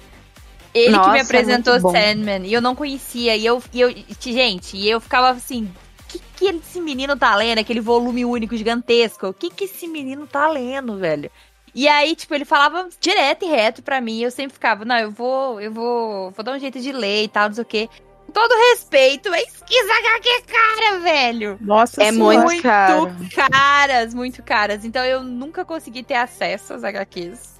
Ele 0.75 0.91
Nossa, 0.91 1.05
que 1.05 1.13
me 1.13 1.19
é 1.19 1.21
apresentou 1.21 1.79
muito. 1.79 1.97
Sandman. 1.97 2.45
E 2.45 2.53
eu 2.53 2.61
não 2.61 2.75
conhecia. 2.75 3.35
E 3.37 3.45
eu, 3.45 3.63
e 3.73 3.79
eu 3.79 3.89
gente, 4.21 4.75
e 4.75 4.89
eu 4.89 4.99
ficava 4.99 5.29
assim. 5.29 5.71
O 6.01 6.07
que, 6.09 6.19
que 6.35 6.45
esse 6.47 6.81
menino 6.81 7.15
tá 7.17 7.33
lendo? 7.33 7.59
Aquele 7.59 7.79
volume 7.79 8.25
único 8.25 8.55
gigantesco. 8.57 9.27
O 9.27 9.33
que, 9.33 9.49
que 9.49 9.63
esse 9.63 9.87
menino 9.87 10.27
tá 10.27 10.49
lendo, 10.49 10.97
velho? 10.97 11.31
E 11.73 11.87
aí, 11.87 12.13
tipo, 12.15 12.33
ele 12.35 12.45
falava 12.45 12.89
direto 12.99 13.45
e 13.45 13.49
reto 13.49 13.81
pra 13.81 14.01
mim. 14.01 14.19
e 14.19 14.23
Eu 14.23 14.31
sempre 14.31 14.53
ficava, 14.53 14.83
não, 14.83 14.97
eu 14.97 15.11
vou, 15.11 15.59
eu 15.61 15.71
vou, 15.71 16.31
vou 16.31 16.43
dar 16.43 16.53
um 16.53 16.59
jeito 16.59 16.79
de 16.79 16.91
ler 16.91 17.23
e 17.23 17.27
tal, 17.29 17.47
não 17.47 17.55
sei 17.55 17.61
o 17.63 17.65
quê. 17.65 17.89
todo 18.33 18.53
respeito, 18.71 19.33
é 19.33 20.41
cara, 20.41 20.99
velho. 20.99 21.57
Nossa 21.61 22.03
É 22.03 22.11
senhora. 22.11 22.39
muito 22.41 22.61
caro. 22.63 23.11
caras, 23.33 24.13
muito 24.13 24.43
caras. 24.43 24.83
Então 24.85 25.03
eu 25.05 25.23
nunca 25.23 25.63
consegui 25.65 26.03
ter 26.03 26.15
acesso 26.15 26.73
às 26.73 26.83
HQs. 26.83 27.54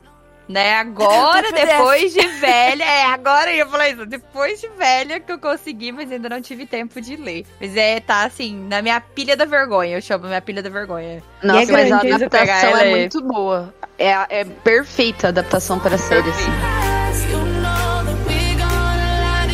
Né, 0.48 0.76
agora, 0.76 1.52
depois 1.52 2.14
de 2.14 2.28
velha, 2.28 2.84
é, 2.84 3.06
agora 3.06 3.52
eu 3.52 3.58
ia 3.58 3.66
falar 3.66 3.90
isso, 3.90 4.06
depois 4.06 4.62
de 4.62 4.68
velha 4.70 5.20
que 5.20 5.32
eu 5.32 5.40
consegui, 5.40 5.92
mas 5.92 6.12
ainda 6.12 6.30
não 6.30 6.40
tive 6.40 6.68
tempo 6.68 7.02
de 7.02 7.16
ler. 7.16 7.46
Mas 7.60 7.76
é, 7.76 8.00
tá 8.00 8.26
assim, 8.26 8.56
na 8.68 8.80
minha 8.82 9.02
pilha 9.02 9.36
da 9.36 9.46
vergonha, 9.46 9.98
eu 9.98 10.02
chamo 10.02 10.28
minha 10.28 10.42
pilha 10.42 10.62
da 10.62 10.70
vergonha. 10.70 11.24
Nossa, 11.42 11.72
é 11.72 11.74
mas 11.74 11.92
a 11.92 11.98
adaptação 11.98 12.70
ela 12.70 12.84
é 12.84 12.92
muito 12.92 13.22
boa. 13.24 13.74
É, 13.98 14.12
é 14.30 14.46
perfeita 14.46 15.28
a 15.28 15.30
adaptação 15.30 15.80
para 15.80 15.96
a 15.96 15.98
série. 15.98 16.30
assim. 16.30 16.52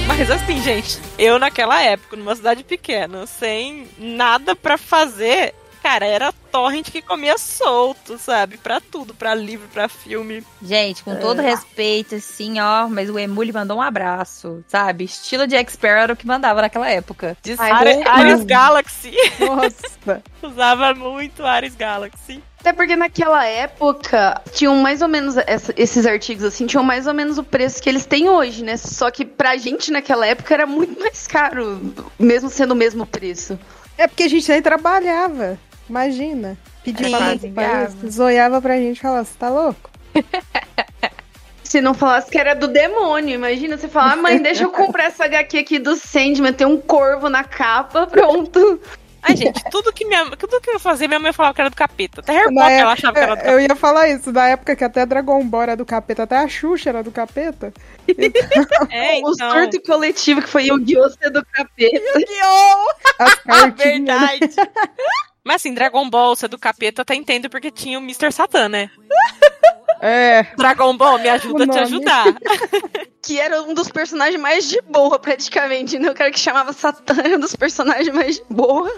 Mas 0.08 0.30
assim, 0.30 0.62
gente, 0.62 1.00
eu 1.18 1.40
naquela 1.40 1.82
época, 1.82 2.16
numa 2.18 2.36
cidade 2.36 2.64
pequena, 2.64 3.26
sem 3.26 3.88
nada 3.98 4.56
pra 4.56 4.78
fazer, 4.78 5.56
cara, 5.82 6.06
era 6.06 6.32
torrent 6.52 6.90
que 6.90 7.02
comia 7.02 7.38
solto, 7.38 8.18
sabe? 8.18 8.58
Pra 8.58 8.80
tudo, 8.80 9.14
pra 9.14 9.34
livro, 9.34 9.68
pra 9.74 9.88
filme. 9.88 10.44
Gente, 10.62 11.04
com 11.04 11.16
todo 11.16 11.42
respeito, 11.42 12.16
assim, 12.16 12.60
ó, 12.60 12.88
mas 12.88 13.10
o 13.10 13.18
Emule 13.18 13.52
mandou 13.52 13.78
um 13.78 13.82
abraço, 13.82 14.64
sabe? 14.68 15.06
Estilo 15.06 15.48
de 15.48 15.56
Expert 15.56 15.98
era 16.04 16.14
o 16.14 16.16
que 16.16 16.28
mandava 16.28 16.62
naquela 16.62 16.90
época. 16.90 17.36
Ai, 17.58 17.72
Ares. 17.72 18.06
Ares 18.06 18.44
Galaxy. 18.44 19.12
Nossa. 19.40 20.24
Usava 20.42 20.94
muito 20.94 21.46
Ares 21.46 21.76
Galaxy. 21.76 22.42
Até 22.60 22.74
porque 22.74 22.96
naquela 22.96 23.44
época 23.44 24.40
tinham 24.54 24.76
mais 24.76 25.02
ou 25.02 25.08
menos 25.08 25.36
essa- 25.36 25.74
esses 25.76 26.06
artigos 26.06 26.44
assim, 26.44 26.68
tinham 26.68 26.84
mais 26.84 27.08
ou 27.08 27.14
menos 27.14 27.40
o 27.40 27.44
preço 27.44 27.82
que 27.82 27.90
eles 27.90 28.06
têm 28.06 28.30
hoje, 28.30 28.64
né? 28.64 28.78
Só 28.78 29.10
que 29.10 29.26
pra 29.26 29.58
gente 29.58 29.92
naquela 29.92 30.28
época 30.28 30.54
era 30.54 30.68
muito 30.68 31.00
mais 31.00 31.26
caro, 31.26 31.82
mesmo 32.20 32.50
sendo 32.52 32.74
o 32.74 32.76
mesmo 32.76 33.04
preço. 33.06 33.58
É 33.98 34.08
porque 34.08 34.24
a 34.24 34.28
gente 34.28 34.48
nem 34.50 34.62
trabalhava. 34.62 35.58
Imagina. 35.92 36.58
Pedia 36.86 37.08
É 37.58 38.10
zoiava 38.10 38.62
pra 38.62 38.78
gente 38.78 38.98
e 38.98 39.02
falava, 39.02 39.26
você 39.26 39.34
tá 39.38 39.50
louco? 39.50 39.90
Se 41.66 41.80
não 41.82 41.94
falasse 41.94 42.30
que 42.32 42.38
era 42.38 42.54
do 42.54 42.68
demônio, 42.68 43.36
imagina 43.36 43.78
você 43.78 43.88
falar, 43.88 44.14
ah, 44.14 44.16
mãe, 44.16 44.42
deixa 44.42 44.64
eu 44.64 44.72
comprar 44.72 45.06
essa 45.06 45.26
HQ 45.26 45.58
aqui 45.58 45.80
do 45.80 45.96
Sandman, 45.96 46.52
tem 46.54 46.66
um 46.68 46.78
corvo 46.80 47.30
na 47.30 47.44
capa, 47.44 48.08
pronto. 48.12 48.80
Ai, 49.24 49.36
gente, 49.38 49.64
tudo 49.70 49.94
que, 49.94 50.04
minha, 50.06 50.26
tudo 50.32 50.60
que 50.60 50.70
eu 50.72 50.80
fazia, 50.80 51.08
minha 51.08 51.20
mãe 51.20 51.32
falava 51.32 51.54
que 51.54 51.62
era 51.62 51.70
do 51.70 51.76
capeta. 51.76 52.22
Até 52.22 52.34
Harry 52.34 52.54
Na 52.56 52.62
Potter 52.64 52.78
ela 52.80 52.92
época- 52.92 52.94
achava 52.94 53.14
que 53.14 53.20
era 53.20 53.36
do 53.36 53.40
Eu 53.40 53.46
capeta. 53.46 53.62
ia 53.62 53.76
falar 53.76 54.10
isso, 54.10 54.32
na 54.32 54.48
época 54.48 54.76
que 54.76 54.84
até 54.84 55.06
Dragon 55.06 55.44
Ball 55.46 55.62
era 55.62 55.76
do 55.78 55.86
capeta, 55.86 56.24
até 56.24 56.38
a 56.38 56.48
Xuxa 56.48 56.90
era 56.90 57.04
do 57.04 57.12
capeta. 57.12 57.72
É, 58.90 59.20
O 59.24 59.32
então. 59.32 59.52
surto 59.52 59.82
coletivo 59.84 60.42
que 60.42 60.50
foi 60.50 60.66
Yu-Gi-Oh! 60.68 61.10
ser 61.12 61.30
do 61.30 61.46
capeta. 61.46 62.20
Né? 63.46 63.74
Verdade. 63.78 64.50
Mas 65.44 65.58
assim, 65.58 65.74
Dragon 65.74 66.10
Ball 66.10 66.36
ser 66.36 66.48
do 66.48 66.58
capeta, 66.58 67.02
até 67.02 67.16
entendo 67.16 67.50
porque 67.50 67.72
tinha 67.72 67.98
o 67.98 68.02
Mr. 68.02 68.32
Satan, 68.32 68.70
né? 68.70 68.90
É, 70.04 70.42
Dragon 70.58 70.98
Ball, 70.98 71.20
me 71.20 71.30
ajuda 71.30 71.64
a 71.64 71.68
te 71.68 71.78
ajudar. 71.78 72.26
Que 73.22 73.40
era 73.40 73.62
um 73.62 73.72
dos 73.76 73.88
personagens 73.88 74.42
mais 74.42 74.68
de 74.68 74.82
boa, 74.82 75.20
praticamente, 75.20 76.00
né? 76.00 76.10
O 76.10 76.16
cara 76.16 76.32
que 76.32 76.40
chamava 76.40 76.74
Satã 76.74 77.14
era 77.24 77.38
um 77.38 77.40
dos 77.40 77.56
personagens 77.56 78.12
mais 78.12 78.38
de 78.38 78.44
boa. 78.50 78.92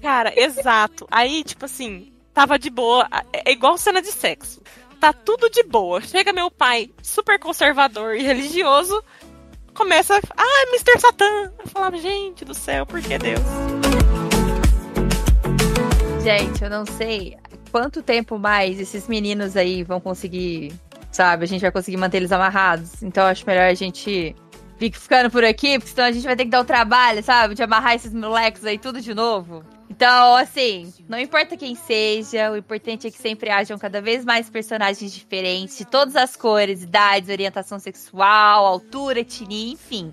Cara, 0.00 0.32
exato. 0.34 1.06
Aí, 1.10 1.44
tipo 1.44 1.66
assim, 1.66 2.10
tava 2.32 2.58
de 2.58 2.70
boa. 2.70 3.06
É 3.30 3.52
igual 3.52 3.76
cena 3.76 4.00
de 4.00 4.10
sexo. 4.10 4.62
Tá 4.98 5.12
tudo 5.12 5.50
de 5.50 5.62
boa. 5.64 6.00
Chega 6.00 6.32
meu 6.32 6.50
pai, 6.50 6.90
super 7.02 7.38
conservador 7.38 8.16
e 8.16 8.22
religioso, 8.22 9.04
começa. 9.74 10.18
Ah, 10.34 10.64
Mr. 10.70 10.98
Satan. 10.98 11.52
Eu 11.58 11.68
falava, 11.68 11.98
gente 11.98 12.46
do 12.46 12.54
céu, 12.54 12.86
por 12.86 13.02
que 13.02 13.18
Deus? 13.18 14.17
Gente, 16.28 16.62
eu 16.62 16.68
não 16.68 16.84
sei 16.84 17.38
quanto 17.72 18.02
tempo 18.02 18.38
mais 18.38 18.78
esses 18.78 19.08
meninos 19.08 19.56
aí 19.56 19.82
vão 19.82 19.98
conseguir, 19.98 20.74
sabe? 21.10 21.44
A 21.44 21.46
gente 21.46 21.62
vai 21.62 21.72
conseguir 21.72 21.96
manter 21.96 22.18
eles 22.18 22.30
amarrados. 22.30 23.02
Então 23.02 23.26
acho 23.26 23.46
melhor 23.46 23.62
a 23.62 23.72
gente 23.72 24.36
fique 24.76 24.98
ficando 24.98 25.30
por 25.30 25.42
aqui, 25.42 25.78
porque 25.78 25.94
senão 25.94 26.06
a 26.06 26.12
gente 26.12 26.26
vai 26.26 26.36
ter 26.36 26.44
que 26.44 26.50
dar 26.50 26.60
o 26.60 26.66
trabalho, 26.66 27.22
sabe? 27.22 27.54
De 27.54 27.62
amarrar 27.62 27.94
esses 27.94 28.12
moleques 28.12 28.62
aí 28.66 28.76
tudo 28.76 29.00
de 29.00 29.14
novo. 29.14 29.64
Então, 29.88 30.36
assim, 30.36 30.92
não 31.08 31.18
importa 31.18 31.56
quem 31.56 31.74
seja, 31.74 32.50
o 32.50 32.58
importante 32.58 33.06
é 33.06 33.10
que 33.10 33.16
sempre 33.16 33.48
hajam 33.48 33.78
cada 33.78 34.02
vez 34.02 34.22
mais 34.22 34.50
personagens 34.50 35.10
diferentes, 35.10 35.78
de 35.78 35.86
todas 35.86 36.14
as 36.14 36.36
cores, 36.36 36.82
idades, 36.82 37.30
orientação 37.30 37.78
sexual, 37.78 38.66
altura, 38.66 39.20
etnia, 39.20 39.72
enfim. 39.72 40.12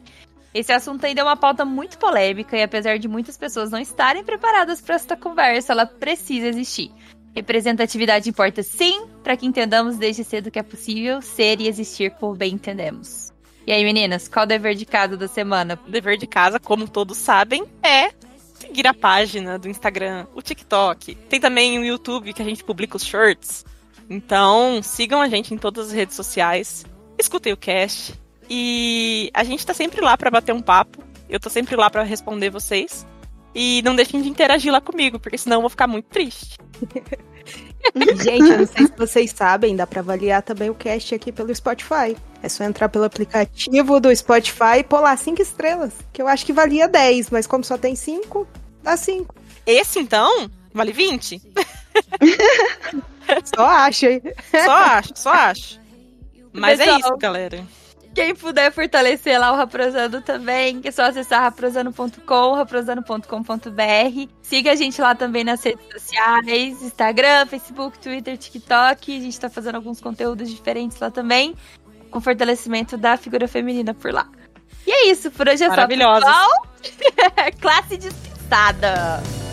Esse 0.56 0.72
assunto 0.72 1.06
ainda 1.06 1.20
é 1.20 1.24
uma 1.26 1.36
pauta 1.36 1.66
muito 1.66 1.98
polêmica 1.98 2.56
e 2.56 2.64
apesar 2.64 2.98
de 2.98 3.10
muitas 3.10 3.36
pessoas 3.36 3.72
não 3.72 3.78
estarem 3.78 4.24
preparadas 4.24 4.80
para 4.80 4.96
esta 4.96 5.18
conversa, 5.18 5.74
ela 5.74 5.86
precisa 5.86 6.48
existir. 6.48 6.94
Representatividade 7.36 8.30
importa 8.30 8.64
sim, 8.64 9.06
para 9.22 9.36
que 9.36 9.46
entendamos 9.46 9.98
desde 9.98 10.24
cedo 10.24 10.50
que 10.50 10.58
é 10.58 10.64
possível 10.64 11.22
ser 11.22 11.60
e 11.60 11.68
existir 11.68 12.12
como 12.12 12.36
bem 12.36 12.54
entendemos. 12.54 13.34
E 13.68 13.74
aí, 13.74 13.84
meninas, 13.84 14.30
qual 14.30 14.46
o 14.46 14.48
dever 14.48 14.76
de 14.76 14.86
casa 14.86 15.18
da 15.18 15.28
semana? 15.28 15.78
O 15.86 15.92
dever 15.92 16.18
de 16.18 16.26
casa, 16.26 16.58
como 16.58 16.88
todos 16.88 17.18
sabem, 17.18 17.66
é 17.84 18.14
seguir 18.54 18.88
a 18.88 18.94
página 18.94 19.60
do 19.60 19.68
Instagram, 19.68 20.26
o 20.34 20.42
TikTok. 20.42 21.16
Tem 21.28 21.42
também 21.42 21.78
o 21.78 21.84
YouTube 21.84 22.32
que 22.32 22.42
a 22.42 22.46
gente 22.46 22.64
publica 22.64 22.96
os 22.96 23.04
shorts. 23.04 23.66
Então, 24.10 24.82
sigam 24.82 25.20
a 25.20 25.28
gente 25.28 25.54
em 25.54 25.58
todas 25.58 25.88
as 25.88 25.92
redes 25.92 26.16
sociais. 26.16 26.86
Escutem 27.20 27.52
o 27.52 27.58
cast. 27.58 28.24
E 28.50 29.32
a 29.34 29.44
gente 29.44 29.66
tá 29.66 29.74
sempre 29.74 30.02
lá 30.02 30.18
pra 30.18 30.32
bater 30.32 30.54
um 30.54 30.62
papo. 30.62 31.04
Eu 31.30 31.40
tô 31.40 31.50
sempre 31.50 31.76
lá 31.76 31.90
pra 31.90 32.04
responder 32.04 32.50
vocês. 32.50 33.06
E 33.54 33.82
não 33.84 33.96
deixem 33.96 34.22
de 34.22 34.30
interagir 34.30 34.72
lá 34.72 34.82
comigo, 34.82 35.20
porque 35.20 35.38
senão 35.38 35.58
eu 35.58 35.62
vou 35.62 35.70
ficar 35.70 35.88
muito 35.88 36.06
triste. 36.06 36.58
Gente, 38.22 38.50
eu 38.50 38.58
não 38.58 38.68
sei 38.68 38.88
se 38.88 38.94
vocês 38.98 39.32
sabem, 39.32 39.76
dá 39.76 39.86
pra 39.88 40.02
avaliar 40.02 40.42
também 40.42 40.70
o 40.70 40.76
cast 40.76 41.14
aqui 41.16 41.32
pelo 41.32 41.54
Spotify. 41.56 42.18
É 42.42 42.50
só 42.50 42.64
entrar 42.64 42.90
pelo 42.90 43.06
aplicativo 43.06 44.00
do 44.00 44.14
Spotify 44.16 44.80
e 44.80 44.94
lá 44.94 45.16
5 45.16 45.42
estrelas. 45.42 45.94
Que 46.12 46.22
eu 46.22 46.28
acho 46.28 46.46
que 46.46 46.52
valia 46.52 46.88
10, 46.88 47.30
mas 47.30 47.48
como 47.48 47.64
só 47.64 47.78
tem 47.78 47.96
5, 47.96 48.48
dá 48.84 48.98
5. 48.98 49.34
Esse, 49.66 50.00
então, 50.00 50.50
vale 50.74 50.92
20? 50.92 51.42
Só 53.56 53.66
acha 53.66 54.08
aí. 54.08 54.22
Só 54.52 54.72
acho, 54.72 55.14
só 55.16 55.30
acho. 55.32 55.80
Mas 56.54 56.80
é 56.80 56.86
Pessoal, 56.86 57.00
isso, 57.00 57.18
galera. 57.18 57.66
Quem 58.16 58.34
puder 58.34 58.72
fortalecer 58.72 59.38
lá 59.38 59.52
o 59.52 59.58
Raprosando 59.58 60.22
também, 60.22 60.80
é 60.86 60.90
só 60.90 61.04
acessar 61.04 61.42
raprosando.com, 61.42 62.54
raprosando.com.br. 62.54 64.32
Siga 64.42 64.72
a 64.72 64.76
gente 64.76 65.02
lá 65.02 65.14
também 65.14 65.44
nas 65.44 65.62
redes 65.62 65.86
sociais, 65.92 66.82
Instagram, 66.82 67.46
Facebook, 67.46 68.00
Twitter, 68.00 68.38
TikTok. 68.38 69.18
A 69.18 69.22
gente 69.22 69.38
tá 69.38 69.50
fazendo 69.50 69.76
alguns 69.76 70.00
conteúdos 70.00 70.50
diferentes 70.50 70.98
lá 70.98 71.12
também, 71.12 71.56
com 72.10 72.22
fortalecimento 72.22 72.96
da 72.96 73.18
figura 73.18 73.50
feminina 73.50 73.94
por 73.94 74.14
lá. 74.14 74.30
E 74.88 74.92
é 74.92 75.12
isso, 75.12 75.30
por 75.30 75.50
hoje 75.50 75.66
é 75.66 75.76
só, 75.76 75.86
pessoal. 75.86 76.50
Classe 77.60 77.98
dispensada. 77.98 79.45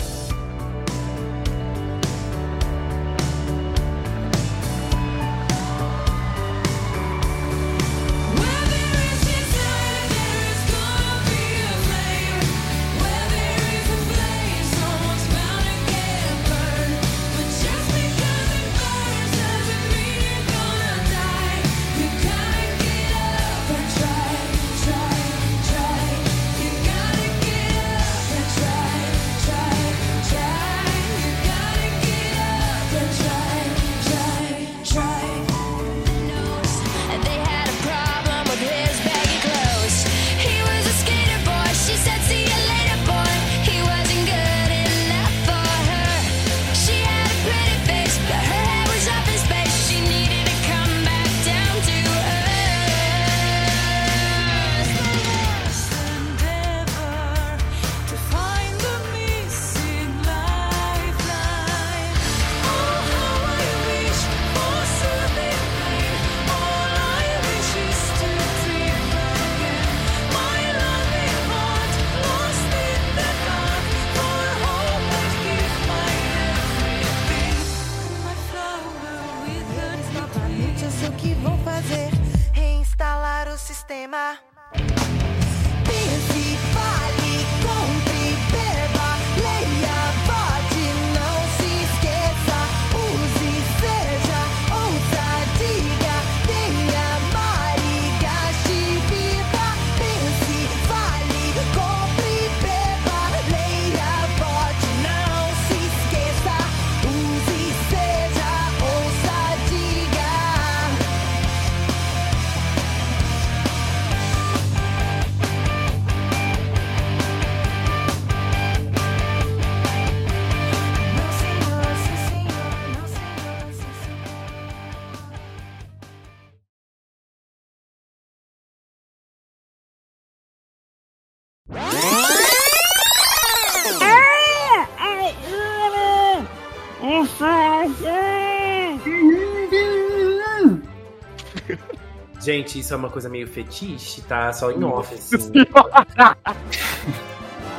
Gente, 142.43 142.81
isso 142.81 142.93
é 142.93 142.97
uma 142.97 143.09
coisa 143.09 143.29
meio 143.29 143.47
fetiche, 143.47 144.21
tá? 144.23 144.53
Só 144.53 144.73
em 144.73 144.83
off, 144.83 145.15
assim. 145.15 145.53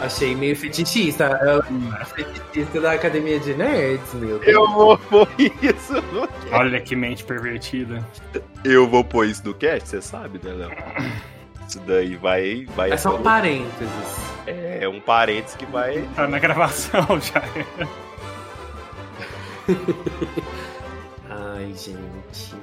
Achei 0.02 0.34
meio 0.36 0.56
fetichista. 0.56 1.26
É 2.02 2.06
fetichista 2.06 2.80
da 2.80 2.94
Academia 2.94 3.40
de 3.42 3.54
Nerds, 3.54 4.14
meu 4.14 4.40
Deus. 4.40 4.48
Eu 4.54 4.70
vou 4.72 4.98
pôr 4.98 5.28
isso 5.38 5.94
no 6.14 6.28
cast. 6.28 6.54
Olha 6.54 6.80
que 6.80 6.96
mente 6.96 7.26
pervertida. 7.26 8.06
Eu 8.64 8.88
vou 8.88 9.04
pôr 9.04 9.28
isso 9.28 9.46
no 9.46 9.54
cast, 9.54 9.90
você 9.90 10.02
sabe, 10.02 10.40
né, 10.42 10.54
Léo? 10.54 10.72
Isso 11.68 11.80
daí 11.82 12.16
vai. 12.16 12.66
vai 12.76 12.92
É 12.92 12.98
só 12.98 13.18
um 13.18 13.22
parênteses. 13.22 14.34
É 14.48 14.88
um 14.88 15.02
parênteses 15.02 15.58
que 15.58 15.66
vai. 15.66 16.08
Tá 16.16 16.26
na 16.28 16.40
gravação 16.40 17.06
já. 17.20 17.44
Ai, 21.30 21.74
gente. 21.74 22.56